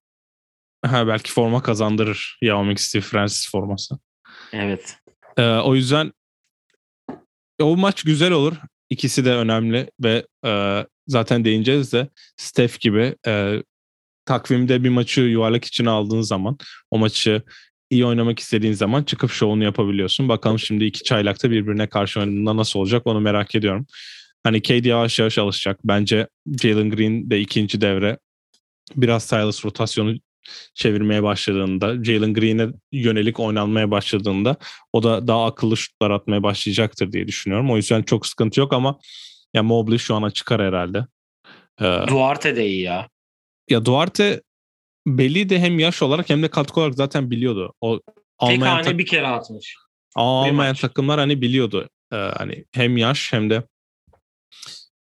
Ha, 0.86 1.06
belki 1.06 1.32
forma 1.32 1.62
kazandırır. 1.62 2.38
Yao 2.42 2.64
Ming 2.64 2.78
Steve 2.78 3.02
Francis 3.02 3.50
forması. 3.50 3.98
Evet. 4.52 4.96
Ee, 5.36 5.42
o 5.42 5.74
yüzden 5.74 6.12
o 7.60 7.76
maç 7.76 8.02
güzel 8.02 8.32
olur. 8.32 8.56
İkisi 8.90 9.24
de 9.24 9.34
önemli 9.34 9.90
ve 10.00 10.26
e, 10.46 10.84
zaten 11.06 11.44
değineceğiz 11.44 11.92
de 11.92 12.08
Steph 12.36 12.80
gibi 12.80 13.14
e, 13.26 13.62
takvimde 14.24 14.84
bir 14.84 14.88
maçı 14.88 15.20
yuvarlak 15.20 15.64
içine 15.64 15.90
aldığın 15.90 16.20
zaman 16.20 16.58
o 16.90 16.98
maçı 16.98 17.42
iyi 17.90 18.06
oynamak 18.06 18.38
istediğin 18.38 18.72
zaman 18.72 19.02
çıkıp 19.02 19.30
şovunu 19.30 19.64
yapabiliyorsun. 19.64 20.28
Bakalım 20.28 20.58
şimdi 20.58 20.84
iki 20.84 21.02
çaylakta 21.02 21.50
birbirine 21.50 21.86
karşı 21.86 22.20
oynadığında 22.20 22.56
nasıl 22.56 22.80
olacak 22.80 23.06
onu 23.06 23.20
merak 23.20 23.54
ediyorum. 23.54 23.86
Hani 24.42 24.62
Cade 24.62 24.88
yavaş 24.88 25.18
yavaş 25.18 25.38
alışacak. 25.38 25.80
Bence 25.84 26.28
Jalen 26.62 26.90
Green 26.90 27.30
de 27.30 27.40
ikinci 27.40 27.80
devre 27.80 28.18
biraz 28.96 29.24
Silas 29.24 29.64
rotasyonu 29.64 30.14
çevirmeye 30.74 31.22
başladığında, 31.22 32.04
Jalen 32.04 32.34
Green'e 32.34 32.68
yönelik 32.92 33.40
oynanmaya 33.40 33.90
başladığında 33.90 34.56
o 34.92 35.02
da 35.02 35.26
daha 35.26 35.46
akıllı 35.46 35.76
şutlar 35.76 36.10
atmaya 36.10 36.42
başlayacaktır 36.42 37.12
diye 37.12 37.26
düşünüyorum. 37.28 37.70
O 37.70 37.76
yüzden 37.76 38.02
çok 38.02 38.26
sıkıntı 38.26 38.60
yok 38.60 38.72
ama 38.72 38.98
ya 39.54 39.62
Mobley 39.62 39.98
şu 39.98 40.14
ana 40.14 40.30
çıkar 40.30 40.62
herhalde. 40.62 41.06
Ee, 41.80 41.84
Duarte 42.08 42.56
de 42.56 42.66
iyi 42.66 42.80
ya. 42.82 43.08
ya 43.70 43.84
Duarte 43.84 44.42
belli 45.06 45.48
de 45.48 45.58
hem 45.60 45.78
yaş 45.78 46.02
olarak 46.02 46.30
hem 46.30 46.42
de 46.42 46.48
katkı 46.48 46.80
olarak 46.80 46.94
zaten 46.94 47.30
biliyordu. 47.30 47.74
O 47.80 48.00
Tek 48.46 48.62
hane 48.62 48.82
tak- 48.82 48.98
bir 48.98 49.06
kere 49.06 49.26
atmış. 49.26 49.74
almayan 50.16 50.74
takımlar 50.74 51.18
hani 51.20 51.40
biliyordu. 51.40 51.88
Ee, 52.12 52.16
hani 52.16 52.64
hem 52.72 52.96
yaş 52.96 53.32
hem 53.32 53.50
de 53.50 53.62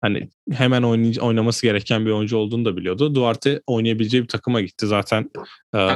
hani 0.05 0.29
hemen 0.51 0.81
oynay- 0.81 1.19
oynaması 1.21 1.65
gereken 1.65 2.05
bir 2.05 2.11
oyuncu 2.11 2.37
olduğunu 2.37 2.65
da 2.65 2.77
biliyordu. 2.77 3.15
Duarte 3.15 3.61
oynayabileceği 3.67 4.23
bir 4.23 4.27
takıma 4.27 4.61
gitti 4.61 4.87
zaten. 4.87 5.29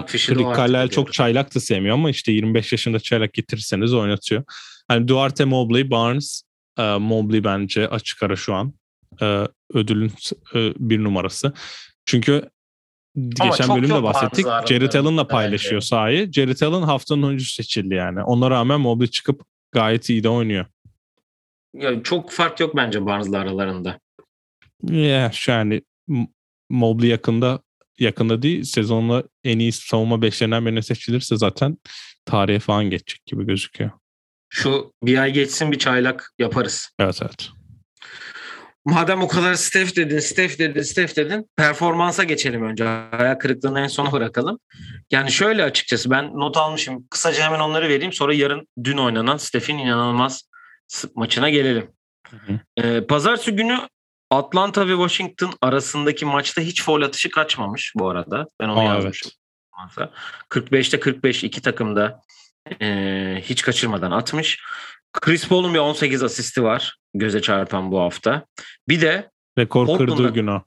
Fisher 0.07 0.37
Rick 0.37 0.57
Carlisle 0.57 0.87
çok 0.87 1.13
çaylak 1.13 1.55
da 1.55 1.59
sevmiyor 1.59 1.93
ama 1.93 2.09
işte 2.09 2.31
25 2.31 2.71
yaşında 2.71 2.99
çaylak 2.99 3.33
getirirseniz 3.33 3.93
oynatıyor. 3.93 4.43
Hani 4.87 5.07
Duarte, 5.07 5.45
Mobley, 5.45 5.91
Barnes, 5.91 6.43
e, 6.79 6.97
Mobley 6.97 7.43
bence 7.43 7.87
açık 7.87 8.23
ara 8.23 8.35
şu 8.35 8.53
an. 8.53 8.73
E, 9.21 9.43
ödülün 9.73 10.11
e, 10.55 10.73
bir 10.79 11.03
numarası. 11.03 11.53
Çünkü 12.05 12.49
Ama 13.39 13.49
geçen 13.51 13.75
bölümde 13.77 14.03
bahsettik. 14.03 14.45
Jared 14.45 14.93
Allen'la 14.93 15.27
paylaşıyor 15.27 15.73
bence. 15.73 15.85
sahayı. 15.87 16.31
Jared 16.31 16.61
Allen 16.61 16.81
haftanın 16.81 17.23
oyuncusu 17.23 17.53
seçildi 17.53 17.93
yani. 17.93 18.23
Ona 18.23 18.51
rağmen 18.51 18.81
Mobley 18.81 19.07
çıkıp 19.07 19.41
gayet 19.71 20.09
iyi 20.09 20.23
de 20.23 20.29
oynuyor. 20.29 20.65
Ya 21.73 22.03
çok 22.03 22.31
fark 22.31 22.59
yok 22.59 22.75
bence 22.75 23.05
Barnes'la 23.05 23.39
aralarında. 23.39 23.99
Ya 24.83 25.31
şu 25.33 25.51
yani 25.51 25.81
Mobley 26.69 27.09
yakında 27.09 27.59
yakında 27.99 28.41
değil 28.41 28.63
sezonla 28.63 29.23
en 29.43 29.59
iyi 29.59 29.71
savunma 29.71 30.21
beşlerinden 30.21 30.65
birine 30.65 30.81
seçilirse 30.81 31.37
zaten 31.37 31.77
tarihe 32.25 32.59
falan 32.59 32.89
geçecek 32.89 33.25
gibi 33.25 33.45
gözüküyor. 33.45 33.91
Şu 34.49 34.93
bir 35.03 35.17
ay 35.17 35.33
geçsin 35.33 35.71
bir 35.71 35.79
çaylak 35.79 36.33
yaparız. 36.39 36.89
Evet 36.99 37.19
evet. 37.21 37.49
Madem 38.85 39.21
o 39.21 39.27
kadar 39.27 39.53
Steph 39.53 39.95
dedin, 39.95 40.19
Steph 40.19 40.59
dedin, 40.59 40.81
Steph 40.81 41.15
dedin. 41.15 41.49
Performansa 41.57 42.23
geçelim 42.23 42.63
önce. 42.63 42.87
Ayak 42.87 43.41
kırıklığını 43.41 43.79
en 43.79 43.87
sona 43.87 44.11
bırakalım. 44.11 44.59
Yani 45.11 45.31
şöyle 45.31 45.63
açıkçası 45.63 46.09
ben 46.09 46.25
not 46.33 46.57
almışım. 46.57 47.07
Kısaca 47.09 47.43
hemen 47.43 47.59
onları 47.59 47.89
vereyim. 47.89 48.13
Sonra 48.13 48.33
yarın 48.33 48.67
dün 48.83 48.97
oynanan 48.97 49.37
Steph'in 49.37 49.77
inanılmaz 49.77 50.48
maçına 51.15 51.49
gelelim. 51.49 51.91
hı. 52.29 52.59
Ee, 52.77 53.05
Pazartesi 53.07 53.51
günü 53.51 53.79
Atlanta 54.31 54.87
ve 54.87 54.91
Washington 54.91 55.53
arasındaki 55.61 56.25
maçta 56.25 56.61
hiç 56.61 56.83
foul 56.83 57.01
atışı 57.01 57.31
kaçmamış 57.31 57.93
bu 57.95 58.09
arada. 58.09 58.45
Ben 58.59 58.69
onu 58.69 58.79
Aa, 58.79 58.83
yazmışım. 58.83 59.31
45'te 60.49 60.99
45 60.99 61.43
iki 61.43 61.61
takımda 61.61 62.21
e, 62.81 62.87
hiç 63.43 63.61
kaçırmadan 63.61 64.11
atmış. 64.11 64.59
Chris 65.13 65.47
Paul'un 65.47 65.73
bir 65.73 65.79
18 65.79 66.23
asisti 66.23 66.63
var 66.63 66.97
göze 67.13 67.41
çarpan 67.41 67.91
bu 67.91 67.99
hafta. 67.99 68.45
Bir 68.87 69.01
de 69.01 69.31
Rekor 69.57 69.85
Portland'da- 69.87 69.97
kırdığı 70.15 70.33
gün 70.33 70.47
o. 70.47 70.63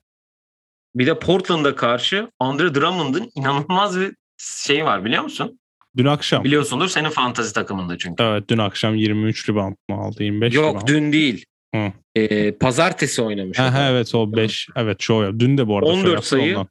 bir 0.95 1.07
de 1.07 1.19
Portland'a 1.19 1.75
karşı 1.75 2.31
Andre 2.39 2.75
Drummond'ın 2.75 3.31
inanılmaz 3.35 3.99
bir 3.99 4.15
şey 4.37 4.85
var 4.85 5.05
biliyor 5.05 5.23
musun? 5.23 5.59
Dün 5.97 6.05
akşam. 6.05 6.43
Biliyorsundur 6.43 6.87
senin 6.87 7.09
fantazi 7.09 7.53
takımında 7.53 7.97
çünkü. 7.97 8.23
Evet 8.23 8.43
dün 8.49 8.57
akşam 8.57 8.95
23 8.95 9.49
rebound 9.49 9.75
mu 9.89 9.95
aldı? 10.03 10.23
25 10.23 10.53
Yok 10.55 10.69
rebound. 10.75 10.87
dün 10.87 11.13
değil. 11.13 11.45
Hı. 11.75 11.91
Ee, 12.15 12.51
pazartesi 12.57 13.21
oynamış. 13.21 13.59
o 13.59 13.63
Ha, 13.63 13.67
da. 13.67 13.73
ha, 13.73 13.89
evet 13.89 14.15
o 14.15 14.35
5. 14.35 14.67
Evet 14.75 15.09
yap. 15.09 15.33
Dün 15.39 15.57
de 15.57 15.67
bu 15.67 15.77
arada 15.77 15.89
14 15.89 15.99
show 16.01 16.11
yaptı 16.13 16.27
sayı. 16.29 16.53
ondan. 16.57 16.67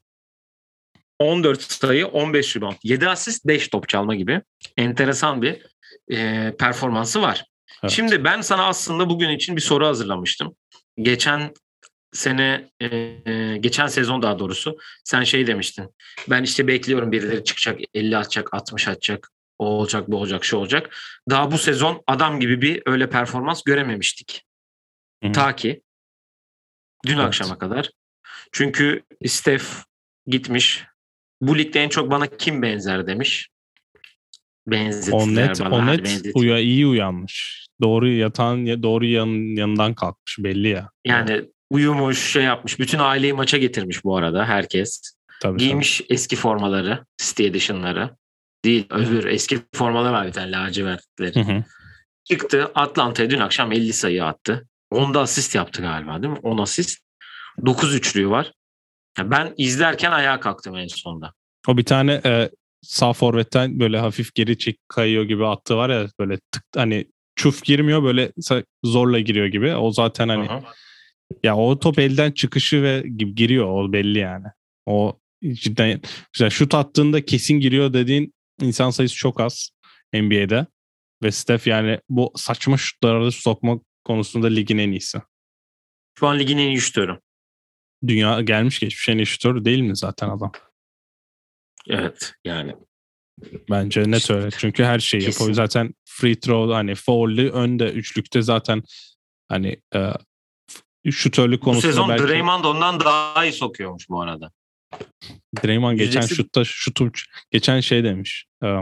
14 1.18 1.62
sayı 1.62 2.06
15 2.06 2.56
rebound. 2.56 2.74
7 2.84 3.08
asist 3.08 3.46
5 3.46 3.68
top 3.68 3.88
çalma 3.88 4.14
gibi. 4.14 4.40
Enteresan 4.76 5.42
bir 5.42 5.66
e, 6.12 6.52
performansı 6.58 7.22
var. 7.22 7.44
Evet. 7.82 7.92
Şimdi 7.92 8.24
ben 8.24 8.40
sana 8.40 8.66
aslında 8.66 9.10
bugün 9.10 9.28
için 9.30 9.56
bir 9.56 9.60
soru 9.60 9.86
hazırlamıştım. 9.86 10.54
Geçen 10.98 11.54
sene 12.12 12.70
e, 12.82 13.56
geçen 13.60 13.86
sezon 13.86 14.22
daha 14.22 14.38
doğrusu 14.38 14.78
sen 15.04 15.22
şey 15.22 15.46
demiştin. 15.46 15.94
Ben 16.30 16.42
işte 16.42 16.66
bekliyorum 16.66 17.12
birileri 17.12 17.44
çıkacak 17.44 17.80
50 17.94 18.16
atacak 18.16 18.54
60 18.54 18.88
atacak 18.88 19.28
o 19.58 19.66
olacak 19.66 20.10
bu 20.10 20.16
olacak 20.16 20.44
şu 20.44 20.56
olacak. 20.56 20.96
Daha 21.30 21.52
bu 21.52 21.58
sezon 21.58 22.02
adam 22.06 22.40
gibi 22.40 22.62
bir 22.62 22.82
öyle 22.86 23.10
performans 23.10 23.62
görememiştik. 23.62 24.44
Hı 25.22 25.28
hı. 25.28 25.32
Ta 25.32 25.56
ki 25.56 25.82
dün 27.06 27.16
Evet. 27.16 27.24
akşama 27.26 27.58
kadar. 27.58 27.90
Çünkü 28.52 29.02
Steph 29.26 29.64
gitmiş 30.26 30.84
bu 31.40 31.58
ligde 31.58 31.80
en 31.80 31.88
çok 31.88 32.10
bana 32.10 32.26
kim 32.26 32.62
benzer 32.62 33.06
demiş. 33.06 33.48
Benzettiler 34.66 35.18
O 35.22 35.34
net, 35.34 35.60
bana. 35.60 35.74
o 35.74 35.78
hadi 35.82 35.90
net 35.92 36.04
benzettiler. 36.04 36.32
uya, 36.34 36.58
iyi 36.58 36.86
uyanmış. 36.86 37.66
Doğru 37.82 38.08
yatan, 38.08 38.82
doğru 38.82 39.04
yan, 39.04 39.56
yanından 39.56 39.94
kalkmış 39.94 40.38
belli 40.38 40.68
ya. 40.68 40.90
Yani 41.04 41.48
uyumuş, 41.72 42.32
şey 42.32 42.42
yapmış. 42.42 42.78
Bütün 42.78 42.98
aileyi 42.98 43.32
maça 43.32 43.58
getirmiş 43.58 44.04
bu 44.04 44.16
arada 44.16 44.44
herkes. 44.44 45.14
Tabii, 45.40 45.58
Giymiş 45.58 46.00
eski 46.08 46.36
formaları, 46.36 47.04
City 47.18 47.46
Edition'ları. 47.46 48.10
Değil, 48.64 48.86
öbür 48.90 49.24
eski 49.24 49.60
formalar 49.74 50.12
var 50.12 50.26
bir 50.26 50.32
tane 50.32 50.52
lacivertleri. 50.52 51.32
tabii. 51.32 51.44
Hı 51.46 51.52
hı. 51.52 51.64
Çıktı 52.24 52.70
Atlanta'ya 52.74 53.30
dün 53.30 53.38
akşam 53.38 53.72
50 53.72 53.92
sayı 53.92 54.24
attı. 54.24 54.66
10'da 54.92 55.20
asist 55.20 55.54
yaptı 55.54 55.82
galiba 55.82 56.22
değil 56.22 56.32
mi? 56.32 56.40
10 56.42 56.58
asist. 56.58 56.98
9 57.66 57.94
üçlüğü 57.94 58.30
var. 58.30 58.52
Ya 59.18 59.30
ben 59.30 59.54
izlerken 59.56 60.12
ayağa 60.12 60.40
kalktım 60.40 60.76
en 60.76 60.86
sonunda. 60.86 61.32
O 61.68 61.76
bir 61.76 61.84
tane 61.84 62.20
e, 62.24 62.50
sağ 62.82 63.12
forvetten 63.12 63.80
böyle 63.80 63.98
hafif 63.98 64.34
geri 64.34 64.58
çek 64.58 64.78
kayıyor 64.88 65.24
gibi 65.24 65.46
attığı 65.46 65.76
var 65.76 65.90
ya 65.90 66.06
böyle 66.18 66.38
tık 66.52 66.64
hani 66.76 67.06
çuf 67.36 67.64
girmiyor 67.64 68.02
böyle 68.02 68.32
zorla 68.84 69.20
giriyor 69.20 69.46
gibi. 69.46 69.74
O 69.74 69.90
zaten 69.90 70.28
hani 70.28 70.48
hı. 70.48 70.60
Ya 71.42 71.56
o 71.56 71.78
top 71.78 71.98
elden 71.98 72.32
çıkışı 72.32 72.82
ve 72.82 73.04
gibi 73.16 73.34
giriyor 73.34 73.66
o 73.66 73.92
belli 73.92 74.18
yani. 74.18 74.46
O 74.86 75.18
cidden 75.52 76.00
güzel 76.32 76.50
şut 76.50 76.74
attığında 76.74 77.24
kesin 77.24 77.60
giriyor 77.60 77.92
dediğin 77.92 78.34
insan 78.60 78.90
sayısı 78.90 79.16
çok 79.16 79.40
az 79.40 79.70
NBA'de. 80.14 80.66
Ve 81.22 81.32
Steph 81.32 81.66
yani 81.66 82.00
bu 82.08 82.32
saçma 82.36 82.76
şutları 82.76 83.32
sokma 83.32 83.80
konusunda 84.04 84.46
ligin 84.46 84.78
en 84.78 84.90
iyisi. 84.90 85.18
Şu 86.18 86.26
an 86.26 86.38
ligin 86.38 86.58
en 86.58 86.68
iyi 86.68 86.80
şutörü. 86.80 87.18
Dünya 88.06 88.40
gelmiş 88.40 88.78
geçmiş 88.78 89.08
en 89.08 89.18
iyi 89.18 89.26
şutör 89.26 89.64
değil 89.64 89.80
mi 89.80 89.96
zaten 89.96 90.28
adam? 90.28 90.52
Evet 91.88 92.34
yani. 92.44 92.74
Bence 93.70 94.10
net 94.10 94.30
öyle. 94.30 94.48
Çünkü 94.58 94.84
her 94.84 94.98
şeyi 94.98 95.24
Kesin. 95.24 95.40
yapıyor. 95.40 95.54
Zaten 95.54 95.94
free 96.04 96.40
throw 96.40 96.74
hani 96.74 96.94
foul'lü 96.94 97.50
önde 97.50 97.92
üçlükte 97.92 98.42
zaten 98.42 98.82
hani 99.48 99.76
e, 99.94 100.12
şutörlük 101.10 101.60
Bu 101.60 101.64
konusunda 101.64 101.92
sezon 101.92 102.08
belki 102.08 102.22
Draymond 102.24 102.64
ondan 102.64 103.00
daha 103.00 103.44
iyi 103.44 103.52
sokuyormuş 103.52 104.08
bu 104.08 104.22
arada. 104.22 104.50
Draymond 105.64 105.98
geçen 105.98 106.20
Yüzdesi- 106.22 106.34
şutta 106.34 106.64
şutum 106.64 107.12
geçen 107.50 107.80
şey 107.80 108.04
demiş. 108.04 108.46
e, 108.64 108.76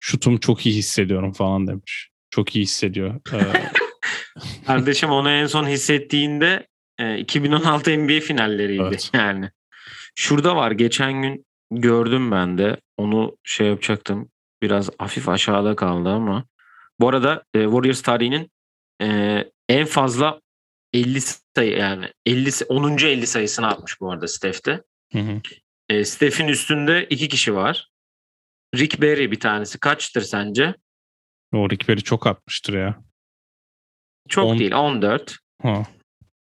şutum 0.00 0.38
çok 0.38 0.66
iyi 0.66 0.74
hissediyorum 0.74 1.32
falan 1.32 1.66
demiş. 1.66 2.10
Çok 2.30 2.56
iyi 2.56 2.62
hissediyor. 2.62 3.14
E, 3.32 3.38
Kardeşim 4.66 5.10
onu 5.10 5.30
en 5.30 5.46
son 5.46 5.66
hissettiğinde 5.66 6.66
e, 6.98 7.18
2016 7.18 7.98
NBA 7.98 8.20
finalleriydi 8.20 8.82
Evet. 8.88 9.10
yani. 9.14 9.50
Şurada 10.14 10.56
var 10.56 10.70
geçen 10.70 11.22
gün 11.22 11.44
gördüm 11.70 12.30
ben 12.30 12.58
de 12.58 12.80
onu 12.96 13.36
şey 13.44 13.66
yapacaktım. 13.66 14.28
Biraz 14.62 14.90
hafif 14.98 15.28
aşağıda 15.28 15.76
kaldı 15.76 16.08
ama. 16.08 16.44
Bu 17.00 17.08
arada 17.08 17.42
e, 17.54 17.62
Warriors 17.62 18.02
tarihinin 18.02 18.50
e, 19.02 19.44
en 19.68 19.86
fazla 19.86 20.40
50 20.92 21.20
sayı 21.56 21.76
yani 21.78 22.12
50 22.26 22.52
say- 22.52 22.66
10. 22.70 22.98
50 22.98 23.26
sayısını 23.26 23.66
atmış 23.66 24.00
bu 24.00 24.12
arada 24.12 24.28
Steph'te. 24.28 24.82
hı 25.12 25.18
hı. 25.18 25.40
E, 25.88 26.04
Steph'in 26.04 26.48
üstünde 26.48 27.06
iki 27.10 27.28
kişi 27.28 27.54
var. 27.54 27.90
Rick 28.74 29.02
Barry 29.02 29.30
bir 29.30 29.40
tanesi. 29.40 29.80
Kaçtır 29.80 30.22
sence? 30.22 30.74
o 31.54 31.70
Rick 31.70 31.88
Barry 31.88 32.00
çok 32.02 32.26
atmıştır 32.26 32.74
ya. 32.74 33.02
Çok 34.28 34.44
On- 34.46 34.58
değil 34.58 34.72
14. 34.72 35.36
Ha. 35.62 35.82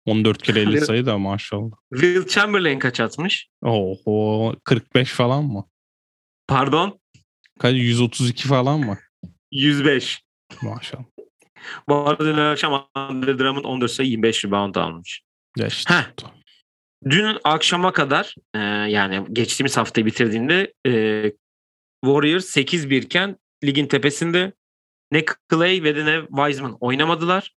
14 0.06 0.42
kere 0.42 0.60
50 0.60 0.76
Will- 0.76 0.84
sayı 0.84 1.06
da 1.06 1.18
maşallah. 1.18 1.76
Will 1.94 2.26
Chamberlain 2.28 2.78
kaç 2.78 3.00
atmış? 3.00 3.48
Oho 3.62 4.54
45 4.64 5.10
falan 5.12 5.44
mı? 5.44 5.68
Pardon 6.46 7.00
Kaç 7.58 7.74
132 7.74 8.48
falan 8.48 8.80
mı? 8.80 8.98
105. 9.52 10.22
Maşallah. 10.62 11.04
Bu 11.88 12.08
arada 12.08 12.24
dün 12.24 12.36
akşam 12.36 12.88
Andre 12.94 13.38
Drummond 13.38 13.64
14 13.64 13.90
sayı 13.90 14.08
25 14.08 14.44
rebound 14.44 14.74
almış. 14.74 15.22
Ya 15.56 15.66
işte. 15.66 15.94
Heh. 15.94 16.04
Dün 17.10 17.38
akşama 17.44 17.92
kadar 17.92 18.34
e, 18.54 18.58
yani 18.90 19.26
geçtiğimiz 19.32 19.76
haftayı 19.76 20.06
bitirdiğinde 20.06 20.72
e, 20.86 20.92
Warriors 22.04 22.56
8-1 22.56 22.96
iken 22.96 23.36
ligin 23.64 23.86
tepesinde 23.86 24.52
ne 25.12 25.24
Clay 25.50 25.82
ve 25.82 25.96
de 25.96 26.06
ne 26.06 26.26
Wiseman 26.26 26.76
oynamadılar. 26.80 27.54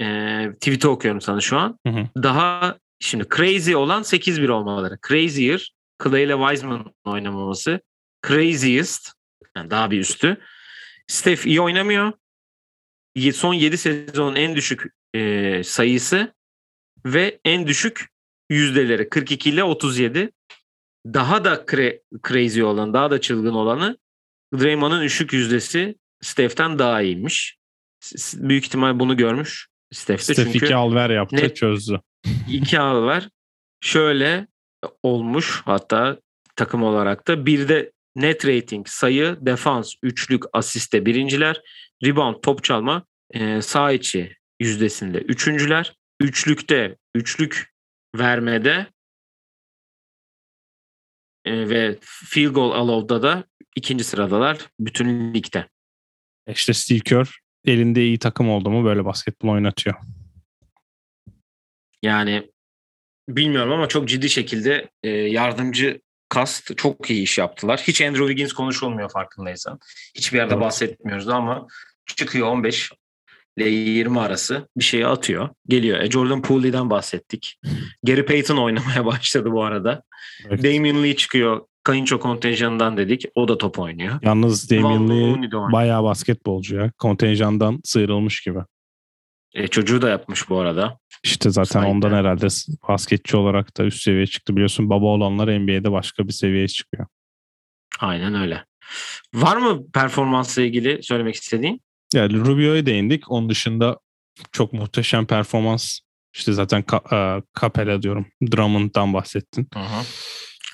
E, 0.00 0.06
tweet'i 0.52 0.88
okuyorum 0.88 1.20
sana 1.20 1.40
şu 1.40 1.58
an. 1.58 1.78
Hı 1.86 1.92
hı. 1.92 2.22
Daha 2.22 2.78
şimdi 3.00 3.24
crazy 3.36 3.76
olan 3.76 4.02
8-1 4.02 4.50
olmaları. 4.50 4.98
Crazier 5.08 5.74
Clay 6.04 6.24
ile 6.24 6.36
Wiseman 6.36 6.94
oynamaması. 7.04 7.80
Craziest 8.28 9.12
yani 9.56 9.70
daha 9.70 9.90
bir 9.90 9.98
üstü. 10.00 10.40
Steph 11.06 11.46
iyi 11.46 11.60
oynamıyor. 11.60 12.12
Son 13.32 13.54
7 13.54 13.78
sezonun 13.78 14.34
en 14.34 14.56
düşük 14.56 14.84
e, 15.14 15.62
sayısı 15.64 16.34
ve 17.06 17.40
en 17.44 17.66
düşük 17.66 18.08
yüzdeleri 18.50 19.08
42 19.08 19.50
ile 19.50 19.64
37. 19.64 20.32
Daha 21.06 21.44
da 21.44 21.54
cra- 21.54 22.00
crazy 22.28 22.62
olan, 22.62 22.94
daha 22.94 23.10
da 23.10 23.20
çılgın 23.20 23.54
olanı 23.54 23.98
Draymond'un 24.54 25.02
düşük 25.02 25.32
yüzdesi 25.32 25.94
Steph'ten 26.22 26.78
daha 26.78 27.02
iyiymiş. 27.02 27.56
Büyük 28.34 28.64
ihtimal 28.64 28.98
bunu 29.00 29.16
görmüş 29.16 29.68
Steph'te 29.92 30.34
Steph 30.34 30.52
çünkü 30.52 30.66
iki 30.66 30.74
alver 30.74 31.10
yaptı 31.10 31.36
net- 31.36 31.56
çözdü. 31.56 32.00
iki 32.48 32.80
ağ 32.80 33.02
var. 33.02 33.28
Şöyle 33.80 34.46
olmuş 35.02 35.62
hatta 35.64 36.20
takım 36.56 36.82
olarak 36.82 37.28
da 37.28 37.46
bir 37.46 37.68
de 37.68 37.92
net 38.16 38.46
rating, 38.46 38.88
sayı, 38.88 39.36
defans, 39.40 39.94
üçlük, 40.02 40.44
asiste 40.52 41.06
birinciler, 41.06 41.60
rebound, 42.04 42.36
top 42.42 42.64
çalma, 42.64 43.06
e, 43.30 43.62
sağ 43.62 43.92
içi 43.92 44.36
yüzdesinde 44.60 45.18
üçüncüler, 45.18 45.96
üçlükte, 46.20 46.96
üçlük 47.14 47.72
vermede 48.16 48.86
e, 51.44 51.68
ve 51.68 51.98
field 52.02 52.54
goal 52.54 52.70
allow'da 52.70 53.22
da 53.22 53.44
ikinci 53.76 54.04
sıradalar 54.04 54.58
bütün 54.80 55.34
ligde. 55.34 55.68
İşte 56.48 56.72
Steve 56.72 56.98
Kerr 56.98 57.40
elinde 57.64 58.02
iyi 58.02 58.18
takım 58.18 58.50
oldu 58.50 58.70
mu 58.70 58.84
böyle 58.84 59.04
basketbol 59.04 59.48
oynatıyor. 59.48 59.96
Yani 62.02 62.50
bilmiyorum 63.28 63.72
ama 63.72 63.88
çok 63.88 64.08
ciddi 64.08 64.30
şekilde 64.30 64.90
e, 65.02 65.08
yardımcı 65.08 66.00
kast 66.28 66.76
çok 66.76 67.10
iyi 67.10 67.22
iş 67.22 67.38
yaptılar. 67.38 67.80
Hiç 67.86 68.00
Andrew 68.00 68.26
Wiggins 68.26 68.52
konuşulmuyor 68.52 69.10
farkındaysan. 69.10 69.78
Hiçbir 70.14 70.38
yerde 70.38 70.54
Evet. 70.54 70.62
bahsetmiyoruz 70.64 71.28
ama 71.28 71.66
çıkıyor 72.06 72.46
15 72.48 72.92
ile 73.56 73.68
20 73.68 74.20
arası 74.20 74.68
bir 74.76 74.84
şeyi 74.84 75.06
atıyor. 75.06 75.48
Geliyor. 75.68 76.00
E, 76.00 76.10
Jordan 76.10 76.42
Poole'den 76.42 76.90
bahsettik. 76.90 77.58
Gary 78.02 78.24
Payton 78.24 78.56
oynamaya 78.56 79.06
başladı 79.06 79.52
bu 79.52 79.64
arada. 79.64 80.02
Evet. 80.48 80.64
Damian 80.64 81.02
Lee 81.02 81.16
çıkıyor. 81.16 81.60
Kayınço 81.84 82.20
kontenjanından 82.20 82.96
dedik. 82.96 83.24
O 83.34 83.48
da 83.48 83.58
top 83.58 83.78
oynuyor. 83.78 84.18
Yalnız 84.22 84.70
Damian 84.70 85.08
Lee 85.08 85.50
bayağı 85.52 86.02
basketbolcu 86.02 86.76
ya. 86.76 86.92
Kontenjandan 86.98 87.80
sıyrılmış 87.84 88.40
gibi. 88.40 88.58
E, 89.54 89.68
çocuğu 89.68 90.02
da 90.02 90.08
yapmış 90.08 90.48
bu 90.48 90.58
arada. 90.58 90.98
İşte 91.24 91.50
zaten 91.50 91.80
Sahip 91.80 91.88
ondan 91.88 92.12
herhalde 92.12 92.46
basketçi 92.88 93.36
olarak 93.36 93.78
da 93.78 93.84
üst 93.84 94.02
seviyeye 94.02 94.26
çıktı. 94.26 94.56
Biliyorsun 94.56 94.90
baba 94.90 95.06
olanlar 95.06 95.60
NBA'de 95.60 95.92
başka 95.92 96.26
bir 96.28 96.32
seviyeye 96.32 96.68
çıkıyor. 96.68 97.06
Aynen 98.00 98.34
öyle. 98.34 98.64
Var 99.34 99.56
mı 99.56 99.90
performansla 99.92 100.62
ilgili 100.62 101.02
söylemek 101.02 101.34
istediğin? 101.34 101.80
Yani 102.14 102.38
Rubio'ya 102.38 102.86
değindik. 102.86 103.30
Onun 103.30 103.48
dışında 103.48 103.98
çok 104.52 104.72
muhteşem 104.72 105.26
performans. 105.26 105.98
İşte 106.34 106.52
zaten 106.52 106.82
Ka- 106.82 107.38
e, 107.38 107.42
Capella 107.60 108.02
diyorum. 108.02 108.26
Drummond'dan 108.52 109.12
bahsettin. 109.12 109.68
Hı 109.74 109.80
hı. 109.80 110.04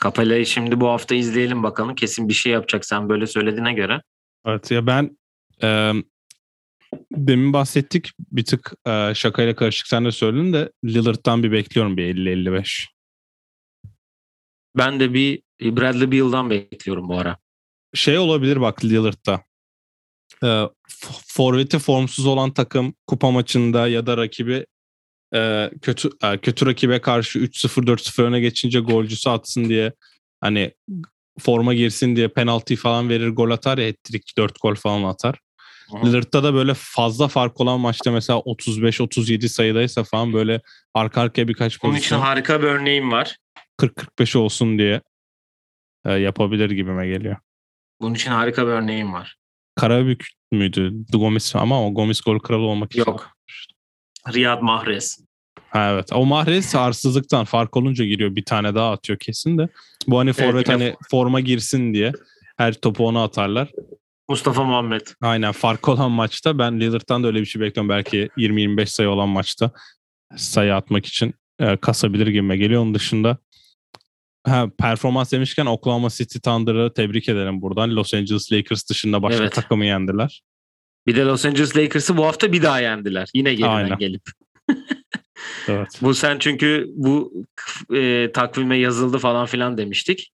Capella'yı 0.02 0.46
şimdi 0.46 0.80
bu 0.80 0.88
hafta 0.88 1.14
izleyelim 1.14 1.62
bakalım. 1.62 1.94
Kesin 1.94 2.28
bir 2.28 2.34
şey 2.34 2.52
yapacak 2.52 2.84
sen 2.84 3.08
böyle 3.08 3.26
söylediğine 3.26 3.72
göre. 3.72 4.02
Evet 4.46 4.70
ya 4.70 4.86
ben 4.86 5.18
e, 5.62 5.92
demin 7.12 7.52
bahsettik 7.52 8.10
bir 8.18 8.44
tık 8.44 8.72
e, 8.86 9.14
şakayla 9.14 9.56
karışık 9.56 9.86
sen 9.86 10.04
de 10.04 10.12
söyledin 10.12 10.52
de 10.52 10.72
Lillard'dan 10.84 11.42
bir 11.42 11.52
bekliyorum 11.52 11.96
bir 11.96 12.14
50-55. 12.14 12.86
Ben 14.76 15.00
de 15.00 15.14
bir 15.14 15.42
Bradley 15.60 16.12
Beal'dan 16.12 16.50
bekliyorum 16.50 17.08
bu 17.08 17.18
ara. 17.18 17.38
Şey 17.94 18.18
olabilir 18.18 18.60
bak 18.60 18.84
Lillard'da. 18.84 19.47
E, 20.44 20.62
forveti 21.26 21.78
formsuz 21.78 22.26
olan 22.26 22.50
takım 22.50 22.94
kupa 23.06 23.30
maçında 23.30 23.88
ya 23.88 24.06
da 24.06 24.16
rakibi 24.16 24.66
e, 25.34 25.70
kötü 25.82 26.10
e, 26.24 26.38
kötü 26.38 26.66
rakibe 26.66 27.00
karşı 27.00 27.38
3-0 27.38 27.86
4-0 27.86 28.22
öne 28.22 28.40
geçince 28.40 28.80
golcüsü 28.80 29.30
atsın 29.30 29.68
diye 29.68 29.92
hani 30.40 30.72
forma 31.38 31.74
girsin 31.74 32.16
diye 32.16 32.28
penaltı 32.28 32.76
falan 32.76 33.08
verir 33.08 33.28
gol 33.28 33.50
atar 33.50 33.78
ya 33.78 33.88
hat-trick 33.88 34.36
4 34.38 34.60
gol 34.62 34.74
falan 34.74 35.02
atar. 35.02 35.38
Lillard'da 36.04 36.42
da 36.44 36.54
böyle 36.54 36.72
fazla 36.74 37.28
fark 37.28 37.60
olan 37.60 37.80
maçta 37.80 38.12
mesela 38.12 38.38
35-37 38.38 39.48
sayıdaysa 39.48 40.04
falan 40.04 40.32
böyle 40.32 40.60
arka 40.94 41.20
arkaya 41.20 41.48
birkaç 41.48 41.84
Onun 41.84 41.92
için 41.92 41.98
pozisyon 41.98 42.20
harika 42.20 42.62
bir 42.62 42.66
örneğim 42.66 43.12
var. 43.12 43.36
40-45 43.80 44.38
olsun 44.38 44.78
diye 44.78 45.00
e, 46.04 46.12
yapabilir 46.12 46.70
gibime 46.70 47.06
geliyor. 47.08 47.36
Bunun 48.00 48.14
için 48.14 48.30
harika 48.30 48.66
bir 48.66 48.72
örneğim 48.72 49.12
var. 49.12 49.36
Karabük 49.78 50.26
müydü? 50.52 50.92
Gomis 51.12 51.56
ama 51.56 51.86
o 51.86 51.94
Gomis 51.94 52.20
gol 52.20 52.38
kralı 52.38 52.62
olmak 52.62 52.92
için. 52.92 52.98
Yok. 53.00 53.30
Riyad 54.34 54.62
Mahrez. 54.62 55.18
Ha, 55.70 55.90
evet. 55.92 56.12
O 56.12 56.26
Mahrez 56.26 56.74
arsızlıktan 56.74 57.44
fark 57.44 57.76
olunca 57.76 58.04
giriyor. 58.04 58.36
Bir 58.36 58.44
tane 58.44 58.74
daha 58.74 58.92
atıyor 58.92 59.18
kesin 59.18 59.58
de. 59.58 59.68
Bu 60.06 60.18
hani 60.18 60.32
forvet 60.32 60.68
yine- 60.68 60.78
hani 60.84 60.96
forma 61.10 61.40
girsin 61.40 61.94
diye 61.94 62.12
her 62.56 62.74
topu 62.74 63.06
ona 63.06 63.22
atarlar. 63.24 63.68
Mustafa 64.28 64.64
Muhammed. 64.64 65.00
Aynen 65.22 65.52
fark 65.52 65.88
olan 65.88 66.10
maçta 66.10 66.58
ben 66.58 66.80
Lillard'dan 66.80 67.22
da 67.22 67.26
öyle 67.26 67.40
bir 67.40 67.46
şey 67.46 67.62
bekliyorum. 67.62 67.88
Belki 67.88 68.28
20-25 68.36 68.86
sayı 68.86 69.08
olan 69.10 69.28
maçta 69.28 69.70
sayı 70.36 70.74
atmak 70.74 71.06
için 71.06 71.34
e, 71.60 71.76
kasabilir 71.76 72.26
gibime 72.26 72.56
geliyor. 72.56 72.82
Onun 72.82 72.94
dışında 72.94 73.38
ha, 74.48 74.68
performans 74.78 75.32
demişken 75.32 75.66
Oklahoma 75.66 76.08
City 76.10 76.38
Thunder'ı 76.38 76.94
tebrik 76.94 77.28
edelim 77.28 77.62
buradan. 77.62 77.96
Los 77.96 78.14
Angeles 78.14 78.52
Lakers 78.52 78.88
dışında 78.90 79.22
başka 79.22 79.42
Evet. 79.42 79.52
takımı 79.52 79.84
yendiler. 79.84 80.42
Bir 81.06 81.16
de 81.16 81.20
Los 81.22 81.44
Angeles 81.44 81.76
Lakers'ı 81.76 82.16
bu 82.16 82.26
hafta 82.26 82.52
bir 82.52 82.62
daha 82.62 82.80
yendiler. 82.80 83.28
Yine 83.34 83.54
geriden 83.54 83.74
Aynen. 83.74 83.98
gelip. 83.98 84.22
Evet. 85.68 85.88
Bu 86.02 86.14
sen 86.14 86.38
çünkü 86.38 86.86
bu 86.96 87.44
e, 87.94 88.32
takvime 88.32 88.78
yazıldı 88.78 89.18
falan 89.18 89.46
filan 89.46 89.78
demiştik. 89.78 90.32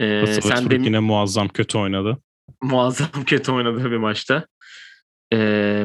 E, 0.00 0.22
Russell 0.22 0.40
sen 0.40 0.70
de 0.70 0.74
yine 0.74 0.98
muazzam 0.98 1.48
kötü 1.48 1.78
oynadı. 1.78 2.18
muazzam 2.62 3.08
kötü 3.26 3.52
oynadığı 3.52 3.90
bir 3.90 3.96
maçta. 3.96 4.46
E, 5.32 5.84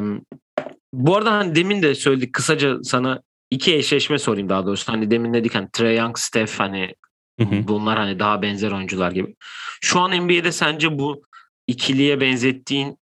bu 0.94 1.16
arada 1.16 1.32
hani 1.32 1.56
demin 1.56 1.82
de 1.82 1.96
söyledik 1.96 2.34
kısaca 2.34 2.84
sana 2.84 3.22
iki 3.52 3.76
eşleşme 3.76 4.18
sorayım 4.18 4.50
daha 4.50 4.66
doğrusu. 4.66 4.92
Hani 4.94 5.12
demin 5.12 5.34
dedik 5.34 5.56
hani 5.56 5.68
Trae 5.74 5.94
Young, 5.96 6.18
Steph 6.18 6.60
hani 6.60 6.96
Hı 7.40 7.46
hı. 7.46 7.68
bunlar 7.68 7.98
hani 7.98 8.20
daha 8.20 8.42
benzer 8.42 8.72
oyuncular 8.72 9.12
gibi. 9.12 9.36
Şu 9.82 10.00
an 10.00 10.12
NBA'de 10.12 10.52
sence 10.52 11.00
bu 11.00 11.24
ikiliye 11.68 12.22
benzettiğin 12.22 12.98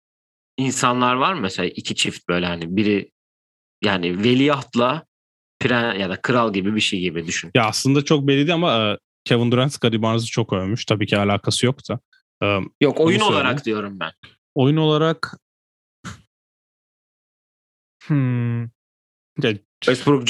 insanlar 0.56 1.14
var 1.14 1.32
mı? 1.32 1.40
Mesela 1.40 1.68
iki 1.68 1.94
çift 1.94 2.28
böyle 2.28 2.46
hani 2.46 2.76
biri 2.76 3.12
yani 3.84 4.24
veliahtla 4.24 5.04
pren 5.60 5.94
ya 5.94 6.10
da 6.10 6.20
kral 6.20 6.52
gibi 6.52 6.74
bir 6.74 6.80
şey 6.80 7.00
gibi 7.00 7.26
düşün. 7.26 7.50
Ya 7.54 7.64
aslında 7.64 8.04
çok 8.04 8.26
belliydi 8.26 8.52
ama 8.54 8.90
e, 8.90 8.98
Kevin 9.24 9.52
Durant 9.52 9.72
Scottie 9.72 10.02
Barnes'ı 10.02 10.26
çok 10.26 10.52
övmüş. 10.52 10.84
Tabii 10.84 11.06
ki 11.06 11.18
alakası 11.18 11.66
yok 11.66 11.78
da. 11.88 12.00
E, 12.42 12.60
Yok 12.80 13.00
oyun 13.00 13.20
olarak 13.20 13.64
diyorum 13.64 14.00
ben. 14.00 14.12
oyun 14.54 14.76
olarak 14.76 15.36
hmm, 18.06 18.62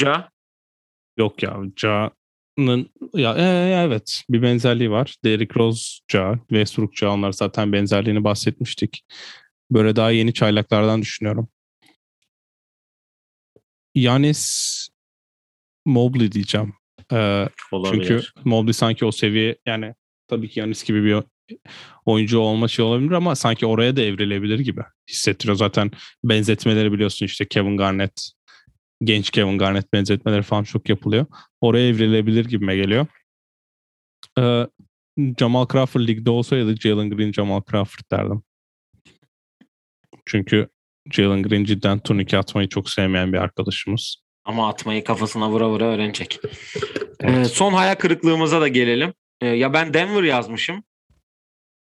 ya, 0.01 0.29
yok 1.17 1.43
ya 1.43 1.57
Ca'nın 1.75 2.11
ya 3.13 3.35
e, 3.37 3.43
evet 3.85 4.23
bir 4.29 4.41
benzerliği 4.41 4.91
var. 4.91 5.15
Derrick 5.23 5.59
Rose 5.59 5.99
Ca, 6.07 6.39
Westbrook 6.49 6.95
Ca 6.95 7.11
onlar 7.11 7.31
zaten 7.31 7.73
benzerliğini 7.73 8.23
bahsetmiştik. 8.23 9.05
Böyle 9.71 9.95
daha 9.95 10.11
yeni 10.11 10.33
çaylaklardan 10.33 11.01
düşünüyorum. 11.01 11.49
Yanis 13.95 14.87
Mobley 15.85 16.31
diyeceğim. 16.31 16.73
Ee, 17.11 17.49
olabilir. 17.71 18.07
Çünkü 18.07 18.23
Mobley 18.43 18.73
sanki 18.73 19.05
o 19.05 19.11
seviye 19.11 19.57
yani 19.65 19.93
tabii 20.27 20.49
ki 20.49 20.59
Yanis 20.59 20.83
gibi 20.83 21.03
bir 21.03 21.23
oyuncu 22.05 22.39
olma 22.39 22.67
şey 22.67 22.85
olabilir 22.85 23.11
ama 23.11 23.35
sanki 23.35 23.65
oraya 23.65 23.95
da 23.95 24.01
evrilebilir 24.01 24.59
gibi 24.59 24.81
hissettiriyor. 25.09 25.57
Zaten 25.57 25.91
benzetmeleri 26.23 26.91
biliyorsun 26.91 27.25
işte 27.25 27.47
Kevin 27.47 27.77
Garnett, 27.77 28.31
genç 29.03 29.29
Kevin 29.29 29.57
Garnett 29.57 29.93
benzetmeleri 29.93 30.41
falan 30.41 30.63
çok 30.63 30.89
yapılıyor. 30.89 31.25
Oraya 31.61 31.87
evrilebilir 31.87 32.45
gibime 32.45 32.75
geliyor. 32.75 33.07
Ee, 34.39 34.67
Jamal 35.39 35.67
Crawford 35.67 36.07
ligde 36.07 36.29
olsaydı 36.29 36.75
Jalen 36.75 37.09
Green 37.09 37.31
Jamal 37.31 37.61
Crawford 37.71 38.11
derdim. 38.11 38.43
Çünkü 40.25 40.69
Jalen 41.11 41.43
Green 41.43 41.63
cidden 41.63 41.99
turnike 41.99 42.37
atmayı 42.37 42.69
çok 42.69 42.89
sevmeyen 42.89 43.33
bir 43.33 43.37
arkadaşımız. 43.37 44.17
Ama 44.45 44.69
atmayı 44.69 45.03
kafasına 45.03 45.49
vura 45.49 45.69
vura 45.69 45.85
öğrenecek. 45.85 46.39
Ee, 47.23 47.45
son 47.45 47.73
hayal 47.73 47.95
kırıklığımıza 47.95 48.61
da 48.61 48.67
gelelim. 48.67 49.13
Ee, 49.41 49.47
ya 49.47 49.73
ben 49.73 49.93
Denver 49.93 50.23
yazmışım. 50.23 50.83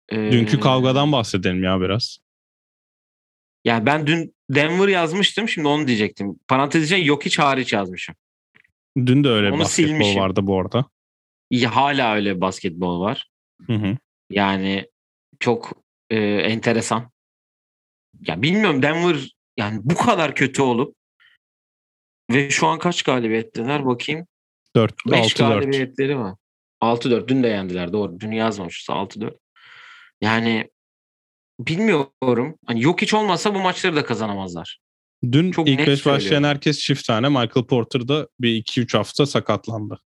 Ee, 0.08 0.32
Dünkü 0.32 0.60
kavgadan 0.60 1.12
bahsedelim 1.12 1.64
ya 1.64 1.80
biraz. 1.80 2.18
Yani 3.64 3.86
ben 3.86 4.06
dün 4.06 4.33
Denver 4.50 4.88
yazmıştım. 4.88 5.48
Şimdi 5.48 5.68
onu 5.68 5.86
diyecektim. 5.86 6.38
Parantez 6.48 6.84
içinde 6.84 7.00
yok 7.00 7.24
hiç 7.24 7.38
hariç 7.38 7.72
yazmışım. 7.72 8.14
Dün 8.96 9.24
de 9.24 9.28
öyle 9.28 9.52
Onu 9.52 9.60
basketbol 9.60 9.88
silmişim. 9.92 10.20
vardı 10.20 10.40
bu 10.42 10.60
arada. 10.60 10.84
İyi, 11.50 11.66
hala 11.66 12.14
öyle 12.14 12.40
basketbol 12.40 13.00
var. 13.00 13.30
Hı 13.66 13.72
hı. 13.72 13.96
Yani 14.30 14.90
çok 15.40 15.72
e, 16.10 16.18
enteresan. 16.20 17.10
Ya 18.20 18.42
bilmiyorum 18.42 18.82
Denver 18.82 19.34
yani 19.56 19.80
bu 19.84 19.94
kadar 19.94 20.34
kötü 20.34 20.62
olup 20.62 20.96
ve 22.30 22.50
şu 22.50 22.66
an 22.66 22.78
kaç 22.78 23.02
galibiyetteler 23.02 23.86
bakayım. 23.86 24.26
4 24.76 24.94
5 25.06 25.18
6 25.20 25.28
4. 25.28 25.38
galibiyetleri 25.38 26.18
var. 26.18 26.34
6-4 26.82 27.28
dün 27.28 27.42
de 27.42 27.48
yendiler 27.48 27.92
doğru. 27.92 28.20
Dün 28.20 28.32
yazmamışız 28.32 28.88
6-4. 28.88 29.38
Yani 30.20 30.70
bilmiyorum. 31.60 32.58
Hani 32.66 32.82
yok 32.82 33.02
hiç 33.02 33.14
olmazsa 33.14 33.54
bu 33.54 33.58
maçları 33.58 33.96
da 33.96 34.04
kazanamazlar. 34.04 34.78
Dün 35.32 35.50
Çok 35.50 35.68
ilk 35.68 35.78
net 35.78 35.88
5 35.88 36.06
başlayan 36.06 36.44
herkes 36.44 36.78
çift 36.78 37.06
tane. 37.06 37.28
Michael 37.28 37.66
Porter 37.68 38.08
da 38.08 38.28
bir 38.40 38.62
2-3 38.62 38.96
hafta 38.96 39.26
sakatlandı. 39.26 40.00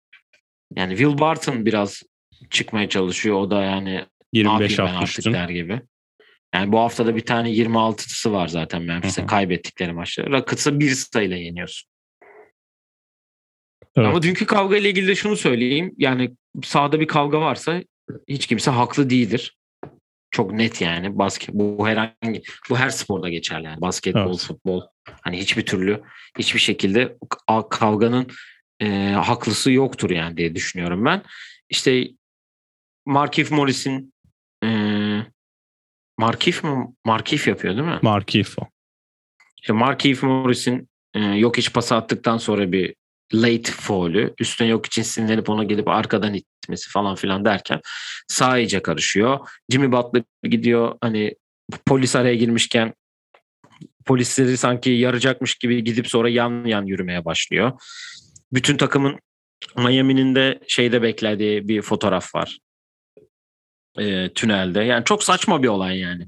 Yani 0.75 0.97
Will 0.97 1.19
Barton 1.19 1.65
biraz 1.65 2.03
çıkmaya 2.49 2.89
çalışıyor. 2.89 3.35
O 3.35 3.51
da 3.51 3.63
yani 3.63 3.93
ne 3.93 4.07
25 4.33 4.71
yapayım 4.71 4.77
ben 4.77 4.85
hafta 4.85 4.99
artık 4.99 5.19
üstün. 5.19 5.33
der 5.33 5.49
gibi. 5.49 5.81
Yani 6.55 6.71
bu 6.71 6.79
haftada 6.79 7.15
bir 7.15 7.25
tane 7.25 7.51
26'sı 7.51 8.33
var 8.33 8.47
zaten 8.47 8.81
Memphis'e 8.81 9.25
kaybettikleri 9.25 9.93
maçta. 9.93 10.23
Rockets'a 10.23 10.79
bir 10.79 10.89
sayıyla 10.89 11.37
yeniyorsun. 11.37 11.89
Evet. 13.95 14.07
Ama 14.07 14.21
dünkü 14.21 14.45
kavga 14.45 14.77
ile 14.77 14.89
ilgili 14.89 15.07
de 15.07 15.15
şunu 15.15 15.35
söyleyeyim. 15.35 15.93
Yani 15.97 16.35
sahada 16.63 16.99
bir 16.99 17.07
kavga 17.07 17.41
varsa 17.41 17.83
hiç 18.27 18.47
kimse 18.47 18.71
haklı 18.71 19.09
değildir. 19.09 19.56
Çok 20.31 20.51
net 20.51 20.81
yani. 20.81 21.17
Basket 21.17 21.49
bu 21.53 21.87
herhangi 21.87 22.41
bu 22.69 22.77
her 22.77 22.89
sporda 22.89 23.29
geçerli 23.29 23.65
yani. 23.65 23.81
Basketbol, 23.81 24.29
Evet. 24.29 24.39
futbol. 24.39 24.81
Hani 25.21 25.37
hiçbir 25.37 25.65
türlü 25.65 26.01
hiçbir 26.39 26.59
şekilde 26.59 27.17
kavganın 27.69 28.27
e, 28.79 29.11
haklısı 29.11 29.71
yoktur 29.71 30.09
yani 30.09 30.37
diye 30.37 30.55
düşünüyorum 30.55 31.05
ben. 31.05 31.21
İşte 31.69 32.07
Markif 33.05 33.51
Morris'in 33.51 34.13
e, 34.63 34.69
Markif 36.17 36.63
mi? 36.63 36.87
Markif 37.05 37.47
yapıyor 37.47 37.75
değil 37.75 37.87
mi? 37.87 37.99
Markif 38.01 38.59
o. 38.59 38.67
İşte 39.61 39.73
Markif 39.73 40.23
Morris'in 40.23 40.89
e, 41.13 41.19
yok 41.19 41.57
hiç 41.57 41.73
pas 41.73 41.91
attıktan 41.91 42.37
sonra 42.37 42.71
bir 42.71 42.95
late 43.33 43.71
foul'ü 43.71 44.33
üstüne 44.39 44.67
yok 44.67 44.85
için 44.85 45.01
sinirlenip 45.01 45.49
ona 45.49 45.63
gelip 45.63 45.87
arkadan 45.87 46.33
itmesi 46.67 46.89
falan 46.89 47.15
filan 47.15 47.45
derken 47.45 47.79
sağ 48.27 48.57
iyice 48.57 48.81
karışıyor. 48.81 49.39
Jimmy 49.71 49.91
Butler 49.91 50.23
gidiyor 50.43 50.95
hani 51.01 51.35
polis 51.85 52.15
araya 52.15 52.35
girmişken 52.35 52.93
polisleri 54.05 54.57
sanki 54.57 54.89
yarayacakmış 54.89 55.55
gibi 55.55 55.83
gidip 55.83 56.07
sonra 56.07 56.29
yan 56.29 56.65
yan 56.65 56.85
yürümeye 56.85 57.25
başlıyor. 57.25 57.71
Bütün 58.53 58.77
takımın 58.77 59.19
Miami'nin 59.77 60.35
de 60.35 60.59
şeyde 60.67 61.01
beklediği 61.01 61.67
bir 61.67 61.81
fotoğraf 61.81 62.35
var. 62.35 62.57
E, 63.99 64.33
tünelde. 64.33 64.83
Yani 64.83 65.03
çok 65.05 65.23
saçma 65.23 65.63
bir 65.63 65.67
olay 65.67 65.99
yani. 65.99 66.27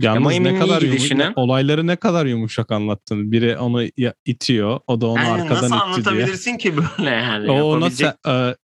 Yalnız 0.00 0.20
Miami'nin 0.26 0.54
ne 0.54 0.58
kadar 0.58 0.82
iyi 0.82 1.12
yumuş, 1.12 1.32
olayları 1.36 1.86
ne 1.86 1.96
kadar 1.96 2.26
yumuşak 2.26 2.72
anlattın. 2.72 3.32
Biri 3.32 3.58
onu 3.58 3.84
ya- 3.96 4.14
itiyor, 4.24 4.80
o 4.86 5.00
da 5.00 5.06
onu 5.06 5.18
Yani 5.18 5.42
arkadan 5.42 5.70
nasıl 5.70 5.76
itti 6.00 6.04
diye. 6.04 6.14
anlatabilirsin 6.14 6.58
ki 6.58 6.74
böyle 6.76 7.10
yani? 7.16 7.50
O 7.50 7.62
ona 7.62 7.86
se- 7.86 8.50
e, 8.50 8.56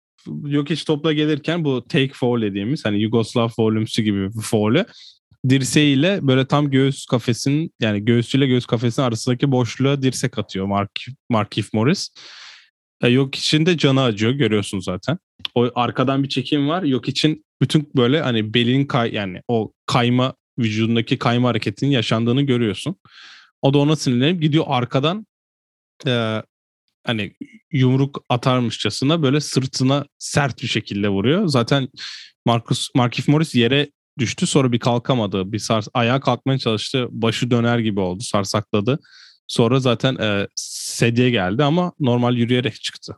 yok 0.45 0.71
hiç 0.71 0.85
topla 0.85 1.13
gelirken 1.13 1.65
bu 1.65 1.85
take 1.89 2.13
foul 2.15 2.43
dediğimiz 2.43 2.85
hani 2.85 3.03
Yugoslav 3.03 3.49
foulümsü 3.49 4.03
gibi 4.03 4.35
bir 4.35 4.41
foul'ü 4.41 4.87
dirseğiyle 5.49 6.19
böyle 6.23 6.47
tam 6.47 6.71
göğüs 6.71 7.07
kafesinin 7.07 7.73
yani 7.81 8.05
göğsüyle 8.05 8.47
göğüs 8.47 8.67
kafesinin 8.67 9.07
arasındaki 9.07 9.53
boşluğa 9.53 10.03
dirsek 10.03 10.39
atıyor 10.39 10.67
Mark, 10.67 11.01
Markif 11.31 11.73
Morris. 11.75 12.09
E, 13.03 13.09
yok 13.09 13.35
için 13.35 13.67
de 13.67 13.79
canı 13.79 14.03
acıyor 14.03 14.33
görüyorsun 14.33 14.81
zaten. 14.81 15.19
O 15.55 15.71
arkadan 15.75 16.23
bir 16.23 16.29
çekim 16.29 16.69
var. 16.69 16.83
Yok 16.83 17.09
için 17.09 17.45
bütün 17.61 17.91
böyle 17.97 18.21
hani 18.21 18.55
belin 18.55 18.85
kay 18.85 19.15
yani 19.15 19.43
o 19.49 19.73
kayma 19.87 20.35
vücudundaki 20.59 21.19
kayma 21.19 21.49
hareketinin 21.49 21.91
yaşandığını 21.91 22.43
görüyorsun. 22.43 22.97
O 23.63 23.75
da 23.75 23.79
ona 23.79 23.97
sinirlenip 23.97 24.43
gidiyor 24.43 24.65
arkadan 24.69 25.27
e, 26.07 26.43
hani 27.07 27.35
yumruk 27.73 28.25
atarmışçasına 28.29 29.23
böyle 29.23 29.41
sırtına 29.41 30.05
sert 30.19 30.63
bir 30.63 30.69
şekilde 30.69 31.09
vuruyor. 31.09 31.47
Zaten 31.47 31.89
Marcus 32.47 32.89
Markif 32.95 33.29
Morris 33.29 33.55
yere 33.55 33.91
düştü 34.19 34.47
sonra 34.47 34.73
bir 34.73 34.79
kalkamadı. 34.79 35.53
Bir 35.53 35.59
sars 35.59 35.89
ayağa 35.95 36.21
kalkmaya 36.21 36.59
çalıştı. 36.59 37.07
Başı 37.11 37.51
döner 37.51 37.79
gibi 37.79 38.01
oldu. 38.01 38.23
Sarsakladı. 38.23 38.99
Sonra 39.47 39.81
zaten 39.81 40.17
e, 40.17 40.49
sedye 40.55 41.31
geldi 41.31 41.65
ama 41.65 41.93
normal 42.01 42.37
yürüyerek 42.37 42.75
çıktı. 42.75 43.17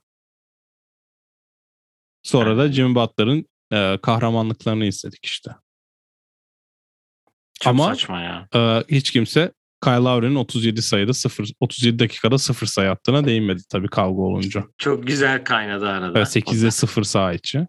Sonra 2.22 2.58
da 2.58 2.72
Jimmy 2.72 2.94
Butler'ın 2.94 3.46
e, 3.72 3.98
kahramanlıklarını 4.02 4.84
izledik 4.84 5.26
işte. 5.26 5.50
Çok 7.60 7.70
Ama- 7.70 7.84
saçma 7.94 8.20
ya. 8.22 8.48
E, 8.54 8.84
hiç 8.88 9.10
kimse 9.10 9.52
Kyle 9.84 10.04
Lowry'nin 10.04 10.34
37 10.34 10.82
sayıda 10.82 11.12
0 11.12 11.50
37 11.60 11.98
dakikada 11.98 12.38
0 12.38 12.66
sayı 12.66 12.90
attığına 12.90 13.24
değinmedi 13.24 13.62
tabii 13.70 13.88
kavga 13.88 14.22
olunca. 14.22 14.64
Çok 14.78 15.06
güzel 15.06 15.44
kaynadı 15.44 15.88
arada. 15.88 16.18
Evet, 16.18 16.36
8'de 16.36 16.70
0 16.70 17.02
saha 17.02 17.32
içi. 17.32 17.66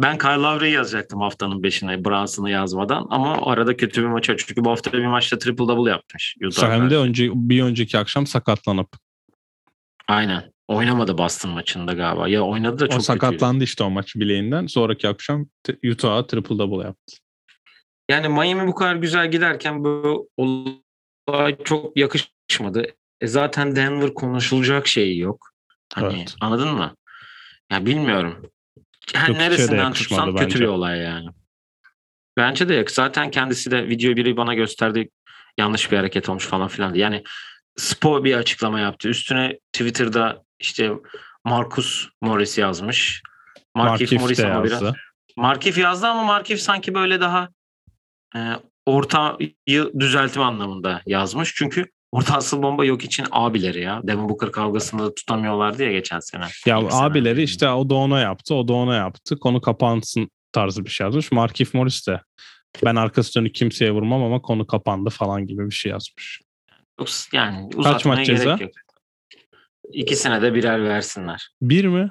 Ben 0.00 0.18
Kyle 0.18 0.30
Lowry'i 0.30 0.72
yazacaktım 0.72 1.20
haftanın 1.20 1.62
5'ine 1.62 2.04
Brunson'ı 2.04 2.50
yazmadan 2.50 3.06
ama 3.10 3.38
o 3.38 3.50
arada 3.50 3.76
kötü 3.76 4.02
bir 4.02 4.06
maç 4.06 4.30
açtı. 4.30 4.44
Çünkü 4.48 4.64
bu 4.64 4.70
hafta 4.70 4.92
bir 4.92 5.06
maçta 5.06 5.38
triple 5.38 5.68
double 5.68 5.90
yapmış. 5.90 6.36
Hem 6.60 6.90
de 6.90 6.96
önce 6.96 7.30
bir 7.34 7.62
önceki 7.62 7.98
akşam 7.98 8.26
sakatlanıp. 8.26 8.88
Aynen. 10.08 10.52
Oynamadı 10.68 11.18
Boston 11.18 11.50
maçında 11.50 11.92
galiba. 11.92 12.28
Ya 12.28 12.42
oynadı 12.42 12.78
da 12.78 12.78
çok 12.78 12.86
o 12.86 12.88
kötüydü. 12.88 13.04
sakatlandı 13.04 13.64
işte 13.64 13.84
o 13.84 13.90
maç 13.90 14.16
bileğinden. 14.16 14.66
Sonraki 14.66 15.08
akşam 15.08 15.46
Utah'a 15.92 16.26
triple 16.26 16.58
double 16.58 16.84
yaptı. 16.86 17.16
Yani 18.10 18.28
Miami 18.28 18.66
bu 18.66 18.74
kadar 18.74 18.96
güzel 18.96 19.30
giderken 19.30 19.84
bu 19.84 20.28
olay 21.28 21.56
çok 21.64 21.96
yakışmadı. 21.96 22.86
E 23.20 23.26
zaten 23.26 23.76
Denver 23.76 24.14
konuşulacak 24.14 24.86
şeyi 24.86 25.18
yok. 25.18 25.50
Hani 25.94 26.16
Evet. 26.16 26.34
anladın 26.40 26.68
mı? 26.68 26.94
Ya 27.72 27.86
bilmiyorum. 27.86 28.50
Yani 29.14 29.28
Yok, 29.28 29.38
de 29.38 29.42
neresinden 29.42 29.84
yakışmadı 29.84 30.20
tutsan 30.20 30.36
kötü 30.36 30.54
bence. 30.54 30.60
bir 30.60 30.68
olay 30.68 30.98
yani. 30.98 31.28
Bence 32.36 32.68
de 32.68 32.74
yak. 32.74 32.90
Zaten 32.90 33.30
kendisi 33.30 33.70
de 33.70 33.88
videoyu 33.88 34.16
biri 34.16 34.36
bana 34.36 34.54
gösterdi. 34.54 35.08
Yanlış 35.58 35.92
bir 35.92 35.96
hareket 35.96 36.28
olmuş 36.28 36.46
falan 36.46 36.68
filan. 36.68 36.94
Yani 36.94 37.24
Spo 37.76 38.24
bir 38.24 38.34
açıklama 38.34 38.80
yaptı. 38.80 39.08
Üstüne 39.08 39.58
Twitter'da 39.72 40.44
işte 40.58 40.90
Marcus 41.44 42.08
Morris 42.20 42.58
yazmış. 42.58 43.22
Markif 43.74 44.12
Markif 44.12 44.20
Morris 44.20 44.40
ama 44.40 44.64
biraz. 44.64 44.82
Markif 45.36 45.78
yazdı 45.78 46.06
ama 46.06 46.22
Markif 46.24 46.60
sanki 46.60 46.94
böyle 46.94 47.20
daha 47.20 47.48
e, 48.36 48.40
ortayı 48.88 49.92
düzeltme 49.98 50.42
anlamında 50.42 51.02
yazmış. 51.06 51.54
Çünkü 51.54 51.84
orta 52.12 52.34
asıl 52.34 52.62
bomba 52.62 52.84
yok 52.84 53.04
için 53.04 53.26
abileri 53.30 53.82
ya. 53.82 54.00
Devin 54.04 54.28
Booker 54.28 54.52
kavgasında 54.52 55.04
da 55.04 55.14
tutamıyorlardı 55.14 55.82
ya 55.82 55.92
geçen 55.92 56.20
sene. 56.20 56.44
Ya 56.66 56.78
İlk 56.78 56.92
sene. 56.92 57.02
abileri 57.02 57.42
işte 57.42 57.68
o 57.68 57.90
da 57.90 57.94
ona 57.94 58.20
yaptı, 58.20 58.54
o 58.54 58.68
da 58.68 58.72
ona 58.72 58.94
yaptı. 58.96 59.38
Konu 59.38 59.60
kapansın 59.60 60.30
tarzı 60.52 60.84
bir 60.84 60.90
şey 60.90 61.04
yazmış. 61.04 61.32
Markif 61.32 61.74
Morris 61.74 62.06
de 62.08 62.20
ben 62.84 62.96
arkası 62.96 63.40
dönük 63.40 63.54
kimseye 63.54 63.90
vurmam 63.90 64.22
ama 64.22 64.42
konu 64.42 64.66
kapandı 64.66 65.10
falan 65.10 65.46
gibi 65.46 65.66
bir 65.66 65.74
şey 65.74 65.92
yazmış. 65.92 66.40
Yani 67.32 67.68
uzatmaya 67.76 68.16
maç 68.16 68.26
gerek 68.26 68.38
ceza? 68.38 68.58
yok. 68.60 68.70
İkisine 69.92 70.42
de 70.42 70.54
birer 70.54 70.84
versinler. 70.84 71.48
Bir 71.62 71.84
mi? 71.84 72.10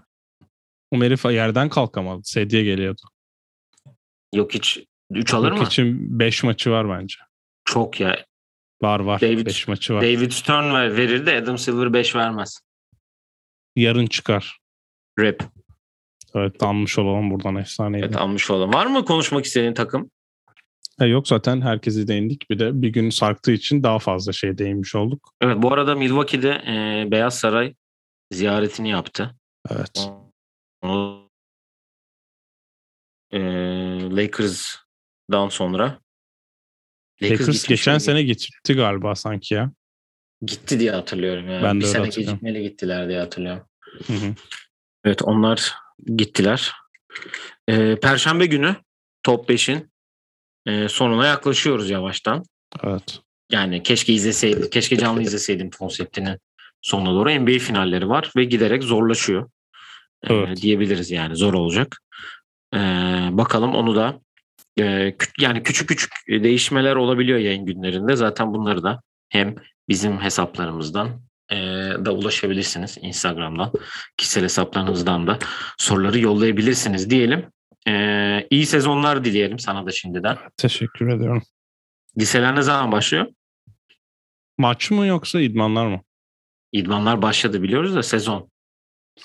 Herif 0.93 1.25
yerden 1.25 1.69
kalkamadı. 1.69 2.21
Sedye 2.23 2.63
geliyordu. 2.63 3.01
Yok 4.36 4.53
hiç 4.53 4.80
3 5.12 5.34
alır 5.34 5.49
Yok 5.49 5.60
mı? 5.60 5.66
için 5.66 6.20
5 6.20 6.43
maçı 6.43 6.72
var 6.72 6.89
bence. 6.89 7.16
Çok 7.66 7.99
ya. 7.99 8.26
Var 8.82 8.99
var. 8.99 9.20
David- 9.22 9.45
5 9.45 9.68
maçı 9.68 9.93
var. 9.93 10.01
David 10.01 10.32
Stern 10.32 10.74
ver- 10.74 10.97
verir 10.97 11.26
de 11.26 11.36
Adam 11.36 11.58
Silver 11.58 11.93
5 11.93 12.16
vermez. 12.16 12.60
Yarın 13.76 14.05
çıkar. 14.08 14.58
Rip. 15.20 15.43
Evet 16.36 16.64
almış 16.64 16.99
olalım 16.99 17.32
buradan 17.32 17.55
efsaneydi. 17.55 18.05
Evet 18.05 18.16
almış 18.16 18.51
olalım. 18.51 18.74
Var 18.74 18.86
mı 18.86 19.05
konuşmak 19.05 19.45
istediğin 19.45 19.74
takım? 19.74 20.12
E, 21.01 21.05
yok 21.05 21.28
zaten 21.28 21.62
herkesi 21.62 22.08
değindik. 22.08 22.49
Bir 22.49 22.60
de 22.60 22.82
bir 22.82 22.89
gün 22.89 23.10
sarktığı 23.10 23.51
için 23.51 23.84
daha 23.84 23.99
fazla 23.99 24.32
şey 24.34 24.58
değinmiş 24.58 24.95
olduk. 24.95 25.34
Evet 25.41 25.58
bu 25.62 25.74
arada 25.74 25.95
Milwaukee'de 25.95 26.49
e, 26.51 27.05
Beyaz 27.12 27.39
Saray 27.39 27.74
ziyaretini 28.32 28.89
yaptı. 28.89 29.36
Evet. 29.70 30.10
Onu 30.82 31.30
e, 33.34 33.39
Lakers'dan 35.30 35.49
sonra 35.49 35.99
Lakers, 37.21 37.39
gitmiş 37.39 37.63
geçen 37.63 37.97
sene 37.97 38.23
gitti 38.23 38.73
galiba 38.73 39.15
sanki 39.15 39.53
ya. 39.53 39.71
gitti 40.41 40.80
diye 40.80 40.91
hatırlıyorum. 40.91 41.49
Yani. 41.49 41.63
Ben 41.63 41.75
de 41.75 41.80
bir 41.80 41.86
sene 41.86 42.05
hatırlıyorum. 42.05 42.39
gecikmeli 42.39 42.63
gittiler 42.69 43.09
diye 43.09 43.19
hatırlıyorum. 43.19 43.63
Hı 44.07 44.13
hı. 44.13 44.36
Evet 45.05 45.21
onlar 45.21 45.73
gittiler. 46.15 46.73
E, 47.67 47.95
Perşembe 47.99 48.45
günü 48.45 48.75
top 49.23 49.49
5'in 49.49 49.91
e, 50.65 50.89
sonuna 50.89 51.28
yaklaşıyoruz 51.28 51.89
yavaştan. 51.89 52.43
Evet. 52.84 53.19
Yani 53.51 53.84
keşke 53.84 54.13
izleseydim, 54.13 54.69
keşke 54.69 54.97
canlı 54.97 55.21
izleseydim 55.21 55.69
konseptinin 55.69 56.39
sonuna 56.82 57.13
doğru. 57.13 57.30
NBA 57.30 57.59
finalleri 57.59 58.09
var 58.09 58.32
ve 58.36 58.43
giderek 58.43 58.84
zorlaşıyor. 58.84 59.49
Ee, 60.23 60.34
Evet. 60.34 60.61
diyebiliriz 60.61 61.11
yani 61.11 61.36
zor 61.36 61.53
olacak. 61.53 61.97
Ee, 62.73 62.78
bakalım 63.32 63.75
onu 63.75 63.95
da 63.95 64.21
yani 65.39 65.63
küçük 65.63 65.89
küçük 65.89 66.11
değişmeler 66.28 66.95
olabiliyor 66.95 67.39
yayın 67.39 67.65
günlerinde. 67.65 68.15
Zaten 68.15 68.53
bunları 68.53 68.84
da 68.84 69.01
hem 69.30 69.55
bizim 69.89 70.21
hesaplarımızdan 70.21 71.21
e, 71.51 71.55
da 72.05 72.13
ulaşabilirsiniz. 72.13 72.97
Instagram'dan, 73.01 73.71
kişisel 74.17 74.43
hesaplarınızdan 74.43 75.28
da 75.28 75.39
soruları 75.78 76.19
yollayabilirsiniz 76.19 77.09
diyelim. 77.09 77.45
Ee, 77.88 78.47
iyi 78.49 78.65
sezonlar 78.65 79.25
dileyelim 79.25 79.59
sana 79.59 79.86
da 79.86 79.91
şimdiden. 79.91 80.38
Teşekkür 80.57 81.07
ediyorum. 81.07 81.43
Liseler 82.19 82.55
ne 82.55 82.61
zaman 82.61 82.91
başlıyor? 82.91 83.28
Maç 84.57 84.91
mı 84.91 85.05
yoksa 85.05 85.41
idmanlar 85.41 85.88
mı? 85.88 86.01
İdmanlar 86.71 87.21
başladı 87.21 87.63
biliyoruz 87.63 87.95
da 87.95 88.03
sezon 88.03 88.51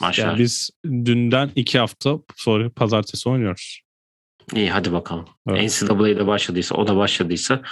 maçlar. 0.01 0.27
Yani 0.27 0.39
biz 0.39 0.71
dünden 0.85 1.51
iki 1.57 1.79
hafta 1.79 2.19
sonra 2.37 2.71
pazartesi 2.71 3.29
oynuyoruz. 3.29 3.81
İyi 4.55 4.71
hadi 4.71 4.93
bakalım. 4.93 5.29
Evet. 5.49 5.83
NCAA'de 5.83 6.27
başladıysa 6.27 6.75
o 6.75 6.87
da 6.87 6.97
başladıysa 6.97 7.63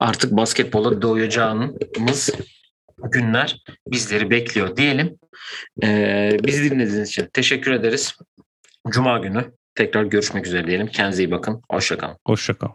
artık 0.00 0.32
basketbola 0.32 1.02
doyacağımız 1.02 2.30
günler 3.02 3.64
bizleri 3.86 4.30
bekliyor 4.30 4.76
diyelim. 4.76 5.18
Ee, 5.82 6.36
bizi 6.44 6.70
dinlediğiniz 6.70 7.08
için 7.08 7.28
teşekkür 7.32 7.72
ederiz. 7.72 8.16
Cuma 8.88 9.18
günü 9.18 9.52
tekrar 9.74 10.04
görüşmek 10.04 10.46
üzere 10.46 10.66
diyelim. 10.66 10.86
Kendinize 10.86 11.22
iyi 11.22 11.30
bakın. 11.30 11.62
Hoşçakalın. 11.70 12.16
Hoşçakal. 12.26 12.68